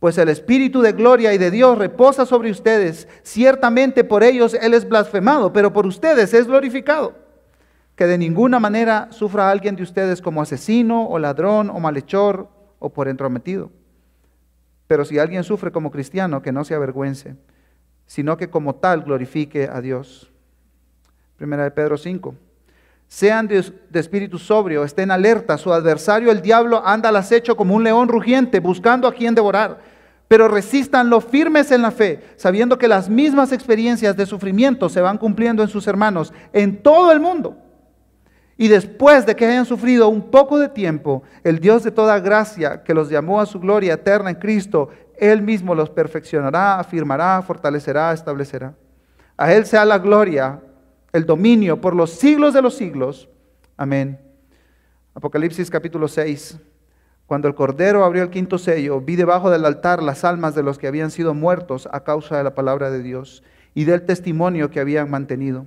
Pues 0.07 0.19
el 0.19 0.29
Espíritu 0.29 0.83
de 0.83 0.93
gloria 0.93 1.35
y 1.35 1.39
de 1.39 1.51
Dios 1.51 1.77
reposa 1.77 2.27
sobre 2.27 2.49
ustedes. 2.49 3.09
Ciertamente 3.25 4.05
por 4.05 4.23
ellos 4.23 4.55
Él 4.55 4.73
es 4.73 4.89
blasfemado, 4.89 5.53
pero 5.53 5.73
por 5.73 5.85
ustedes 5.85 6.33
es 6.33 6.47
glorificado. 6.47 7.17
que 7.97 8.07
de 8.07 8.17
ninguna 8.17 8.61
manera 8.61 9.09
sufra 9.11 9.51
alguien 9.51 9.75
de 9.75 9.83
ustedes 9.83 10.23
como 10.23 10.41
asesino 10.41 11.09
o 11.09 11.19
ladrón 11.19 11.71
o 11.71 11.81
malhechor 11.81 12.49
o 12.79 12.89
por 12.91 13.09
entrometido. 13.09 13.73
Pero 14.87 15.05
si 15.05 15.19
alguien 15.19 15.43
sufre 15.43 15.73
como 15.73 15.91
cristiano, 15.91 16.41
que 16.41 16.53
no 16.53 16.63
se 16.63 16.77
avergüence, 16.77 17.35
sino 18.07 18.37
que 18.37 18.49
como 18.49 18.77
tal 18.77 19.03
glorifique 19.03 19.69
a 19.69 19.81
Dios. 19.81 20.31
Primera 21.37 21.65
de 21.65 21.73
Pedro 21.73 21.99
5. 21.99 22.33
Sean 23.09 23.49
de, 23.49 23.59
espíritu 23.93 24.39
sobrio, 24.39 24.85
estén 24.85 25.11
alerta. 25.11 25.59
Su 25.59 25.73
adversario, 25.73 26.31
el 26.31 26.43
diablo, 26.43 26.81
anda 26.87 27.09
al 27.09 27.17
acecho 27.17 27.57
como 27.57 27.75
un 27.75 27.83
león 27.83 28.07
rugiente, 28.07 28.61
buscando 28.61 29.09
a 29.09 29.13
quien 29.13 29.35
devorar. 29.35 29.95
Pero 30.29 30.49
resistan 30.49 31.11
firmes 31.22 31.70
en 31.70 31.83
la 31.83 31.91
fe, 31.91 32.22
sabiendo 32.37 32.79
que 32.79 32.89
las 32.89 33.09
mismas 33.09 33.53
experiencias 33.53 34.16
de 34.16 34.27
sufrimiento 34.27 34.89
se 34.89 35.01
van 35.01 35.18
cumpliendo 35.18 35.62
en 35.62 35.68
sus 35.68 35.87
hermanos 35.87 36.33
en 36.53 36.83
todo 36.83 37.12
el 37.12 37.20
mundo. 37.20 37.57
Y 38.59 38.68
después 38.68 39.27
de 39.27 39.37
que 39.37 39.45
hayan 39.45 39.66
sufrido 39.66 40.09
un 40.09 40.31
poco 40.31 40.59
de 40.59 40.68
tiempo, 40.68 41.22
el 41.45 41.61
Dios 41.61 41.85
de 41.85 41.91
toda 41.91 42.18
gracia, 42.20 42.83
que 42.83 42.95
los 42.95 43.11
llamó 43.11 43.41
a 43.41 43.47
su 43.47 43.61
gloria 43.61 43.95
eterna 43.95 44.31
en 44.31 44.37
Cristo, 44.37 44.89
Él 45.18 45.43
mismo 45.43 45.74
los 45.74 45.91
perfeccionará, 45.91 46.81
afirmará, 46.81 47.43
fortalecerá, 47.43 48.12
establecerá. 48.12 48.74
A 49.37 49.53
Él 49.53 49.66
sea 49.66 49.85
la 49.85 49.99
gloria, 49.99 50.61
el 51.12 51.27
dominio 51.27 51.81
por 51.81 51.95
los 51.95 52.11
siglos 52.11 52.55
de 52.55 52.62
los 52.62 52.74
siglos. 52.74 53.29
Amén. 53.77 54.18
Apocalipsis 55.14 55.70
capítulo 55.70 56.09
6. 56.09 56.59
Cuando 57.27 57.49
el 57.49 57.55
Cordero 57.55 58.05
abrió 58.05 58.22
el 58.22 58.31
quinto 58.31 58.59
sello, 58.59 59.01
vi 59.01 59.16
debajo 59.16 59.51
del 59.51 59.64
altar 59.64 60.03
las 60.03 60.24
almas 60.24 60.55
de 60.55 60.62
los 60.62 60.79
que 60.79 60.87
habían 60.87 61.11
sido 61.11 61.35
muertos 61.35 61.89
a 61.93 62.01
causa 62.01 62.37
de 62.37 62.45
la 62.45 62.55
palabra 62.55 62.91
de 62.91 63.03
Dios 63.03 63.43
y 63.74 63.85
del 63.85 64.07
testimonio 64.07 64.70
que 64.70 64.81
habían 64.81 65.11
mantenido 65.11 65.66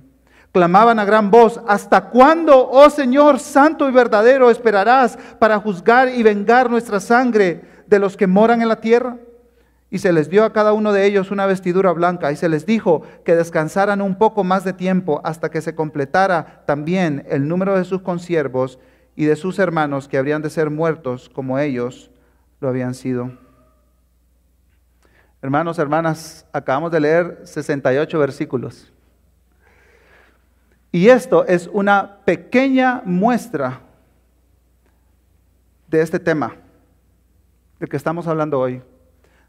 Clamaban 0.52 0.98
a 0.98 1.04
gran 1.04 1.30
voz, 1.30 1.60
¿hasta 1.68 2.08
cuándo, 2.08 2.68
oh 2.68 2.90
Señor 2.90 3.38
santo 3.38 3.88
y 3.88 3.92
verdadero, 3.92 4.50
esperarás 4.50 5.16
para 5.38 5.60
juzgar 5.60 6.08
y 6.08 6.24
vengar 6.24 6.68
nuestra 6.68 6.98
sangre 6.98 7.60
de 7.86 8.00
los 8.00 8.16
que 8.16 8.26
moran 8.26 8.60
en 8.60 8.66
la 8.66 8.80
tierra? 8.80 9.16
Y 9.90 9.98
se 9.98 10.12
les 10.12 10.28
dio 10.28 10.44
a 10.44 10.52
cada 10.52 10.72
uno 10.72 10.92
de 10.92 11.06
ellos 11.06 11.30
una 11.30 11.46
vestidura 11.46 11.92
blanca 11.92 12.32
y 12.32 12.36
se 12.36 12.48
les 12.48 12.66
dijo 12.66 13.02
que 13.24 13.36
descansaran 13.36 14.02
un 14.02 14.16
poco 14.16 14.42
más 14.42 14.64
de 14.64 14.72
tiempo 14.72 15.20
hasta 15.22 15.50
que 15.50 15.60
se 15.60 15.76
completara 15.76 16.64
también 16.66 17.24
el 17.28 17.46
número 17.46 17.78
de 17.78 17.84
sus 17.84 18.02
consiervos 18.02 18.80
y 19.20 19.26
de 19.26 19.36
sus 19.36 19.58
hermanos 19.58 20.08
que 20.08 20.16
habrían 20.16 20.40
de 20.40 20.48
ser 20.48 20.70
muertos 20.70 21.28
como 21.28 21.58
ellos 21.58 22.10
lo 22.58 22.70
habían 22.70 22.94
sido. 22.94 23.30
Hermanos, 25.42 25.78
hermanas, 25.78 26.46
acabamos 26.54 26.90
de 26.90 27.00
leer 27.00 27.42
68 27.44 28.18
versículos. 28.18 28.90
Y 30.90 31.10
esto 31.10 31.44
es 31.44 31.68
una 31.70 32.24
pequeña 32.24 33.02
muestra 33.04 33.82
de 35.86 36.00
este 36.00 36.18
tema 36.18 36.56
del 37.78 37.90
que 37.90 37.98
estamos 37.98 38.26
hablando 38.26 38.58
hoy, 38.58 38.82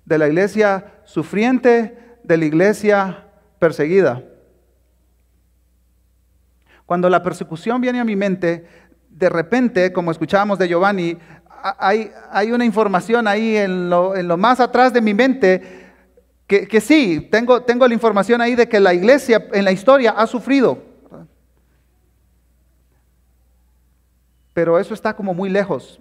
de 0.03 0.17
la 0.17 0.27
iglesia 0.27 0.95
sufriente, 1.05 2.17
de 2.25 2.35
la 2.35 2.43
iglesia 2.43 3.25
perseguida. 3.57 4.21
Cuando 6.85 7.09
la 7.09 7.23
persecución 7.23 7.79
viene 7.79 8.01
a 8.01 8.03
mi 8.03 8.17
mente, 8.17 8.67
de 9.11 9.29
repente, 9.29 9.93
como 9.93 10.11
escuchábamos 10.11 10.57
de 10.57 10.67
Giovanni, 10.67 11.17
hay, 11.77 12.11
hay 12.31 12.51
una 12.51 12.65
información 12.65 13.27
ahí 13.27 13.55
en 13.55 13.89
lo, 13.89 14.15
en 14.15 14.27
lo, 14.27 14.37
más 14.37 14.59
atrás 14.59 14.91
de 14.93 15.01
mi 15.01 15.13
mente 15.13 15.61
que, 16.47 16.67
que 16.67 16.81
sí, 16.81 17.27
tengo, 17.31 17.61
tengo 17.61 17.87
la 17.87 17.93
información 17.93 18.41
ahí 18.41 18.55
de 18.55 18.67
que 18.67 18.79
la 18.79 18.93
iglesia 18.93 19.47
en 19.53 19.63
la 19.63 19.71
historia 19.71 20.11
ha 20.11 20.25
sufrido. 20.25 20.91
pero 24.53 24.79
eso 24.79 24.93
está 24.93 25.15
como 25.15 25.33
muy 25.33 25.49
lejos. 25.49 25.99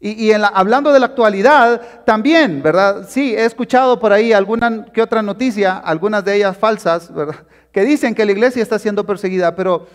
Y, 0.00 0.32
hablando 0.32 0.92
de 0.92 1.00
la 1.00 1.06
actualidad, 1.06 2.04
también, 2.04 2.62
¿verdad? 2.62 3.06
Sí, 3.08 3.34
he 3.34 3.44
escuchado 3.44 3.98
por 3.98 4.12
ahí 4.12 4.32
alguna 4.32 4.86
que 4.92 5.00
otra 5.00 5.22
noticia, 5.22 5.78
algunas 5.78 6.24
de 6.24 6.36
ellas 6.36 6.56
falsas, 6.56 7.12
¿verdad? 7.12 7.46
Que 7.72 7.84
dicen 7.84 8.14
que 8.14 8.24
la 8.26 8.32
iglesia 8.32 8.62
está 8.62 8.78
siendo 8.78 9.06
perseguida, 9.06 9.56
pero 9.56 9.86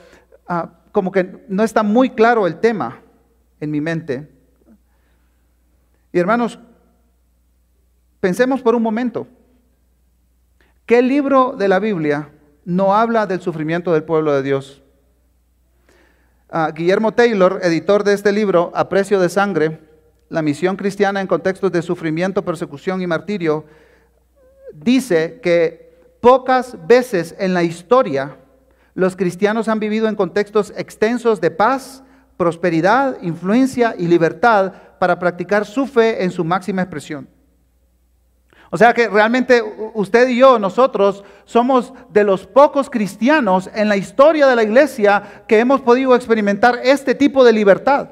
ah, 0.47 0.69
como 0.91 1.11
que 1.11 1.45
no 1.47 1.63
está 1.63 1.83
muy 1.83 2.09
claro 2.11 2.47
el 2.47 2.59
tema 2.59 3.01
en 3.59 3.71
mi 3.71 3.81
mente. 3.81 4.29
Y 6.11 6.19
hermanos, 6.19 6.59
pensemos 8.19 8.61
por 8.61 8.75
un 8.75 8.81
momento, 8.81 9.27
¿qué 10.85 11.01
libro 11.01 11.55
de 11.57 11.67
la 11.67 11.79
Biblia 11.79 12.29
no 12.65 12.95
habla 12.95 13.27
del 13.27 13.41
sufrimiento 13.41 13.93
del 13.93 14.03
pueblo 14.03 14.33
de 14.33 14.43
Dios? 14.43 14.81
Guillermo 16.73 17.11
Taylor, 17.13 17.59
editor 17.61 18.03
de 18.03 18.13
este 18.13 18.31
libro, 18.31 18.71
A 18.73 18.89
Precio 18.89 19.19
de 19.19 19.29
Sangre, 19.29 19.81
la 20.29 20.41
misión 20.41 20.75
cristiana 20.75 21.21
en 21.21 21.27
contextos 21.27 21.71
de 21.71 21.83
sufrimiento, 21.83 22.43
persecución 22.43 23.01
y 23.01 23.07
martirio, 23.07 23.65
dice 24.73 25.39
que 25.41 25.93
pocas 26.21 26.75
veces 26.87 27.35
en 27.37 27.53
la 27.53 27.63
historia 27.63 28.37
los 28.93 29.15
cristianos 29.15 29.67
han 29.67 29.79
vivido 29.79 30.07
en 30.07 30.15
contextos 30.15 30.73
extensos 30.75 31.41
de 31.41 31.51
paz, 31.51 32.03
prosperidad, 32.37 33.17
influencia 33.21 33.95
y 33.97 34.07
libertad 34.07 34.73
para 34.99 35.19
practicar 35.19 35.65
su 35.65 35.87
fe 35.87 36.23
en 36.23 36.31
su 36.31 36.43
máxima 36.43 36.81
expresión. 36.81 37.27
O 38.71 38.77
sea 38.77 38.93
que 38.93 39.09
realmente 39.09 39.63
usted 39.93 40.29
y 40.29 40.37
yo, 40.37 40.59
nosotros, 40.59 41.23
somos 41.45 41.91
de 42.09 42.23
los 42.23 42.45
pocos 42.45 42.89
cristianos 42.89 43.69
en 43.73 43.89
la 43.89 43.97
historia 43.97 44.45
de 44.47 44.55
la 44.55 44.63
iglesia 44.63 45.43
que 45.47 45.59
hemos 45.59 45.81
podido 45.81 46.15
experimentar 46.15 46.79
este 46.83 47.15
tipo 47.15 47.43
de 47.43 47.53
libertad, 47.53 48.09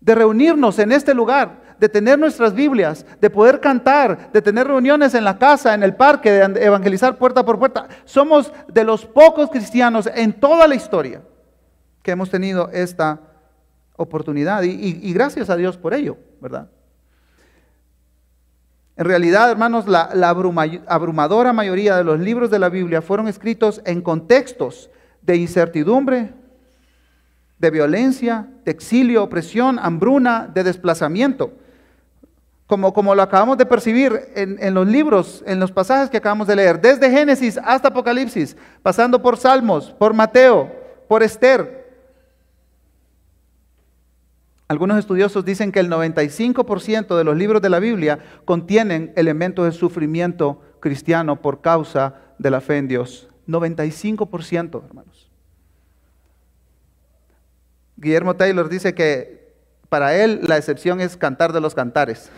de 0.00 0.14
reunirnos 0.14 0.78
en 0.78 0.92
este 0.92 1.14
lugar, 1.14 1.59
de 1.80 1.88
tener 1.88 2.18
nuestras 2.18 2.54
Biblias, 2.54 3.06
de 3.20 3.30
poder 3.30 3.58
cantar, 3.58 4.30
de 4.32 4.42
tener 4.42 4.66
reuniones 4.66 5.14
en 5.14 5.24
la 5.24 5.38
casa, 5.38 5.72
en 5.72 5.82
el 5.82 5.96
parque, 5.96 6.30
de 6.30 6.64
evangelizar 6.64 7.16
puerta 7.16 7.44
por 7.44 7.58
puerta. 7.58 7.88
Somos 8.04 8.52
de 8.68 8.84
los 8.84 9.06
pocos 9.06 9.50
cristianos 9.50 10.08
en 10.14 10.34
toda 10.34 10.68
la 10.68 10.74
historia 10.74 11.22
que 12.02 12.10
hemos 12.10 12.30
tenido 12.30 12.68
esta 12.70 13.20
oportunidad 13.96 14.62
y, 14.62 15.12
gracias 15.12 15.48
a 15.48 15.56
Dios 15.56 15.78
por 15.78 15.94
ello, 15.94 16.18
¿verdad? 16.40 16.68
En 18.96 19.06
realidad, 19.06 19.50
hermanos, 19.50 19.88
la, 19.88 20.10
abrumadora 20.86 21.54
mayoría 21.54 21.96
de 21.96 22.04
los 22.04 22.20
libros 22.20 22.50
de 22.50 22.58
la 22.58 22.68
Biblia 22.68 23.00
fueron 23.00 23.28
escritos 23.28 23.80
en 23.86 24.02
contextos 24.02 24.90
de 25.22 25.36
incertidumbre, 25.36 26.34
de 27.58 27.70
violencia, 27.70 28.48
de 28.66 28.70
exilio, 28.70 29.22
opresión, 29.22 29.78
hambruna, 29.78 30.50
de 30.52 30.64
desplazamiento. 30.64 31.54
Como, 32.70 32.92
como 32.94 33.16
lo 33.16 33.22
acabamos 33.22 33.58
de 33.58 33.66
percibir 33.66 34.30
en, 34.36 34.56
en 34.60 34.74
los 34.74 34.86
libros, 34.86 35.42
en 35.44 35.58
los 35.58 35.72
pasajes 35.72 36.08
que 36.08 36.18
acabamos 36.18 36.46
de 36.46 36.54
leer, 36.54 36.80
desde 36.80 37.10
Génesis 37.10 37.58
hasta 37.64 37.88
Apocalipsis, 37.88 38.56
pasando 38.80 39.20
por 39.20 39.36
Salmos, 39.36 39.90
por 39.98 40.14
Mateo, 40.14 40.70
por 41.08 41.24
Esther, 41.24 41.80
algunos 44.68 45.00
estudiosos 45.00 45.44
dicen 45.44 45.72
que 45.72 45.80
el 45.80 45.90
95% 45.90 47.18
de 47.18 47.24
los 47.24 47.36
libros 47.36 47.60
de 47.60 47.70
la 47.70 47.80
Biblia 47.80 48.20
contienen 48.44 49.12
elementos 49.16 49.64
de 49.64 49.72
sufrimiento 49.72 50.62
cristiano 50.78 51.42
por 51.42 51.60
causa 51.60 52.14
de 52.38 52.52
la 52.52 52.60
fe 52.60 52.76
en 52.76 52.86
Dios. 52.86 53.28
95%, 53.48 54.84
hermanos. 54.84 55.28
Guillermo 57.96 58.36
Taylor 58.36 58.68
dice 58.68 58.94
que 58.94 59.39
para 59.90 60.14
él 60.16 60.40
la 60.44 60.56
excepción 60.56 61.02
es 61.02 61.18
cantar 61.18 61.52
de 61.52 61.60
los 61.60 61.74
cantares. 61.74 62.30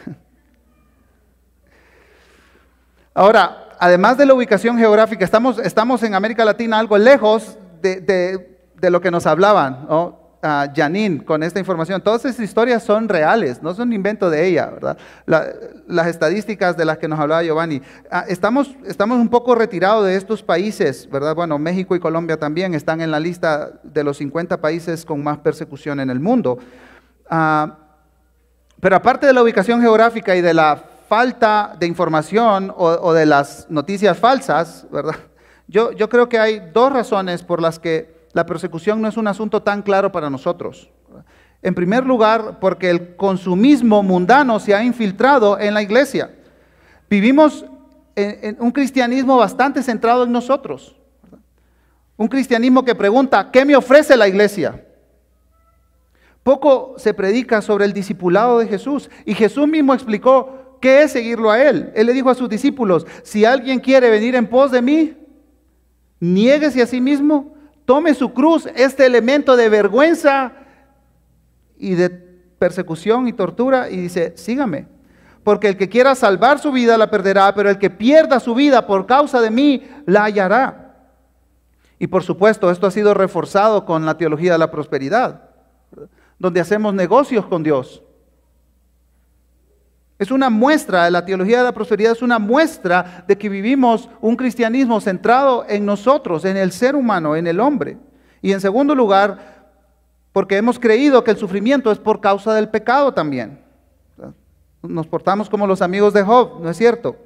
Ahora, 3.15 3.69
además 3.79 4.19
de 4.19 4.27
la 4.27 4.35
ubicación 4.35 4.77
geográfica, 4.77 5.25
estamos, 5.25 5.59
estamos 5.59 6.03
en 6.03 6.15
América 6.15 6.45
Latina 6.45 6.81
algo 6.81 6.99
lejos 6.99 7.57
de, 7.81 8.01
de 8.01 8.91
lo 8.91 9.01
que 9.01 9.13
nos 9.13 9.27
hablaban. 9.27 9.87
¿no? 9.89 10.23
a 10.43 10.67
Janine 10.75 11.25
con 11.25 11.43
esta 11.43 11.61
información. 11.61 12.03
Todas 12.03 12.25
estas 12.25 12.45
historias 12.45 12.83
son 12.83 13.09
reales, 13.09 13.63
no 13.63 13.73
son 13.75 13.93
invento 13.93 14.29
de 14.29 14.45
ella, 14.45 14.67
¿verdad? 14.67 14.99
las 15.87 16.07
estadísticas 16.09 16.77
de 16.77 16.85
las 16.85 16.99
que 16.99 17.07
nos 17.07 17.21
hablaba 17.21 17.45
Giovanni. 17.45 17.81
Ah, 18.11 18.25
estamos, 18.29 18.75
estamos 18.85 19.19
un 19.19 19.29
poco 19.29 19.55
retirados 19.55 20.05
de 20.05 20.17
estos 20.17 20.43
países, 20.43 21.09
¿verdad? 21.09 21.37
Bueno, 21.37 21.59
México 21.59 21.95
y 21.95 22.01
Colombia 22.01 22.37
también 22.39 22.75
están 22.75 23.01
en 23.01 23.13
la 23.13 23.21
lista 23.21 23.73
de 23.85 24.03
los 24.03 24.17
50 24.17 24.61
países 24.61 25.05
con 25.05 25.23
más 25.23 25.39
persecución 25.39 26.01
en 26.01 26.11
el 26.11 26.19
mundo. 26.19 26.59
Ah, 27.35 27.79
pero 28.79 28.95
aparte 28.97 29.27
de 29.27 29.33
la 29.33 29.43
ubicación 29.43 29.81
geográfica 29.81 30.37
y 30.37 30.43
de 30.43 30.53
la 30.53 30.77
falta 31.09 31.75
de 31.79 31.87
información 31.87 32.71
o, 32.77 33.15
de 33.15 33.25
las 33.25 33.71
noticias 33.71 34.19
falsas, 34.19 34.87
¿verdad? 34.93 35.17
Yo, 35.67 35.93
yo 35.93 36.11
creo 36.11 36.29
que 36.29 36.39
hay 36.39 36.61
dos 36.75 36.93
razones 36.93 37.43
por 37.43 37.63
las 37.63 37.79
que 37.79 38.29
la 38.35 38.45
persecución 38.45 39.01
no 39.01 39.09
es 39.09 39.17
un 39.17 39.29
asunto 39.29 39.63
tan 39.63 39.81
claro 39.81 40.13
para 40.13 40.29
nosotros. 40.29 40.91
En 41.63 41.75
primer 41.75 42.05
lugar, 42.05 42.59
porque 42.61 42.91
el 42.91 43.17
consumismo 43.17 44.03
mundano 44.03 44.61
se 44.61 44.75
ha 44.75 44.85
infiltrado 44.85 45.59
en 45.59 45.73
la 45.73 45.81
iglesia. 45.81 46.35
Vivimos 47.09 47.65
en, 48.15 48.59
un 48.61 48.73
cristianismo 48.73 49.39
bastante 49.39 49.83
centrado 49.83 50.25
en 50.25 50.33
nosotros. 50.33 50.97
Un 52.19 52.29
cristianismo 52.29 52.85
que 52.85 52.95
pregunta, 52.95 53.51
¿qué 53.51 53.65
me 53.65 53.75
ofrece 53.75 54.19
la 54.19 54.29
iglesia? 54.29 54.85
Poco 56.43 56.95
se 56.97 57.15
predica 57.15 57.63
sobre 57.63 57.85
el 57.85 57.93
discipulado 57.93 58.59
de 58.59 58.67
Jesús 58.67 59.09
y 59.25 59.35
Jesús 59.35 59.69
mismo 59.69 59.95
explicó 59.95 60.79
qué 60.81 61.03
es 61.03 61.13
seguirlo 61.13 61.51
a 61.51 61.63
Él. 61.63 61.93
Él 61.95 62.07
le 62.07 62.13
dijo 62.13 62.31
a 62.31 62.35
sus 62.35 62.49
discípulos, 62.49 63.07
si 63.23 63.45
alguien 63.45 63.79
quiere 63.79 64.11
venir 64.11 64.35
en 64.35 64.49
pos 64.49 64.73
de 64.73 64.83
mí, 64.83 65.17
niéguese 66.19 66.83
a 66.83 66.87
sí 66.87 67.01
mismo, 67.01 67.55
tome 67.85 68.15
su 68.15 68.33
cruz, 68.33 68.69
este 68.75 69.07
elemento 69.07 69.57
de 69.57 69.69
vergüenza 69.69 70.53
y 71.79 71.95
de 71.95 72.11
persecución 72.11 73.29
y 73.29 73.33
tortura, 73.33 73.89
y 73.89 73.97
dice, 73.97 74.33
sígame. 74.37 74.87
Porque 75.45 75.69
el 75.69 75.77
que 75.77 75.89
quiera 75.89 76.15
salvar 76.15 76.59
su 76.59 76.73
vida 76.73 76.99
la 76.99 77.11
perderá, 77.11 77.55
pero 77.55 77.71
el 77.71 77.79
que 77.79 77.91
pierda 77.91 78.41
su 78.41 78.55
vida 78.55 78.87
por 78.87 79.07
causa 79.07 79.41
de 79.41 79.51
mí 79.51 79.85
la 80.07 80.25
hallará. 80.25 81.09
Y 82.01 82.09
por 82.09 82.25
supuesto, 82.25 82.71
esto 82.71 82.89
ha 82.89 82.91
sido 82.93 83.15
reforzado 83.15 83.85
con 83.85 84.07
la 84.07 84.17
teología 84.17 84.53
de 84.53 84.59
la 84.59 84.71
prosperidad 84.73 85.52
donde 86.43 86.59
hacemos 86.59 86.93
negocios 86.93 87.47
con 87.47 87.63
Dios. 87.63 88.03
Es 90.19 90.33
una 90.33 90.51
muestra, 90.51 91.09
la 91.09 91.25
teología 91.25 91.59
de 91.59 91.65
la 91.65 91.73
prosperidad 91.73 92.11
es 92.11 92.21
una 92.21 92.41
muestra 92.41 93.25
de 93.29 93.39
que 93.39 93.49
vivimos 93.49 94.11
un 94.21 94.35
cristianismo 94.35 95.01
centrado 95.01 95.65
en 95.69 95.87
nosotros, 95.87 96.45
en 96.45 96.57
el 96.57 96.73
ser 96.73 96.97
humano, 96.97 97.37
en 97.37 97.47
el 97.47 97.61
hombre. 97.61 97.97
Y 98.41 98.51
en 98.51 98.61
segundo 98.61 98.93
lugar, 98.97 99.71
porque 100.33 100.57
hemos 100.57 100.81
creído 100.81 101.23
que 101.23 101.31
el 101.31 101.37
sufrimiento 101.37 101.93
es 101.93 101.99
por 101.99 102.21
causa 102.21 102.53
del 102.55 102.69
pecado 102.69 103.15
también. 103.15 103.61
Nos 104.83 105.07
portamos 105.07 105.49
como 105.49 105.69
los 105.69 105.81
amigos 105.81 106.13
de 106.13 106.25
Job, 106.25 106.61
¿no 106.61 106.71
es 106.71 106.77
cierto? 106.77 107.17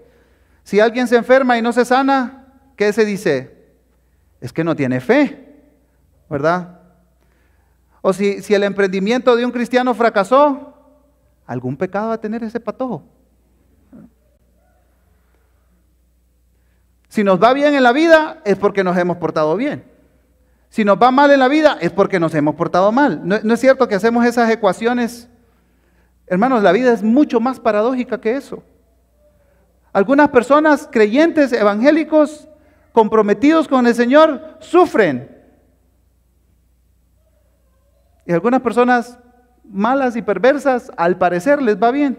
Si 0.62 0.78
alguien 0.78 1.08
se 1.08 1.16
enferma 1.16 1.56
y 1.56 1.62
no 1.62 1.72
se 1.72 1.86
sana, 1.86 2.48
¿qué 2.76 2.92
se 2.92 3.06
dice? 3.06 3.64
Es 4.42 4.52
que 4.52 4.62
no 4.62 4.76
tiene 4.76 5.00
fe, 5.00 5.54
¿verdad? 6.28 6.85
O 8.08 8.12
si, 8.12 8.40
si 8.40 8.54
el 8.54 8.62
emprendimiento 8.62 9.34
de 9.34 9.44
un 9.44 9.50
cristiano 9.50 9.92
fracasó, 9.92 10.74
algún 11.44 11.76
pecado 11.76 12.10
va 12.10 12.14
a 12.14 12.20
tener 12.20 12.44
ese 12.44 12.60
patojo. 12.60 13.02
Si 17.08 17.24
nos 17.24 17.42
va 17.42 17.52
bien 17.52 17.74
en 17.74 17.82
la 17.82 17.90
vida 17.90 18.42
es 18.44 18.56
porque 18.58 18.84
nos 18.84 18.96
hemos 18.96 19.16
portado 19.16 19.56
bien. 19.56 19.82
Si 20.68 20.84
nos 20.84 21.02
va 21.02 21.10
mal 21.10 21.32
en 21.32 21.40
la 21.40 21.48
vida 21.48 21.78
es 21.80 21.90
porque 21.90 22.20
nos 22.20 22.32
hemos 22.36 22.54
portado 22.54 22.92
mal. 22.92 23.22
No, 23.24 23.40
no, 23.42 23.54
es 23.54 23.58
cierto 23.58 23.88
que 23.88 23.96
hacemos 23.96 24.24
esas 24.24 24.48
ecuaciones. 24.50 25.28
Hermanos, 26.28 26.62
la 26.62 26.70
vida 26.70 26.92
es 26.92 27.02
mucho 27.02 27.40
más 27.40 27.58
paradójica 27.58 28.20
que 28.20 28.36
eso. 28.36 28.62
Algunas 29.92 30.28
personas 30.28 30.88
creyentes, 30.92 31.52
evangélicos, 31.52 32.46
comprometidos 32.92 33.66
con 33.66 33.84
el 33.84 33.96
Señor, 33.96 34.58
sufren 34.60 35.35
y 38.26 38.32
algunas 38.32 38.60
personas 38.60 39.18
malas 39.64 40.16
y 40.16 40.22
perversas, 40.22 40.90
al 40.96 41.16
parecer, 41.18 41.62
les 41.62 41.80
va 41.80 41.90
bien. 41.90 42.18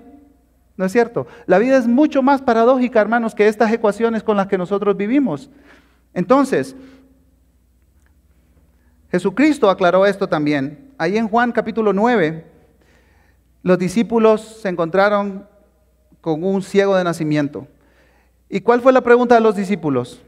¿No 0.78 0.86
es 0.86 0.91
cierto? 0.91 1.28
La 1.47 1.58
vida 1.58 1.78
es 1.78 1.88
mucho 1.88 2.22
más 2.22 2.41
paradójica, 2.41 3.01
hermanos, 3.01 3.34
que 3.34 3.47
estas 3.47 3.72
ecuaciones 3.72 4.24
con 4.24 4.38
las 4.38 4.47
que 4.47 4.58
nosotros 4.58 4.95
vivimos. 4.95 5.49
Entonces, 6.14 6.76
Jesucristo 9.12 9.70
aclaró 9.70 10.05
esto 10.05 10.28
también. 10.28 10.93
Ahí 10.97 11.18
en 11.18 11.28
Juan 11.28 11.51
capítulo 11.51 11.93
9, 11.93 12.45
los 13.64 13.80
discípulos 13.80 14.60
se 14.62 14.70
encontraron 14.70 15.47
con 16.22 16.43
un 16.43 16.62
ciego 16.62 16.95
de 16.95 17.03
nacimiento. 17.03 17.68
¿Y 18.49 18.62
cuál 18.62 18.82
fue 18.82 18.93
la 18.93 19.01
pregunta 19.01 19.36
de 19.36 19.41
los 19.41 19.55
discípulos? 19.55 20.22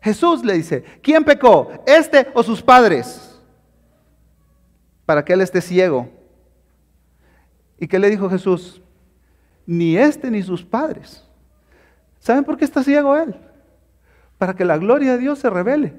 Jesús 0.00 0.44
le 0.44 0.54
dice, 0.54 0.84
¿quién 1.02 1.24
pecó? 1.24 1.70
¿Este 1.86 2.28
o 2.34 2.42
sus 2.42 2.62
padres? 2.62 3.31
Para 5.06 5.24
que 5.24 5.32
él 5.32 5.40
esté 5.40 5.60
ciego. 5.60 6.08
¿Y 7.78 7.88
qué 7.88 7.98
le 7.98 8.10
dijo 8.10 8.30
Jesús? 8.30 8.80
Ni 9.66 9.96
este 9.96 10.30
ni 10.30 10.42
sus 10.42 10.64
padres. 10.64 11.24
¿Saben 12.20 12.44
por 12.44 12.56
qué 12.56 12.64
está 12.64 12.82
ciego 12.82 13.16
él? 13.16 13.34
Para 14.38 14.54
que 14.54 14.64
la 14.64 14.78
gloria 14.78 15.12
de 15.12 15.18
Dios 15.18 15.40
se 15.40 15.50
revele. 15.50 15.94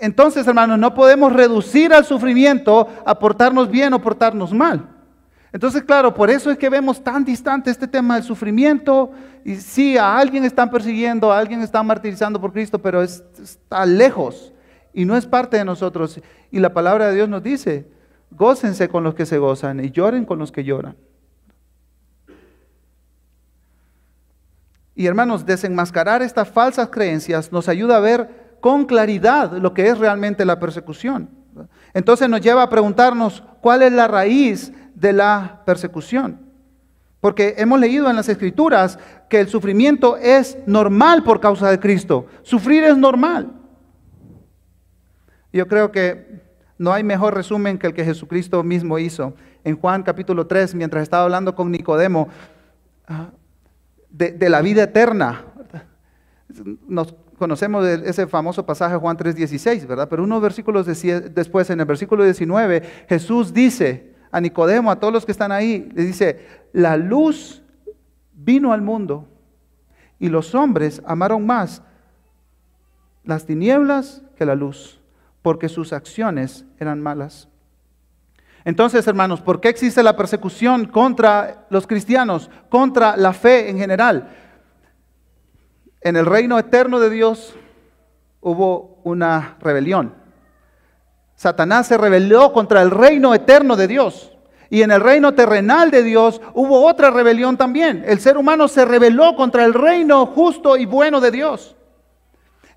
Entonces, 0.00 0.46
hermanos, 0.46 0.78
no 0.78 0.94
podemos 0.94 1.32
reducir 1.32 1.92
al 1.92 2.06
sufrimiento 2.06 2.88
a 3.04 3.18
portarnos 3.18 3.70
bien 3.70 3.92
o 3.92 4.00
portarnos 4.00 4.54
mal. 4.54 4.88
Entonces, 5.52 5.82
claro, 5.82 6.14
por 6.14 6.30
eso 6.30 6.50
es 6.50 6.56
que 6.56 6.70
vemos 6.70 7.04
tan 7.04 7.24
distante 7.24 7.70
este 7.70 7.86
tema 7.86 8.14
del 8.14 8.24
sufrimiento. 8.24 9.12
Y 9.44 9.56
sí, 9.56 9.98
a 9.98 10.16
alguien 10.16 10.44
están 10.44 10.70
persiguiendo, 10.70 11.30
a 11.30 11.38
alguien 11.38 11.60
están 11.60 11.86
martirizando 11.86 12.40
por 12.40 12.52
Cristo, 12.52 12.78
pero 12.78 13.02
está 13.02 13.84
lejos 13.84 14.53
y 14.94 15.04
no 15.04 15.16
es 15.16 15.26
parte 15.26 15.58
de 15.58 15.64
nosotros. 15.64 16.20
Y 16.50 16.60
la 16.60 16.72
palabra 16.72 17.08
de 17.08 17.16
Dios 17.16 17.28
nos 17.28 17.42
dice, 17.42 17.86
gócense 18.30 18.88
con 18.88 19.04
los 19.04 19.14
que 19.14 19.26
se 19.26 19.38
gozan 19.38 19.84
y 19.84 19.90
lloren 19.90 20.24
con 20.24 20.38
los 20.38 20.52
que 20.52 20.64
lloran. 20.64 20.96
Y 24.94 25.06
hermanos, 25.06 25.44
desenmascarar 25.44 26.22
estas 26.22 26.48
falsas 26.48 26.88
creencias 26.88 27.50
nos 27.50 27.68
ayuda 27.68 27.96
a 27.96 28.00
ver 28.00 28.56
con 28.60 28.86
claridad 28.86 29.52
lo 29.58 29.74
que 29.74 29.88
es 29.88 29.98
realmente 29.98 30.44
la 30.44 30.60
persecución. 30.60 31.28
Entonces 31.92 32.28
nos 32.28 32.40
lleva 32.40 32.62
a 32.62 32.70
preguntarnos 32.70 33.42
cuál 33.60 33.82
es 33.82 33.92
la 33.92 34.06
raíz 34.06 34.72
de 34.94 35.12
la 35.12 35.62
persecución. 35.66 36.40
Porque 37.20 37.54
hemos 37.58 37.80
leído 37.80 38.08
en 38.08 38.16
las 38.16 38.28
escrituras 38.28 38.98
que 39.28 39.40
el 39.40 39.48
sufrimiento 39.48 40.16
es 40.16 40.58
normal 40.66 41.24
por 41.24 41.40
causa 41.40 41.70
de 41.70 41.80
Cristo. 41.80 42.26
Sufrir 42.42 42.84
es 42.84 42.96
normal. 42.96 43.50
Yo 45.54 45.68
creo 45.68 45.92
que 45.92 46.42
no 46.78 46.92
hay 46.92 47.04
mejor 47.04 47.32
resumen 47.32 47.78
que 47.78 47.86
el 47.86 47.94
que 47.94 48.04
Jesucristo 48.04 48.64
mismo 48.64 48.98
hizo. 48.98 49.34
En 49.62 49.76
Juan 49.76 50.02
capítulo 50.02 50.48
3, 50.48 50.74
mientras 50.74 51.04
estaba 51.04 51.22
hablando 51.22 51.54
con 51.54 51.70
Nicodemo 51.70 52.28
ah, 53.06 53.30
de, 54.10 54.48
la 54.50 54.60
vida 54.62 54.82
eterna. 54.82 55.44
Nos 56.88 57.14
conocemos 57.38 57.84
de 57.84 58.10
ese 58.10 58.26
famoso 58.26 58.66
pasaje 58.66 58.96
Juan 58.96 59.16
3:16, 59.16 59.86
¿verdad? 59.86 60.08
Pero 60.08 60.24
unos 60.24 60.42
versículos 60.42 60.86
después, 60.86 61.70
en 61.70 61.78
el 61.78 61.86
versículo 61.86 62.24
19, 62.24 62.82
Jesús 63.08 63.54
dice 63.54 64.12
a 64.32 64.40
Nicodemo, 64.40 64.90
a 64.90 64.98
todos 64.98 65.12
los 65.12 65.24
que 65.24 65.30
están 65.30 65.52
ahí, 65.52 65.88
le 65.94 66.02
dice, 66.02 66.48
la 66.72 66.96
luz 66.96 67.62
vino 68.32 68.72
al 68.72 68.82
mundo 68.82 69.28
y 70.18 70.28
los 70.28 70.52
hombres 70.56 71.00
amaron 71.06 71.46
más 71.46 71.80
las 73.22 73.46
tinieblas 73.46 74.20
que 74.36 74.44
la 74.44 74.56
luz 74.56 75.00
porque 75.44 75.68
sus 75.68 75.92
acciones 75.92 76.64
eran 76.80 77.02
malas. 77.02 77.48
Entonces, 78.64 79.06
hermanos, 79.06 79.42
¿por 79.42 79.60
qué 79.60 79.68
existe 79.68 80.02
la 80.02 80.16
persecución 80.16 80.86
contra 80.86 81.66
los 81.68 81.86
cristianos, 81.86 82.48
contra 82.70 83.14
la 83.18 83.34
fe 83.34 83.68
en 83.68 83.76
general? 83.76 84.30
En 86.00 86.16
el 86.16 86.24
reino 86.24 86.58
eterno 86.58 86.98
de 86.98 87.10
Dios 87.10 87.54
hubo 88.40 89.02
una 89.04 89.58
rebelión. 89.60 90.14
Satanás 91.34 91.88
se 91.88 91.98
rebeló 91.98 92.54
contra 92.54 92.80
el 92.80 92.90
reino 92.90 93.34
eterno 93.34 93.76
de 93.76 93.86
Dios. 93.86 94.32
Y 94.70 94.80
en 94.80 94.92
el 94.92 95.02
reino 95.02 95.34
terrenal 95.34 95.90
de 95.90 96.02
Dios 96.02 96.40
hubo 96.54 96.86
otra 96.86 97.10
rebelión 97.10 97.58
también. 97.58 98.02
El 98.06 98.18
ser 98.18 98.38
humano 98.38 98.66
se 98.66 98.86
rebeló 98.86 99.36
contra 99.36 99.66
el 99.66 99.74
reino 99.74 100.24
justo 100.24 100.78
y 100.78 100.86
bueno 100.86 101.20
de 101.20 101.30
Dios. 101.30 101.76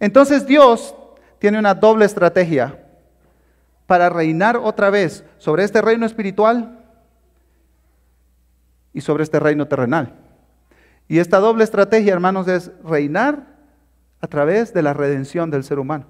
Entonces 0.01 0.45
Dios 0.45 0.93
tiene 1.39 1.59
una 1.59 1.73
doble 1.73 2.05
estrategia 2.05 2.83
para 3.85 4.09
reinar 4.09 4.57
otra 4.57 4.89
vez 4.89 5.23
sobre 5.38 5.63
este 5.63 5.81
reino 5.81 6.05
espiritual 6.05 6.83
y 8.93 9.01
sobre 9.01 9.23
este 9.23 9.39
reino 9.39 9.67
terrenal. 9.67 10.13
Y 11.07 11.19
esta 11.19 11.39
doble 11.39 11.63
estrategia, 11.63 12.13
hermanos, 12.13 12.47
es 12.47 12.71
reinar 12.83 13.47
a 14.19 14.27
través 14.27 14.73
de 14.73 14.81
la 14.81 14.93
redención 14.93 15.49
del 15.49 15.63
ser 15.63 15.79
humano. 15.79 16.05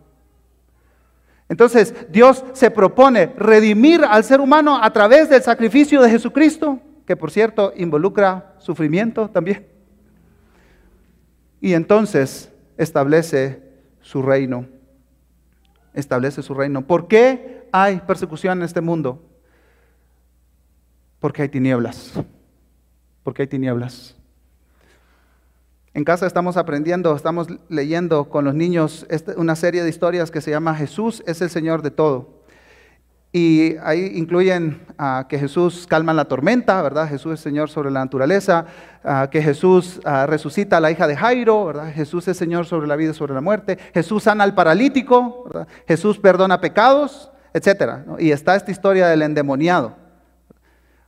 Entonces, 1.49 1.93
Dios 2.09 2.43
se 2.53 2.71
propone 2.71 3.27
redimir 3.37 4.03
al 4.03 4.23
ser 4.23 4.41
humano 4.41 4.79
a 4.81 4.91
través 4.91 5.29
del 5.29 5.41
sacrificio 5.41 6.01
de 6.01 6.09
Jesucristo, 6.09 6.79
que 7.05 7.15
por 7.15 7.31
cierto 7.31 7.71
involucra 7.75 8.55
sufrimiento 8.57 9.29
también. 9.29 9.67
Y 11.61 11.73
entonces 11.73 12.51
establece 12.77 13.61
su 14.01 14.21
reino 14.21 14.65
establece 15.97 16.43
su 16.43 16.53
reino. 16.53 16.85
¿Por 16.85 17.07
qué 17.07 17.67
hay 17.71 17.97
persecución 17.97 18.59
en 18.59 18.63
este 18.63 18.81
mundo? 18.81 19.21
Porque 21.19 21.41
hay 21.41 21.49
tinieblas. 21.49 22.13
Porque 23.23 23.41
hay 23.41 23.47
tinieblas. 23.47 24.15
En 25.93 26.03
casa 26.03 26.27
estamos 26.27 26.57
aprendiendo, 26.57 27.15
estamos 27.15 27.47
leyendo 27.69 28.29
con 28.29 28.45
los 28.45 28.53
niños 28.53 29.07
este, 29.09 29.33
una 29.35 29.55
serie 29.55 29.81
de 29.83 29.89
historias 29.89 30.29
que 30.29 30.41
se 30.41 30.51
llama 30.51 30.75
Jesús 30.75 31.23
es 31.25 31.41
el 31.41 31.49
Señor 31.49 31.81
de 31.81 31.89
todo. 31.89 32.36
Y 33.37 33.75
ahí 33.83 34.13
incluyen 34.15 34.81
ah, 34.97 35.27
que 35.29 35.37
Jesús 35.37 35.85
calma 35.87 36.11
la 36.11 36.25
tormenta, 36.25 36.81
¿verdad? 36.81 37.07
Jesús 37.07 37.35
es 37.35 37.39
Señor 37.39 37.69
sobre 37.69 37.91
la 37.91 37.99
naturaleza, 37.99 38.65
ah, 39.03 39.27
que 39.29 39.43
Jesús 39.43 40.01
ah, 40.05 40.25
resucita 40.25 40.77
a 40.77 40.79
la 40.79 40.89
hija 40.89 41.05
de 41.05 41.15
Jairo, 41.15 41.65
¿verdad? 41.65 41.93
Jesús 41.93 42.27
es 42.27 42.35
Señor 42.35 42.65
sobre 42.65 42.87
la 42.87 42.95
vida 42.95 43.11
y 43.11 43.13
sobre 43.13 43.35
la 43.35 43.41
muerte, 43.41 43.77
Jesús 43.93 44.23
sana 44.23 44.43
al 44.43 44.55
paralítico. 44.55 45.47
Jesús 45.87 46.17
perdona 46.17 46.59
pecados, 46.59 47.31
etc. 47.53 48.07
Y 48.17 48.31
está 48.31 48.55
esta 48.55 48.71
historia 48.71 49.07
del 49.07 49.21
endemoniado. 49.21 49.95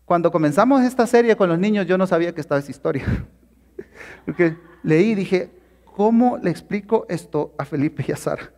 Cuando 0.05 0.31
comenzamos 0.31 0.83
esta 0.83 1.07
serie 1.07 1.35
con 1.35 1.49
los 1.49 1.57
niños, 1.57 1.87
yo 1.87 1.97
no 1.97 2.05
sabía 2.05 2.35
que 2.35 2.41
estaba 2.41 2.59
esa 2.59 2.69
historia. 2.69 3.05
Porque 4.25 4.55
leí 4.83 5.13
y 5.13 5.15
dije, 5.15 5.49
¿cómo 5.95 6.37
le 6.37 6.51
explico 6.51 7.07
esto 7.09 7.55
a 7.57 7.65
Felipe 7.65 8.05
y 8.07 8.11
a 8.11 8.17
Sara? 8.17 8.51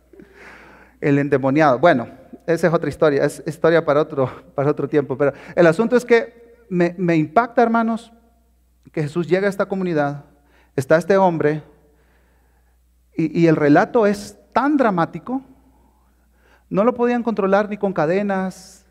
El 1.00 1.18
endemoniado. 1.18 1.78
Bueno, 1.78 2.21
esa 2.46 2.66
es 2.68 2.74
otra 2.74 2.88
historia, 2.88 3.24
es 3.24 3.42
historia 3.46 3.84
para 3.84 4.00
otro, 4.00 4.30
para 4.54 4.70
otro 4.70 4.88
tiempo. 4.88 5.16
Pero 5.16 5.32
el 5.54 5.66
asunto 5.66 5.96
es 5.96 6.04
que 6.04 6.56
me, 6.68 7.16
impacta, 7.16 7.62
hermanos, 7.62 8.12
que 8.92 9.02
Jesús 9.02 9.28
llega 9.28 9.46
a 9.46 9.50
esta 9.50 9.66
comunidad, 9.66 10.24
está 10.74 10.96
este 10.96 11.16
hombre, 11.16 11.62
y, 13.16 13.40
y 13.40 13.46
el 13.46 13.56
relato 13.56 14.06
es 14.06 14.38
tan 14.52 14.76
dramático, 14.76 15.42
no 16.70 16.84
lo 16.84 16.94
podían 16.94 17.22
controlar 17.22 17.68
ni 17.68 17.76
con 17.76 17.92
cadenas, 17.92 18.86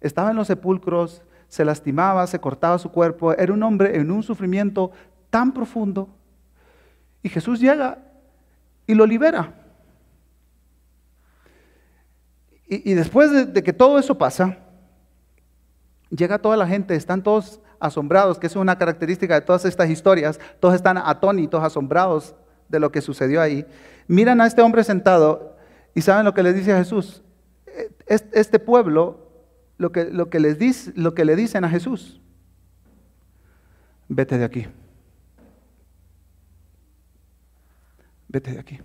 estaba 0.00 0.30
en 0.30 0.36
los 0.36 0.46
sepulcros, 0.46 1.22
se 1.48 1.64
lastimaba, 1.64 2.26
se 2.26 2.40
cortaba 2.40 2.78
su 2.78 2.90
cuerpo, 2.90 3.32
era 3.32 3.52
un 3.52 3.62
hombre 3.62 3.96
en 3.96 4.10
un 4.10 4.22
sufrimiento 4.22 4.90
tan 5.30 5.52
profundo, 5.52 6.08
y 7.22 7.28
Jesús 7.28 7.60
llega 7.60 7.98
y 8.86 8.94
lo 8.94 9.04
libera. 9.04 9.65
Y, 12.68 12.94
después 12.94 13.52
de, 13.52 13.62
que 13.62 13.72
todo 13.72 13.96
eso 13.96 14.18
pasa, 14.18 14.58
llega 16.10 16.38
toda 16.38 16.56
la 16.56 16.66
gente, 16.66 16.96
están 16.96 17.22
todos 17.22 17.60
asombrados, 17.78 18.40
que 18.40 18.48
es 18.48 18.56
una 18.56 18.76
característica 18.76 19.34
de 19.34 19.42
todas 19.42 19.64
estas 19.64 19.88
historias, 19.88 20.40
todos 20.58 20.74
están 20.74 20.98
atónitos, 20.98 21.62
asombrados 21.62 22.34
de 22.68 22.80
lo 22.80 22.90
que 22.90 23.00
sucedió 23.00 23.40
ahí. 23.40 23.64
Miran 24.08 24.40
a 24.40 24.46
este 24.46 24.62
hombre 24.62 24.82
sentado 24.82 25.56
y 25.94 26.00
saben 26.00 26.24
lo 26.24 26.34
que 26.34 26.42
les 26.42 26.56
dice 26.56 26.72
a 26.72 26.78
Jesús. 26.78 27.22
E, 27.66 27.88
este 28.32 28.58
pueblo, 28.58 29.30
lo 29.78 29.92
que, 29.92 30.06
lo 30.06 30.28
que, 30.28 30.40
les 30.40 30.58
dice, 30.58 30.92
lo 30.96 31.14
que 31.14 31.24
le 31.24 31.36
dicen 31.36 31.64
a 31.64 31.68
Jesús, 31.68 32.20
vete 34.08 34.38
de 34.38 34.44
aquí. 34.44 34.66
Vete 38.26 38.50
de 38.50 38.58
aquí. 38.58 38.80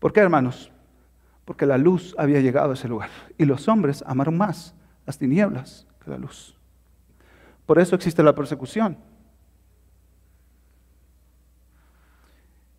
¿Por 0.00 0.12
qué, 0.12 0.18
hermanos? 0.18 0.73
Porque 1.44 1.66
la 1.66 1.78
luz 1.78 2.14
había 2.18 2.40
llegado 2.40 2.70
a 2.70 2.74
ese 2.74 2.88
lugar. 2.88 3.10
Y 3.38 3.44
los 3.44 3.68
hombres 3.68 4.02
amaron 4.06 4.36
más 4.36 4.74
las 5.06 5.18
tinieblas 5.18 5.86
que 6.02 6.10
la 6.10 6.18
luz. 6.18 6.56
Por 7.66 7.78
eso 7.78 7.94
existe 7.94 8.22
la 8.22 8.34
persecución. 8.34 8.96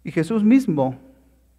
Y 0.04 0.12
Jesús 0.12 0.44
mismo 0.44 1.00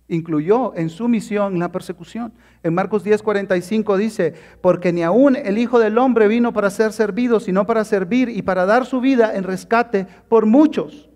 incluyó 0.08 0.72
en 0.76 0.88
su 0.88 1.08
misión 1.08 1.58
la 1.58 1.72
persecución. 1.72 2.32
En 2.62 2.74
Marcos 2.74 3.04
10:45 3.04 3.96
dice, 3.96 4.34
porque 4.60 4.92
ni 4.92 5.02
aún 5.02 5.34
el 5.36 5.58
Hijo 5.58 5.78
del 5.80 5.98
Hombre 5.98 6.28
vino 6.28 6.52
para 6.52 6.70
ser 6.70 6.92
servido, 6.92 7.40
sino 7.40 7.66
para 7.66 7.84
servir 7.84 8.28
y 8.28 8.42
para 8.42 8.66
dar 8.66 8.86
su 8.86 9.00
vida 9.00 9.34
en 9.34 9.42
rescate 9.42 10.06
por 10.28 10.46
muchos. 10.46 11.08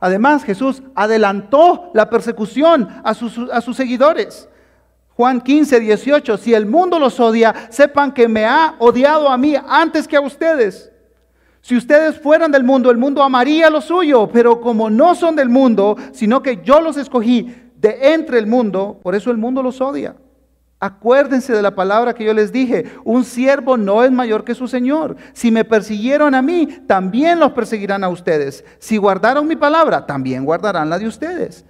Además, 0.00 0.42
Jesús 0.42 0.82
adelantó 0.94 1.90
la 1.94 2.10
persecución 2.10 2.88
a 3.04 3.14
sus, 3.14 3.38
a 3.50 3.60
sus 3.60 3.76
seguidores. 3.76 4.48
Juan 5.16 5.40
15, 5.40 5.80
18, 5.80 6.36
si 6.38 6.54
el 6.54 6.66
mundo 6.66 6.98
los 6.98 7.20
odia, 7.20 7.54
sepan 7.70 8.12
que 8.12 8.28
me 8.28 8.44
ha 8.44 8.76
odiado 8.78 9.28
a 9.28 9.36
mí 9.36 9.54
antes 9.68 10.08
que 10.08 10.16
a 10.16 10.20
ustedes. 10.20 10.90
Si 11.60 11.76
ustedes 11.76 12.18
fueran 12.18 12.50
del 12.50 12.64
mundo, 12.64 12.90
el 12.90 12.96
mundo 12.96 13.22
amaría 13.22 13.70
lo 13.70 13.80
suyo, 13.80 14.28
pero 14.32 14.60
como 14.60 14.90
no 14.90 15.14
son 15.14 15.36
del 15.36 15.48
mundo, 15.48 15.96
sino 16.12 16.42
que 16.42 16.60
yo 16.64 16.80
los 16.80 16.96
escogí 16.96 17.54
de 17.76 18.14
entre 18.14 18.38
el 18.38 18.46
mundo, 18.46 18.98
por 19.02 19.14
eso 19.14 19.30
el 19.30 19.36
mundo 19.36 19.62
los 19.62 19.80
odia. 19.80 20.16
Acuérdense 20.80 21.52
de 21.52 21.62
la 21.62 21.76
palabra 21.76 22.12
que 22.12 22.24
yo 22.24 22.34
les 22.34 22.50
dije, 22.50 22.86
un 23.04 23.24
siervo 23.24 23.76
no 23.76 24.02
es 24.02 24.10
mayor 24.10 24.42
que 24.42 24.56
su 24.56 24.66
Señor. 24.66 25.14
Si 25.32 25.52
me 25.52 25.64
persiguieron 25.64 26.34
a 26.34 26.42
mí, 26.42 26.66
también 26.88 27.38
los 27.38 27.52
perseguirán 27.52 28.02
a 28.02 28.08
ustedes. 28.08 28.64
Si 28.80 28.96
guardaron 28.96 29.46
mi 29.46 29.54
palabra, 29.54 30.04
también 30.04 30.44
guardarán 30.44 30.90
la 30.90 30.98
de 30.98 31.06
ustedes. 31.06 31.64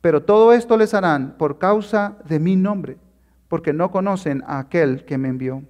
Pero 0.00 0.22
todo 0.22 0.52
esto 0.52 0.76
les 0.76 0.94
harán 0.94 1.36
por 1.38 1.58
causa 1.58 2.16
de 2.24 2.38
mi 2.38 2.56
nombre, 2.56 2.98
porque 3.48 3.72
no 3.72 3.90
conocen 3.90 4.42
a 4.46 4.58
aquel 4.58 5.04
que 5.04 5.18
me 5.18 5.28
envió. 5.28 5.62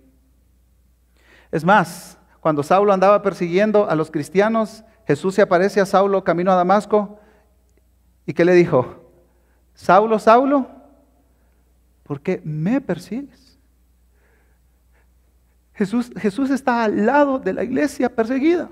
Es 1.50 1.64
más, 1.64 2.18
cuando 2.40 2.62
Saulo 2.62 2.92
andaba 2.92 3.22
persiguiendo 3.22 3.88
a 3.88 3.94
los 3.94 4.10
cristianos, 4.10 4.84
Jesús 5.06 5.34
se 5.34 5.42
aparece 5.42 5.80
a 5.80 5.86
Saulo 5.86 6.22
camino 6.24 6.52
a 6.52 6.56
Damasco 6.56 7.18
y 8.26 8.34
¿qué 8.34 8.44
le 8.44 8.52
dijo? 8.52 9.10
Saulo, 9.74 10.18
Saulo, 10.18 10.68
¿por 12.02 12.20
qué 12.20 12.42
me 12.44 12.80
persigues? 12.80 13.58
Jesús, 15.72 16.10
Jesús 16.16 16.50
está 16.50 16.84
al 16.84 17.06
lado 17.06 17.38
de 17.38 17.52
la 17.54 17.64
iglesia 17.64 18.14
perseguida. 18.14 18.68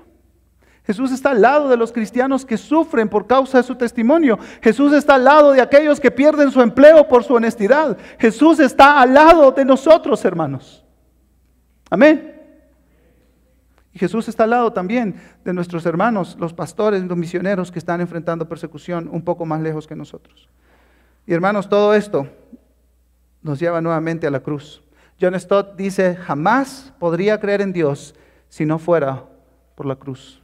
Jesús 0.87 1.11
está 1.11 1.31
al 1.31 1.41
lado 1.41 1.67
de 1.67 1.75
los 1.75 1.91
cristianos 1.91 2.45
que 2.45 2.57
sufren 2.57 3.09
por 3.09 3.27
causa 3.27 3.57
de 3.57 3.63
su 3.65 3.75
testimonio. 3.75 4.39
Jesús 4.61 4.93
está 4.93 5.15
al 5.15 5.25
lado 5.25 5.51
de 5.51 5.59
aquellos 5.59 5.99
que 5.99 6.11
pierden 6.11 6.49
su 6.49 6.61
empleo 6.61 7.09
por 7.09 7.25
su 7.25 7.33
honestidad. 7.33 7.97
Jesús 8.17 8.61
está 8.61 9.01
al 9.01 9.13
lado 9.13 9.51
de 9.51 9.65
nosotros, 9.65 10.23
hermanos. 10.23 10.85
Amén. 11.89 12.41
Y 13.91 13.99
Jesús 13.99 14.29
está 14.29 14.45
al 14.45 14.51
lado 14.51 14.71
también 14.71 15.15
de 15.43 15.51
nuestros 15.51 15.85
hermanos, 15.85 16.37
los 16.39 16.53
pastores, 16.53 17.03
los 17.03 17.17
misioneros 17.17 17.69
que 17.69 17.79
están 17.79 17.99
enfrentando 17.99 18.47
persecución 18.47 19.09
un 19.11 19.23
poco 19.23 19.45
más 19.45 19.59
lejos 19.59 19.87
que 19.87 19.95
nosotros. 19.97 20.47
Y 21.25 21.33
hermanos, 21.33 21.67
todo 21.67 21.93
esto 21.95 22.29
nos 23.41 23.59
lleva 23.59 23.81
nuevamente 23.81 24.25
a 24.25 24.31
la 24.31 24.39
cruz. 24.39 24.81
John 25.19 25.37
Stott 25.37 25.75
dice, 25.75 26.15
jamás 26.15 26.93
podría 26.97 27.41
creer 27.41 27.59
en 27.59 27.73
Dios 27.73 28.15
si 28.47 28.65
no 28.65 28.79
fuera 28.79 29.25
por 29.75 29.85
la 29.85 29.97
cruz. 29.97 30.41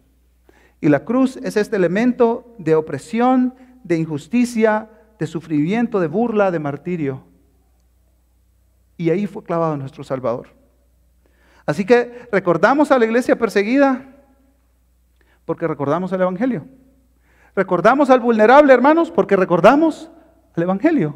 Y 0.83 0.89
la 0.89 1.05
cruz 1.05 1.37
es 1.37 1.55
este 1.55 1.77
elemento 1.77 2.53
de 2.57 2.75
opresión, 2.75 3.55
de 3.85 3.97
injusticia, 3.97 4.89
de 5.17 5.27
sufrimiento, 5.27 6.01
de 6.01 6.07
burla, 6.07 6.51
de 6.51 6.59
martirio. 6.59 7.23
Y 8.97 9.09
ahí 9.09 9.25
fue 9.25 9.45
clavado 9.45 9.77
nuestro 9.77 10.03
Salvador. 10.03 10.47
Así 11.65 11.85
que 11.85 12.27
recordamos 12.33 12.91
a 12.91 12.99
la 12.99 13.05
iglesia 13.05 13.37
perseguida 13.37 14.13
porque 15.45 15.69
recordamos 15.69 16.11
el 16.11 16.19
Evangelio. 16.19 16.65
Recordamos 17.55 18.09
al 18.09 18.19
vulnerable, 18.19 18.73
hermanos, 18.73 19.09
porque 19.09 19.37
recordamos 19.37 20.11
el 20.57 20.63
Evangelio. 20.63 21.15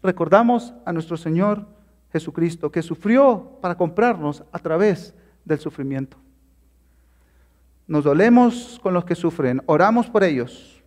Recordamos 0.00 0.74
a 0.86 0.92
nuestro 0.92 1.16
Señor 1.16 1.66
Jesucristo, 2.12 2.70
que 2.70 2.82
sufrió 2.82 3.58
para 3.60 3.74
comprarnos 3.74 4.44
a 4.52 4.60
través 4.60 5.12
del 5.44 5.58
sufrimiento. 5.58 6.18
Nos 7.88 8.04
dolemos 8.04 8.78
con 8.82 8.92
los 8.92 9.06
que 9.06 9.14
sufren, 9.14 9.62
oramos 9.64 10.08
por 10.10 10.22
ellos. 10.22 10.84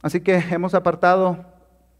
Así 0.00 0.20
que 0.20 0.36
hemos 0.36 0.74
apartado 0.74 1.44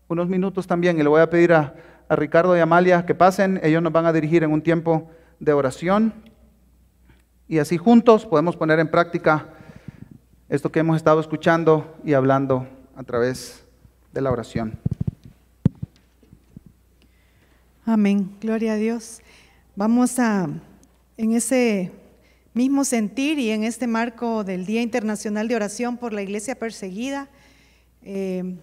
unos 0.07 0.29
minutos 0.29 0.69
también 0.69 0.97
y 0.97 1.03
le 1.03 1.09
voy 1.09 1.21
a 1.21 1.29
pedir 1.29 1.53
a, 1.53 1.75
Ricardo 2.09 2.57
y 2.57 2.61
Amalia 2.61 3.05
que 3.05 3.17
pasen. 3.17 3.59
Ellos 3.65 3.83
nos 3.83 3.93
van 3.93 4.07
a 4.07 4.13
dirigir 4.13 4.45
en 4.45 4.53
un 4.53 4.63
tiempo 4.63 5.11
de 5.41 5.53
oración. 5.53 6.15
Y 7.49 7.59
así 7.59 7.77
juntos 7.77 8.25
podemos 8.25 8.57
poner 8.57 8.79
en 8.79 8.89
práctica 8.89 9.49
esto 10.49 10.71
que 10.71 10.79
hemos 10.79 10.97
estado 10.97 11.19
escuchando 11.19 11.97
y 12.05 12.13
hablando 12.13 12.69
a 12.95 13.03
través 13.03 13.67
de 14.13 14.21
la 14.21 14.31
oración. 14.31 14.79
Amén, 17.85 18.37
gloria 18.41 18.75
a 18.75 18.77
Dios. 18.77 19.21
Vamos 19.75 20.21
a, 20.21 20.49
en 21.17 21.33
ese 21.33 21.91
mismo 22.57 22.87
sentir 22.87 23.39
y 23.39 23.51
en 23.51 23.65
este 23.65 23.87
marco 23.87 24.43
del 24.43 24.65
Día 24.65 24.81
Internacional 24.81 25.47
de 25.47 25.57
Oración 25.57 25.99
por 25.99 26.15
la 26.15 26.23
Iglesia 26.23 26.55
Perseguida, 26.55 27.29
eh, 28.03 28.57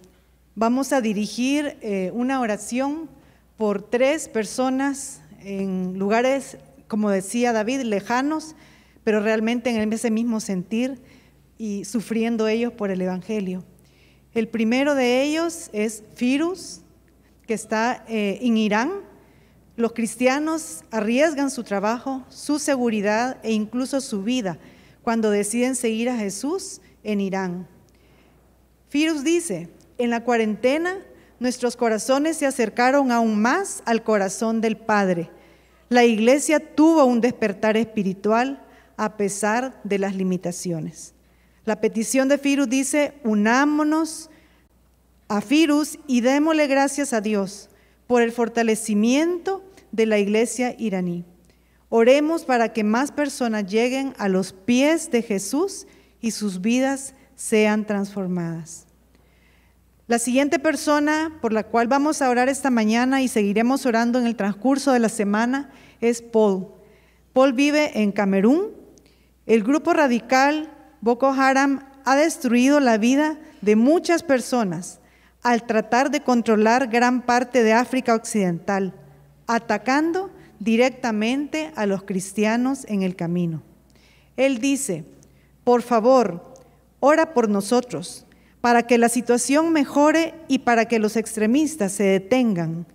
vamos 0.56 0.92
a 0.92 1.00
dirigir 1.00 1.76
eh, 1.80 2.10
una 2.12 2.40
oración 2.40 3.08
por 3.56 3.88
tres 3.88 4.28
personas 4.28 5.20
en 5.44 5.96
lugares, 5.96 6.58
como 6.88 7.08
decía 7.08 7.52
David, 7.52 7.82
lejanos, 7.82 8.56
pero 9.04 9.20
realmente 9.20 9.70
en 9.70 9.92
ese 9.92 10.10
mismo 10.10 10.40
sentir 10.40 11.00
y 11.56 11.84
sufriendo 11.84 12.48
ellos 12.48 12.72
por 12.72 12.90
el 12.90 13.00
Evangelio. 13.00 13.62
El 14.34 14.48
primero 14.48 14.96
de 14.96 15.22
ellos 15.22 15.70
es 15.72 16.02
Firus, 16.16 16.80
que 17.46 17.54
está 17.54 18.04
eh, 18.08 18.40
en 18.42 18.56
Irán, 18.56 18.90
los 19.76 19.92
cristianos 19.92 20.84
arriesgan 20.90 21.50
su 21.50 21.64
trabajo, 21.64 22.24
su 22.28 22.58
seguridad 22.58 23.38
e 23.42 23.52
incluso 23.52 24.00
su 24.00 24.22
vida 24.22 24.58
cuando 25.02 25.30
deciden 25.30 25.74
seguir 25.74 26.08
a 26.08 26.16
Jesús 26.16 26.80
en 27.02 27.20
Irán. 27.20 27.66
Firus 28.88 29.24
dice, 29.24 29.68
en 29.98 30.10
la 30.10 30.22
cuarentena 30.22 30.98
nuestros 31.40 31.76
corazones 31.76 32.36
se 32.36 32.46
acercaron 32.46 33.10
aún 33.10 33.40
más 33.42 33.82
al 33.84 34.04
corazón 34.04 34.60
del 34.60 34.76
Padre. 34.76 35.30
La 35.88 36.04
iglesia 36.04 36.60
tuvo 36.74 37.04
un 37.04 37.20
despertar 37.20 37.76
espiritual 37.76 38.62
a 38.96 39.16
pesar 39.16 39.80
de 39.82 39.98
las 39.98 40.14
limitaciones. 40.14 41.12
La 41.64 41.80
petición 41.80 42.28
de 42.28 42.38
Firus 42.38 42.68
dice, 42.68 43.14
unámonos 43.24 44.30
a 45.28 45.40
Firus 45.40 45.98
y 46.06 46.20
démosle 46.20 46.68
gracias 46.68 47.12
a 47.12 47.20
Dios 47.20 47.68
por 48.06 48.22
el 48.22 48.32
fortalecimiento 48.32 49.62
de 49.92 50.06
la 50.06 50.18
iglesia 50.18 50.74
iraní. 50.78 51.24
Oremos 51.88 52.44
para 52.44 52.72
que 52.72 52.82
más 52.82 53.12
personas 53.12 53.66
lleguen 53.66 54.14
a 54.18 54.28
los 54.28 54.52
pies 54.52 55.10
de 55.10 55.22
Jesús 55.22 55.86
y 56.20 56.32
sus 56.32 56.60
vidas 56.60 57.14
sean 57.36 57.86
transformadas. 57.86 58.86
La 60.06 60.18
siguiente 60.18 60.58
persona 60.58 61.38
por 61.40 61.52
la 61.52 61.62
cual 61.62 61.88
vamos 61.88 62.20
a 62.20 62.28
orar 62.28 62.48
esta 62.48 62.70
mañana 62.70 63.22
y 63.22 63.28
seguiremos 63.28 63.86
orando 63.86 64.18
en 64.18 64.26
el 64.26 64.36
transcurso 64.36 64.92
de 64.92 64.98
la 64.98 65.08
semana 65.08 65.70
es 66.00 66.20
Paul. 66.20 66.66
Paul 67.32 67.52
vive 67.52 68.02
en 68.02 68.12
Camerún. 68.12 68.72
El 69.46 69.62
grupo 69.62 69.92
radical 69.92 70.70
Boko 71.00 71.28
Haram 71.28 71.86
ha 72.04 72.16
destruido 72.16 72.80
la 72.80 72.98
vida 72.98 73.38
de 73.62 73.76
muchas 73.76 74.22
personas 74.22 75.00
al 75.44 75.66
tratar 75.66 76.10
de 76.10 76.22
controlar 76.22 76.88
gran 76.88 77.22
parte 77.22 77.62
de 77.62 77.74
África 77.74 78.14
Occidental, 78.14 78.94
atacando 79.46 80.30
directamente 80.58 81.70
a 81.76 81.84
los 81.84 82.02
cristianos 82.02 82.86
en 82.88 83.02
el 83.02 83.14
camino. 83.14 83.62
Él 84.38 84.58
dice, 84.58 85.04
por 85.62 85.82
favor, 85.82 86.54
ora 86.98 87.34
por 87.34 87.50
nosotros 87.50 88.26
para 88.62 88.86
que 88.86 88.96
la 88.96 89.10
situación 89.10 89.70
mejore 89.70 90.34
y 90.48 90.60
para 90.60 90.86
que 90.86 90.98
los 90.98 91.16
extremistas 91.16 91.92
se 91.92 92.04
detengan. 92.04 92.86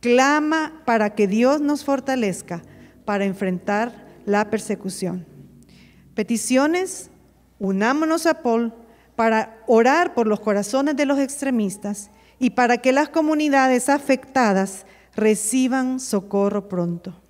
Clama 0.00 0.80
para 0.86 1.14
que 1.14 1.26
Dios 1.26 1.60
nos 1.60 1.84
fortalezca 1.84 2.62
para 3.04 3.26
enfrentar 3.26 4.08
la 4.24 4.48
persecución. 4.48 5.26
Peticiones, 6.14 7.10
unámonos 7.58 8.24
a 8.24 8.42
Paul 8.42 8.72
para 9.20 9.58
orar 9.66 10.14
por 10.14 10.26
los 10.26 10.40
corazones 10.40 10.96
de 10.96 11.04
los 11.04 11.18
extremistas 11.18 12.10
y 12.38 12.48
para 12.48 12.78
que 12.78 12.90
las 12.90 13.10
comunidades 13.10 13.90
afectadas 13.90 14.86
reciban 15.14 16.00
socorro 16.00 16.70
pronto. 16.70 17.20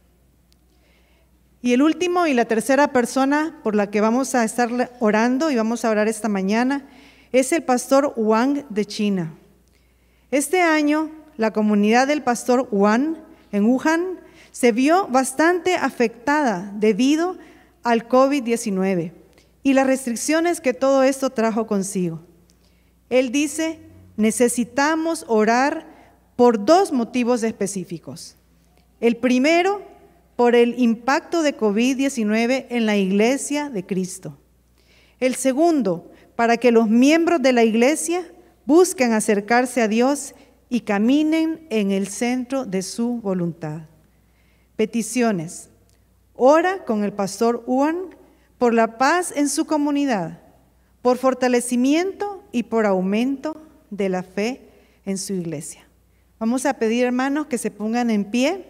Y 1.61 1.73
el 1.73 1.83
último 1.83 2.29
y 2.29 2.33
la 2.33 2.45
tercera 2.45 2.93
persona 2.93 3.59
por 3.65 3.75
la 3.75 3.91
que 3.91 4.01
vamos 4.01 4.37
a 4.37 4.45
estar 4.45 4.71
orando 5.01 5.51
y 5.51 5.57
vamos 5.57 5.85
a 5.85 5.91
orar 5.91 6.07
esta 6.07 6.29
mañana 6.29 6.87
es 7.33 7.51
el 7.51 7.65
pastor 7.65 8.13
Wang 8.15 8.67
de 8.69 8.85
China. 8.85 9.35
Este 10.31 10.63
año, 10.63 11.11
la 11.39 11.53
comunidad 11.53 12.07
del 12.07 12.23
pastor 12.23 12.69
Wang 12.71 13.17
en 13.51 13.65
Wuhan 13.65 14.21
se 14.53 14.71
vio 14.71 15.09
bastante 15.09 15.75
afectada 15.75 16.71
debido 16.77 17.37
al 17.83 18.09
COVID-19 18.09 19.20
y 19.63 19.75
las 19.75 19.87
restricciones 19.87 20.61
que 20.61 20.75
todo 20.75 21.03
esto 21.03 21.31
trajo 21.31 21.67
consigo. 21.67 22.21
Él 23.09 23.33
dice, 23.33 23.81
necesitamos 24.17 25.25
orar 25.29 25.87
por 26.37 26.65
dos 26.65 26.93
motivos 26.93 27.43
específicos. 27.43 28.37
El 29.01 29.17
primero, 29.17 29.83
por 30.37 30.55
el 30.55 30.79
impacto 30.79 31.43
de 31.43 31.57
COVID-19 31.57 32.67
en 32.71 32.87
la 32.87 32.97
iglesia 32.97 33.69
de 33.69 33.85
Cristo. 33.85 34.39
El 35.19 35.35
segundo, 35.35 36.11
para 36.37 36.57
que 36.57 36.71
los 36.71 36.89
miembros 36.89 37.43
de 37.43 37.53
la 37.53 37.65
iglesia 37.65 38.25
busquen 38.65 39.13
acercarse 39.13 39.83
a 39.83 39.89
Dios 39.89 40.35
y 40.71 40.81
caminen 40.81 41.67
en 41.69 41.91
el 41.91 42.09
centro 42.09 42.65
de 42.65 42.81
su 42.81 43.21
voluntad. 43.21 43.83
Peticiones. 44.77 45.69
Ora 46.35 46.87
con 46.87 47.05
el 47.05 47.13
pastor 47.13 47.65
Juan 47.67 48.17
por 48.61 48.75
la 48.75 48.99
paz 48.99 49.33
en 49.35 49.49
su 49.49 49.65
comunidad, 49.65 50.39
por 51.01 51.17
fortalecimiento 51.17 52.45
y 52.53 52.65
por 52.65 52.85
aumento 52.85 53.57
de 53.89 54.11
la 54.11 54.23
fe 54.23 54.61
en 55.07 55.17
su 55.17 55.33
iglesia. 55.33 55.89
Vamos 56.39 56.67
a 56.67 56.75
pedir, 56.75 57.07
hermanos, 57.07 57.47
que 57.47 57.57
se 57.57 57.71
pongan 57.71 58.11
en 58.11 58.27
pie. 58.27 58.67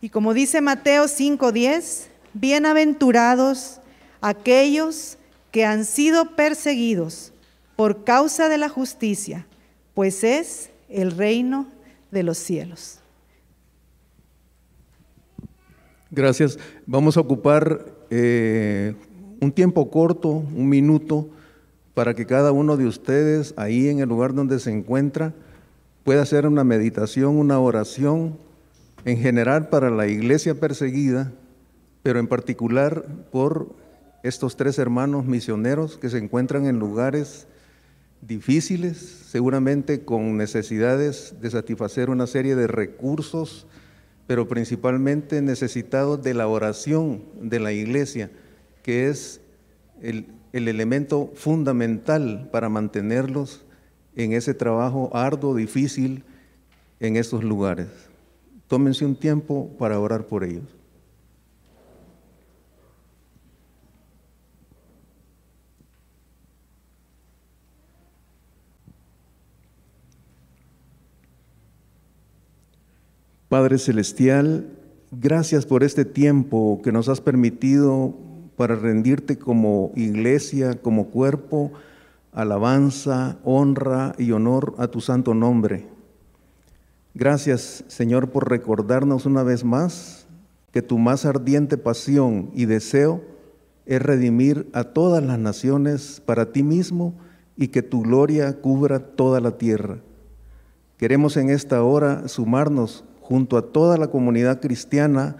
Y 0.00 0.08
como 0.08 0.32
dice 0.32 0.62
Mateo 0.62 1.04
5:10, 1.06 2.08
bienaventurados 2.32 3.82
aquellos 4.22 5.18
que 5.50 5.66
han 5.66 5.84
sido 5.84 6.34
perseguidos 6.34 7.34
por 7.76 8.04
causa 8.04 8.48
de 8.48 8.56
la 8.56 8.70
justicia, 8.70 9.46
pues 9.92 10.24
es 10.24 10.70
el 10.88 11.10
reino 11.10 11.66
de 12.10 12.22
los 12.22 12.38
cielos. 12.38 13.00
Gracias. 16.10 16.58
Vamos 16.86 17.18
a 17.18 17.20
ocupar 17.20 17.84
eh, 18.08 18.94
un 19.40 19.52
tiempo 19.52 19.90
corto, 19.90 20.28
un 20.28 20.68
minuto, 20.68 21.28
para 21.94 22.14
que 22.14 22.26
cada 22.26 22.52
uno 22.52 22.76
de 22.76 22.86
ustedes, 22.86 23.54
ahí 23.56 23.88
en 23.88 24.00
el 24.00 24.08
lugar 24.08 24.34
donde 24.34 24.58
se 24.58 24.70
encuentra, 24.70 25.34
pueda 26.04 26.22
hacer 26.22 26.46
una 26.46 26.64
meditación, 26.64 27.36
una 27.36 27.58
oración, 27.58 28.38
en 29.04 29.18
general 29.18 29.68
para 29.68 29.90
la 29.90 30.06
iglesia 30.06 30.54
perseguida, 30.54 31.32
pero 32.02 32.18
en 32.18 32.26
particular 32.26 33.04
por 33.30 33.74
estos 34.22 34.56
tres 34.56 34.78
hermanos 34.78 35.24
misioneros 35.24 35.96
que 35.96 36.10
se 36.10 36.18
encuentran 36.18 36.66
en 36.66 36.78
lugares 36.78 37.46
difíciles, 38.20 38.98
seguramente 38.98 40.04
con 40.04 40.36
necesidades 40.36 41.34
de 41.40 41.50
satisfacer 41.50 42.10
una 42.10 42.26
serie 42.26 42.54
de 42.54 42.66
recursos, 42.66 43.66
pero 44.26 44.46
principalmente 44.46 45.40
necesitados 45.40 46.22
de 46.22 46.34
la 46.34 46.46
oración 46.46 47.22
de 47.40 47.60
la 47.60 47.72
iglesia, 47.72 48.30
que 48.82 49.08
es 49.08 49.40
el, 50.00 50.26
elemento 50.52 51.30
fundamental 51.34 52.48
para 52.50 52.68
mantenerlos 52.68 53.64
en 54.16 54.32
ese 54.32 54.52
trabajo 54.52 55.10
arduo, 55.14 55.54
difícil, 55.54 56.24
en 56.98 57.16
estos 57.16 57.44
lugares. 57.44 57.88
Tómense 58.66 59.04
un 59.04 59.14
tiempo 59.14 59.70
para 59.78 59.98
orar 59.98 60.26
por 60.26 60.44
ellos. 60.44 60.64
Padre 73.48 73.78
Celestial, 73.78 74.68
gracias 75.10 75.66
por 75.66 75.82
este 75.82 76.04
tiempo 76.04 76.80
que 76.84 76.92
nos 76.92 77.08
has 77.08 77.20
permitido 77.20 78.14
para 78.60 78.76
rendirte 78.76 79.38
como 79.38 79.90
iglesia, 79.96 80.82
como 80.82 81.06
cuerpo, 81.06 81.72
alabanza, 82.30 83.38
honra 83.42 84.14
y 84.18 84.32
honor 84.32 84.74
a 84.76 84.88
tu 84.88 85.00
santo 85.00 85.32
nombre. 85.32 85.86
Gracias, 87.14 87.84
Señor, 87.88 88.28
por 88.28 88.50
recordarnos 88.50 89.24
una 89.24 89.42
vez 89.44 89.64
más 89.64 90.26
que 90.72 90.82
tu 90.82 90.98
más 90.98 91.24
ardiente 91.24 91.78
pasión 91.78 92.50
y 92.52 92.66
deseo 92.66 93.22
es 93.86 94.02
redimir 94.02 94.68
a 94.74 94.84
todas 94.84 95.24
las 95.24 95.38
naciones 95.38 96.20
para 96.26 96.52
ti 96.52 96.62
mismo 96.62 97.14
y 97.56 97.68
que 97.68 97.80
tu 97.80 98.02
gloria 98.02 98.60
cubra 98.60 98.98
toda 98.98 99.40
la 99.40 99.56
tierra. 99.56 100.00
Queremos 100.98 101.38
en 101.38 101.48
esta 101.48 101.82
hora 101.82 102.28
sumarnos 102.28 103.04
junto 103.22 103.56
a 103.56 103.72
toda 103.72 103.96
la 103.96 104.08
comunidad 104.08 104.60
cristiana 104.60 105.38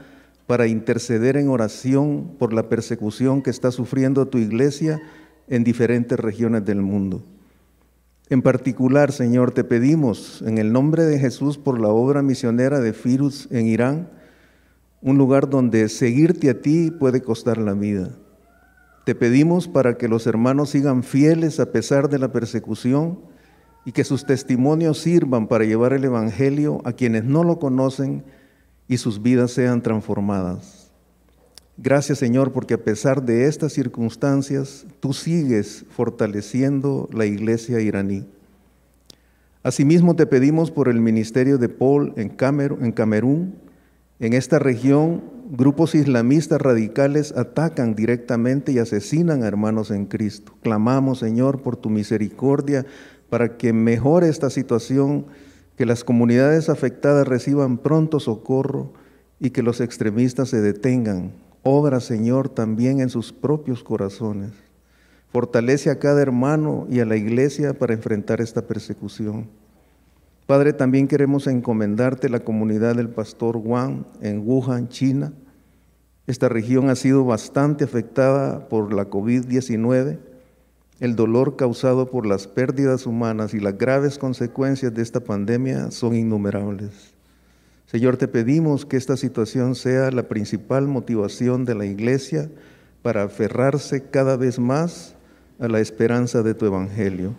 para 0.51 0.66
interceder 0.66 1.36
en 1.36 1.48
oración 1.48 2.32
por 2.36 2.53
la 2.53 2.68
persecución 2.68 3.40
que 3.40 3.51
está 3.51 3.70
sufriendo 3.70 4.26
tu 4.26 4.38
iglesia 4.38 5.01
en 5.46 5.62
diferentes 5.62 6.18
regiones 6.18 6.64
del 6.64 6.82
mundo. 6.82 7.22
En 8.30 8.42
particular, 8.42 9.12
Señor, 9.12 9.53
te 9.53 9.62
pedimos 9.62 10.42
en 10.44 10.59
el 10.59 10.72
nombre 10.72 11.05
de 11.05 11.20
Jesús 11.20 11.57
por 11.57 11.80
la 11.80 11.86
obra 11.86 12.22
misionera 12.22 12.80
de 12.80 12.92
Firus 12.92 13.46
en 13.53 13.68
Irán, 13.68 14.11
un 15.01 15.18
lugar 15.18 15.48
donde 15.48 15.88
seguirte 15.88 16.51
a 16.51 16.61
ti 16.61 16.90
puede 16.90 17.22
costar 17.22 17.57
la 17.57 17.74
vida. 17.74 18.11
Te 19.05 19.14
pedimos 19.14 19.68
para 19.68 19.98
que 19.98 20.09
los 20.09 20.26
hermanos 20.26 20.70
sigan 20.70 21.05
fieles 21.05 21.61
a 21.61 21.70
pesar 21.70 22.09
de 22.09 22.18
la 22.18 22.32
persecución 22.32 23.20
y 23.84 23.92
que 23.92 24.03
sus 24.03 24.26
testimonios 24.26 24.98
sirvan 24.98 25.46
para 25.46 25.64
llevar 25.64 25.92
el 25.92 26.03
Evangelio 26.03 26.80
a 26.84 26.92
quienes 26.92 27.22
no 27.22 27.44
lo 27.44 27.61
conocen 27.61 28.24
y 28.91 28.97
sus 28.97 29.22
vidas 29.22 29.53
sean 29.53 29.82
transformadas. 29.82 30.91
Gracias 31.76 32.18
Señor 32.18 32.51
porque 32.51 32.74
a 32.74 32.82
pesar 32.82 33.22
de 33.22 33.47
estas 33.47 33.72
circunstancias, 33.72 34.84
tú 34.99 35.12
sigues 35.12 35.84
fortaleciendo 35.91 37.09
la 37.12 37.24
iglesia 37.24 37.80
iraní. 37.80 38.26
Asimismo 39.62 40.16
te 40.16 40.26
pedimos 40.26 40.72
por 40.72 40.88
el 40.88 41.01
ministerio 41.01 41.57
de 41.57 41.68
Paul 41.68 42.14
en 42.16 42.30
Camerún. 42.30 43.55
En 44.18 44.32
esta 44.32 44.59
región, 44.59 45.22
grupos 45.53 45.95
islamistas 45.95 46.61
radicales 46.61 47.32
atacan 47.36 47.95
directamente 47.95 48.72
y 48.72 48.80
asesinan 48.80 49.45
a 49.45 49.47
hermanos 49.47 49.93
en 49.93 50.07
Cristo. 50.07 50.53
Clamamos, 50.64 51.20
Señor, 51.20 51.62
por 51.62 51.76
tu 51.76 51.91
misericordia 51.91 52.84
para 53.28 53.57
que 53.57 53.72
mejore 53.72 54.28
esta 54.28 54.51
situación 54.51 55.26
que 55.81 55.87
las 55.87 56.05
comunidades 56.05 56.68
afectadas 56.68 57.26
reciban 57.26 57.78
pronto 57.78 58.20
socorro 58.20 58.93
y 59.39 59.49
que 59.49 59.62
los 59.62 59.81
extremistas 59.81 60.51
se 60.51 60.61
detengan. 60.61 61.33
Obra, 61.62 62.01
Señor, 62.01 62.51
también 62.51 63.01
en 63.01 63.09
sus 63.09 63.33
propios 63.33 63.83
corazones. 63.83 64.51
Fortalece 65.33 65.89
a 65.89 65.99
cada 65.99 66.20
hermano 66.20 66.87
y 66.91 67.01
a 67.01 67.07
la 67.07 67.16
iglesia 67.16 67.72
para 67.72 67.95
enfrentar 67.95 68.43
esta 68.43 68.66
persecución. 68.66 69.49
Padre, 70.47 70.74
también 70.74 71.09
queremos 71.09 71.47
encomendarte 71.47 72.28
la 72.28 72.41
comunidad 72.41 72.97
del 72.97 73.09
pastor 73.09 73.59
Juan 73.59 74.05
en 74.20 74.47
Wuhan, 74.47 74.91
China. 74.91 75.33
Esta 76.26 76.51
región 76.51 76.91
ha 76.91 76.95
sido 76.95 77.24
bastante 77.24 77.85
afectada 77.85 78.68
por 78.68 78.93
la 78.93 79.09
COVID-19. 79.09 80.18
El 81.01 81.16
dolor 81.16 81.57
causado 81.57 82.11
por 82.11 82.26
las 82.26 82.46
pérdidas 82.46 83.07
humanas 83.07 83.55
y 83.55 83.61
las 83.61 83.78
graves 83.78 84.18
consecuencias 84.18 84.92
de 84.92 85.03
esta 85.03 85.20
pandemia 85.20 85.90
son 85.90 86.14
innumerables. 86.14 87.14
Señor, 87.86 88.18
te 88.18 88.28
pedimos 88.28 88.84
que 88.84 88.98
esta 88.98 89.16
situación 89.16 89.74
sea 89.74 90.11
la 90.11 90.24
principal 90.24 90.86
motivación 90.86 91.64
de 91.64 91.74
la 91.74 91.86
iglesia 91.86 92.51
para 93.01 93.22
aferrarse 93.22 94.03
cada 94.11 94.36
vez 94.36 94.59
más 94.59 95.14
a 95.59 95.68
la 95.68 95.80
esperanza 95.80 96.42
de 96.42 96.53
tu 96.53 96.66
evangelio. 96.66 97.34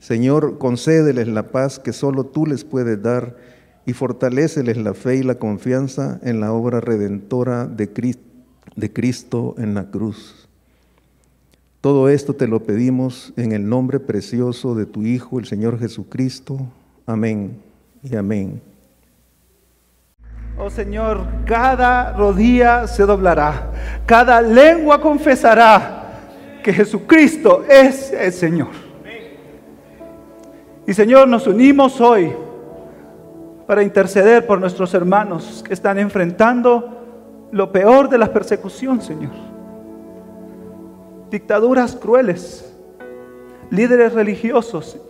Señor, 0.00 0.56
concédeles 0.56 1.28
la 1.28 1.50
paz 1.50 1.78
que 1.78 1.92
solo 1.92 2.24
tú 2.24 2.46
les 2.46 2.64
puedes 2.64 3.02
dar 3.02 3.36
y 3.84 3.92
fortaléceles 3.92 4.78
la 4.78 4.94
fe 4.94 5.16
y 5.16 5.22
la 5.22 5.36
confianza 5.36 6.18
en 6.22 6.40
la 6.40 6.52
obra 6.52 6.80
redentora 6.80 7.66
de 7.66 7.92
Cristo, 7.92 9.54
en 9.58 9.74
la 9.74 9.90
cruz. 9.90 10.45
Todo 11.86 12.08
esto 12.08 12.34
te 12.34 12.48
lo 12.48 12.64
pedimos 12.64 13.32
en 13.36 13.52
el 13.52 13.68
nombre 13.68 14.00
precioso 14.00 14.74
de 14.74 14.86
tu 14.86 15.02
Hijo, 15.02 15.38
el 15.38 15.46
Señor 15.46 15.78
Jesucristo. 15.78 16.58
Amén 17.06 17.62
y 18.02 18.16
amén. 18.16 18.60
Oh 20.58 20.68
Señor, 20.68 21.20
cada 21.44 22.12
rodilla 22.14 22.88
se 22.88 23.04
doblará, 23.04 23.70
cada 24.04 24.42
lengua 24.42 25.00
confesará 25.00 26.58
que 26.64 26.72
Jesucristo 26.72 27.62
es 27.70 28.12
el 28.12 28.32
Señor. 28.32 28.70
Y 30.88 30.92
Señor, 30.92 31.28
nos 31.28 31.46
unimos 31.46 32.00
hoy 32.00 32.32
para 33.64 33.84
interceder 33.84 34.44
por 34.44 34.58
nuestros 34.58 34.92
hermanos 34.92 35.62
que 35.64 35.74
están 35.74 36.00
enfrentando 36.00 37.48
lo 37.52 37.70
peor 37.70 38.08
de 38.08 38.18
la 38.18 38.32
persecución, 38.32 39.00
Señor. 39.00 39.55
Dictaduras 41.30 41.96
crueles, 41.96 42.74
líderes 43.70 44.12
religiosos, 44.12 44.86
Señor. 44.92 45.06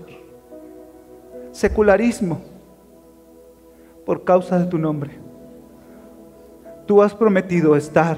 Secularismo 1.52 2.40
por 4.04 4.24
causa 4.24 4.58
de 4.58 4.66
tu 4.66 4.78
nombre. 4.78 5.10
Tú 6.86 7.02
has 7.02 7.14
prometido 7.14 7.76
estar 7.76 8.16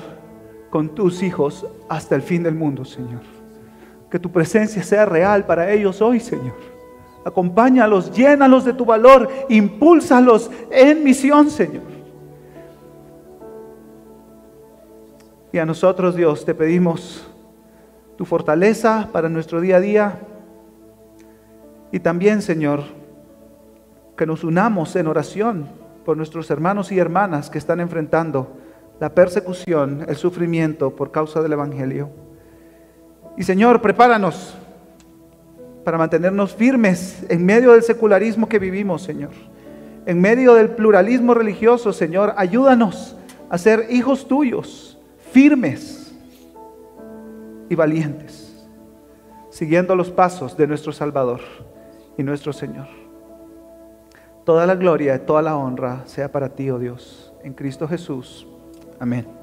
con 0.71 0.95
tus 0.95 1.23
hijos 1.23 1.67
hasta 1.89 2.15
el 2.15 2.23
fin 2.23 2.43
del 2.43 2.55
mundo, 2.55 2.85
Señor. 2.85 3.23
Que 4.11 4.19
tu 4.19 4.31
presencia 4.31 4.83
sea 4.83 5.07
real 5.07 5.47
para 5.47 5.73
ellos 5.73 6.03
hoy, 6.03 6.21
Señor. 6.21 6.55
Acompáñalos, 7.25 8.13
llénalos 8.13 8.65
de 8.65 8.73
tu 8.75 8.85
valor, 8.85 9.29
impúlsalos 9.49 10.51
en 10.71 11.03
misión, 11.05 11.51
Señor. 11.51 11.83
Y 15.53 15.59
a 15.59 15.67
nosotros, 15.67 16.15
Dios, 16.15 16.45
te 16.45 16.55
pedimos 16.55 17.28
tu 18.19 18.25
fortaleza 18.25 19.11
para 19.13 19.29
nuestro 19.29 19.61
día 19.61 19.77
a 19.77 19.81
día. 19.81 20.19
Y 21.93 22.01
también, 22.01 22.43
Señor, 22.43 22.83
que 24.17 24.27
nos 24.27 24.43
unamos 24.43 24.97
en 24.97 25.07
oración 25.07 25.69
por 26.05 26.17
nuestros 26.17 26.51
hermanos 26.51 26.91
y 26.91 26.99
hermanas 26.99 27.49
que 27.49 27.59
están 27.59 27.79
enfrentando 27.79 28.57
la 28.99 29.15
persecución, 29.15 30.05
el 30.09 30.17
sufrimiento 30.17 30.97
por 30.97 31.13
causa 31.13 31.41
del 31.43 31.53
Evangelio. 31.53 32.11
Y 33.37 33.45
Señor, 33.45 33.81
prepáranos 33.81 34.59
para 35.85 35.97
mantenernos 35.97 36.53
firmes 36.53 37.25
en 37.29 37.47
medio 37.47 37.71
del 37.71 37.85
secularismo 37.85 38.49
que 38.49 38.59
vivimos, 38.59 39.03
Señor. 39.03 39.31
En 40.07 40.21
medio 40.21 40.55
del 40.55 40.71
pluralismo 40.71 41.35
religioso, 41.35 41.93
Señor, 41.93 42.35
ayúdanos 42.37 43.17
a 43.49 43.59
ser 43.59 43.87
hijos 43.91 44.27
tuyos, 44.27 44.99
firmes 45.31 45.98
y 47.69 47.75
valientes, 47.75 48.67
siguiendo 49.51 49.95
los 49.95 50.11
pasos 50.11 50.57
de 50.57 50.67
nuestro 50.67 50.93
Salvador 50.93 51.41
y 52.17 52.23
nuestro 52.23 52.53
Señor. 52.53 52.87
Toda 54.45 54.67
la 54.67 54.75
gloria 54.77 55.15
y 55.15 55.19
toda 55.21 55.43
la 55.43 55.57
honra 55.57 56.03
sea 56.07 56.33
para 56.33 56.49
ti, 56.49 56.71
oh 56.71 56.79
Dios, 56.79 57.33
en 57.45 57.53
Cristo 57.53 57.87
Jesús. 57.87 58.47
Amén. 58.99 59.38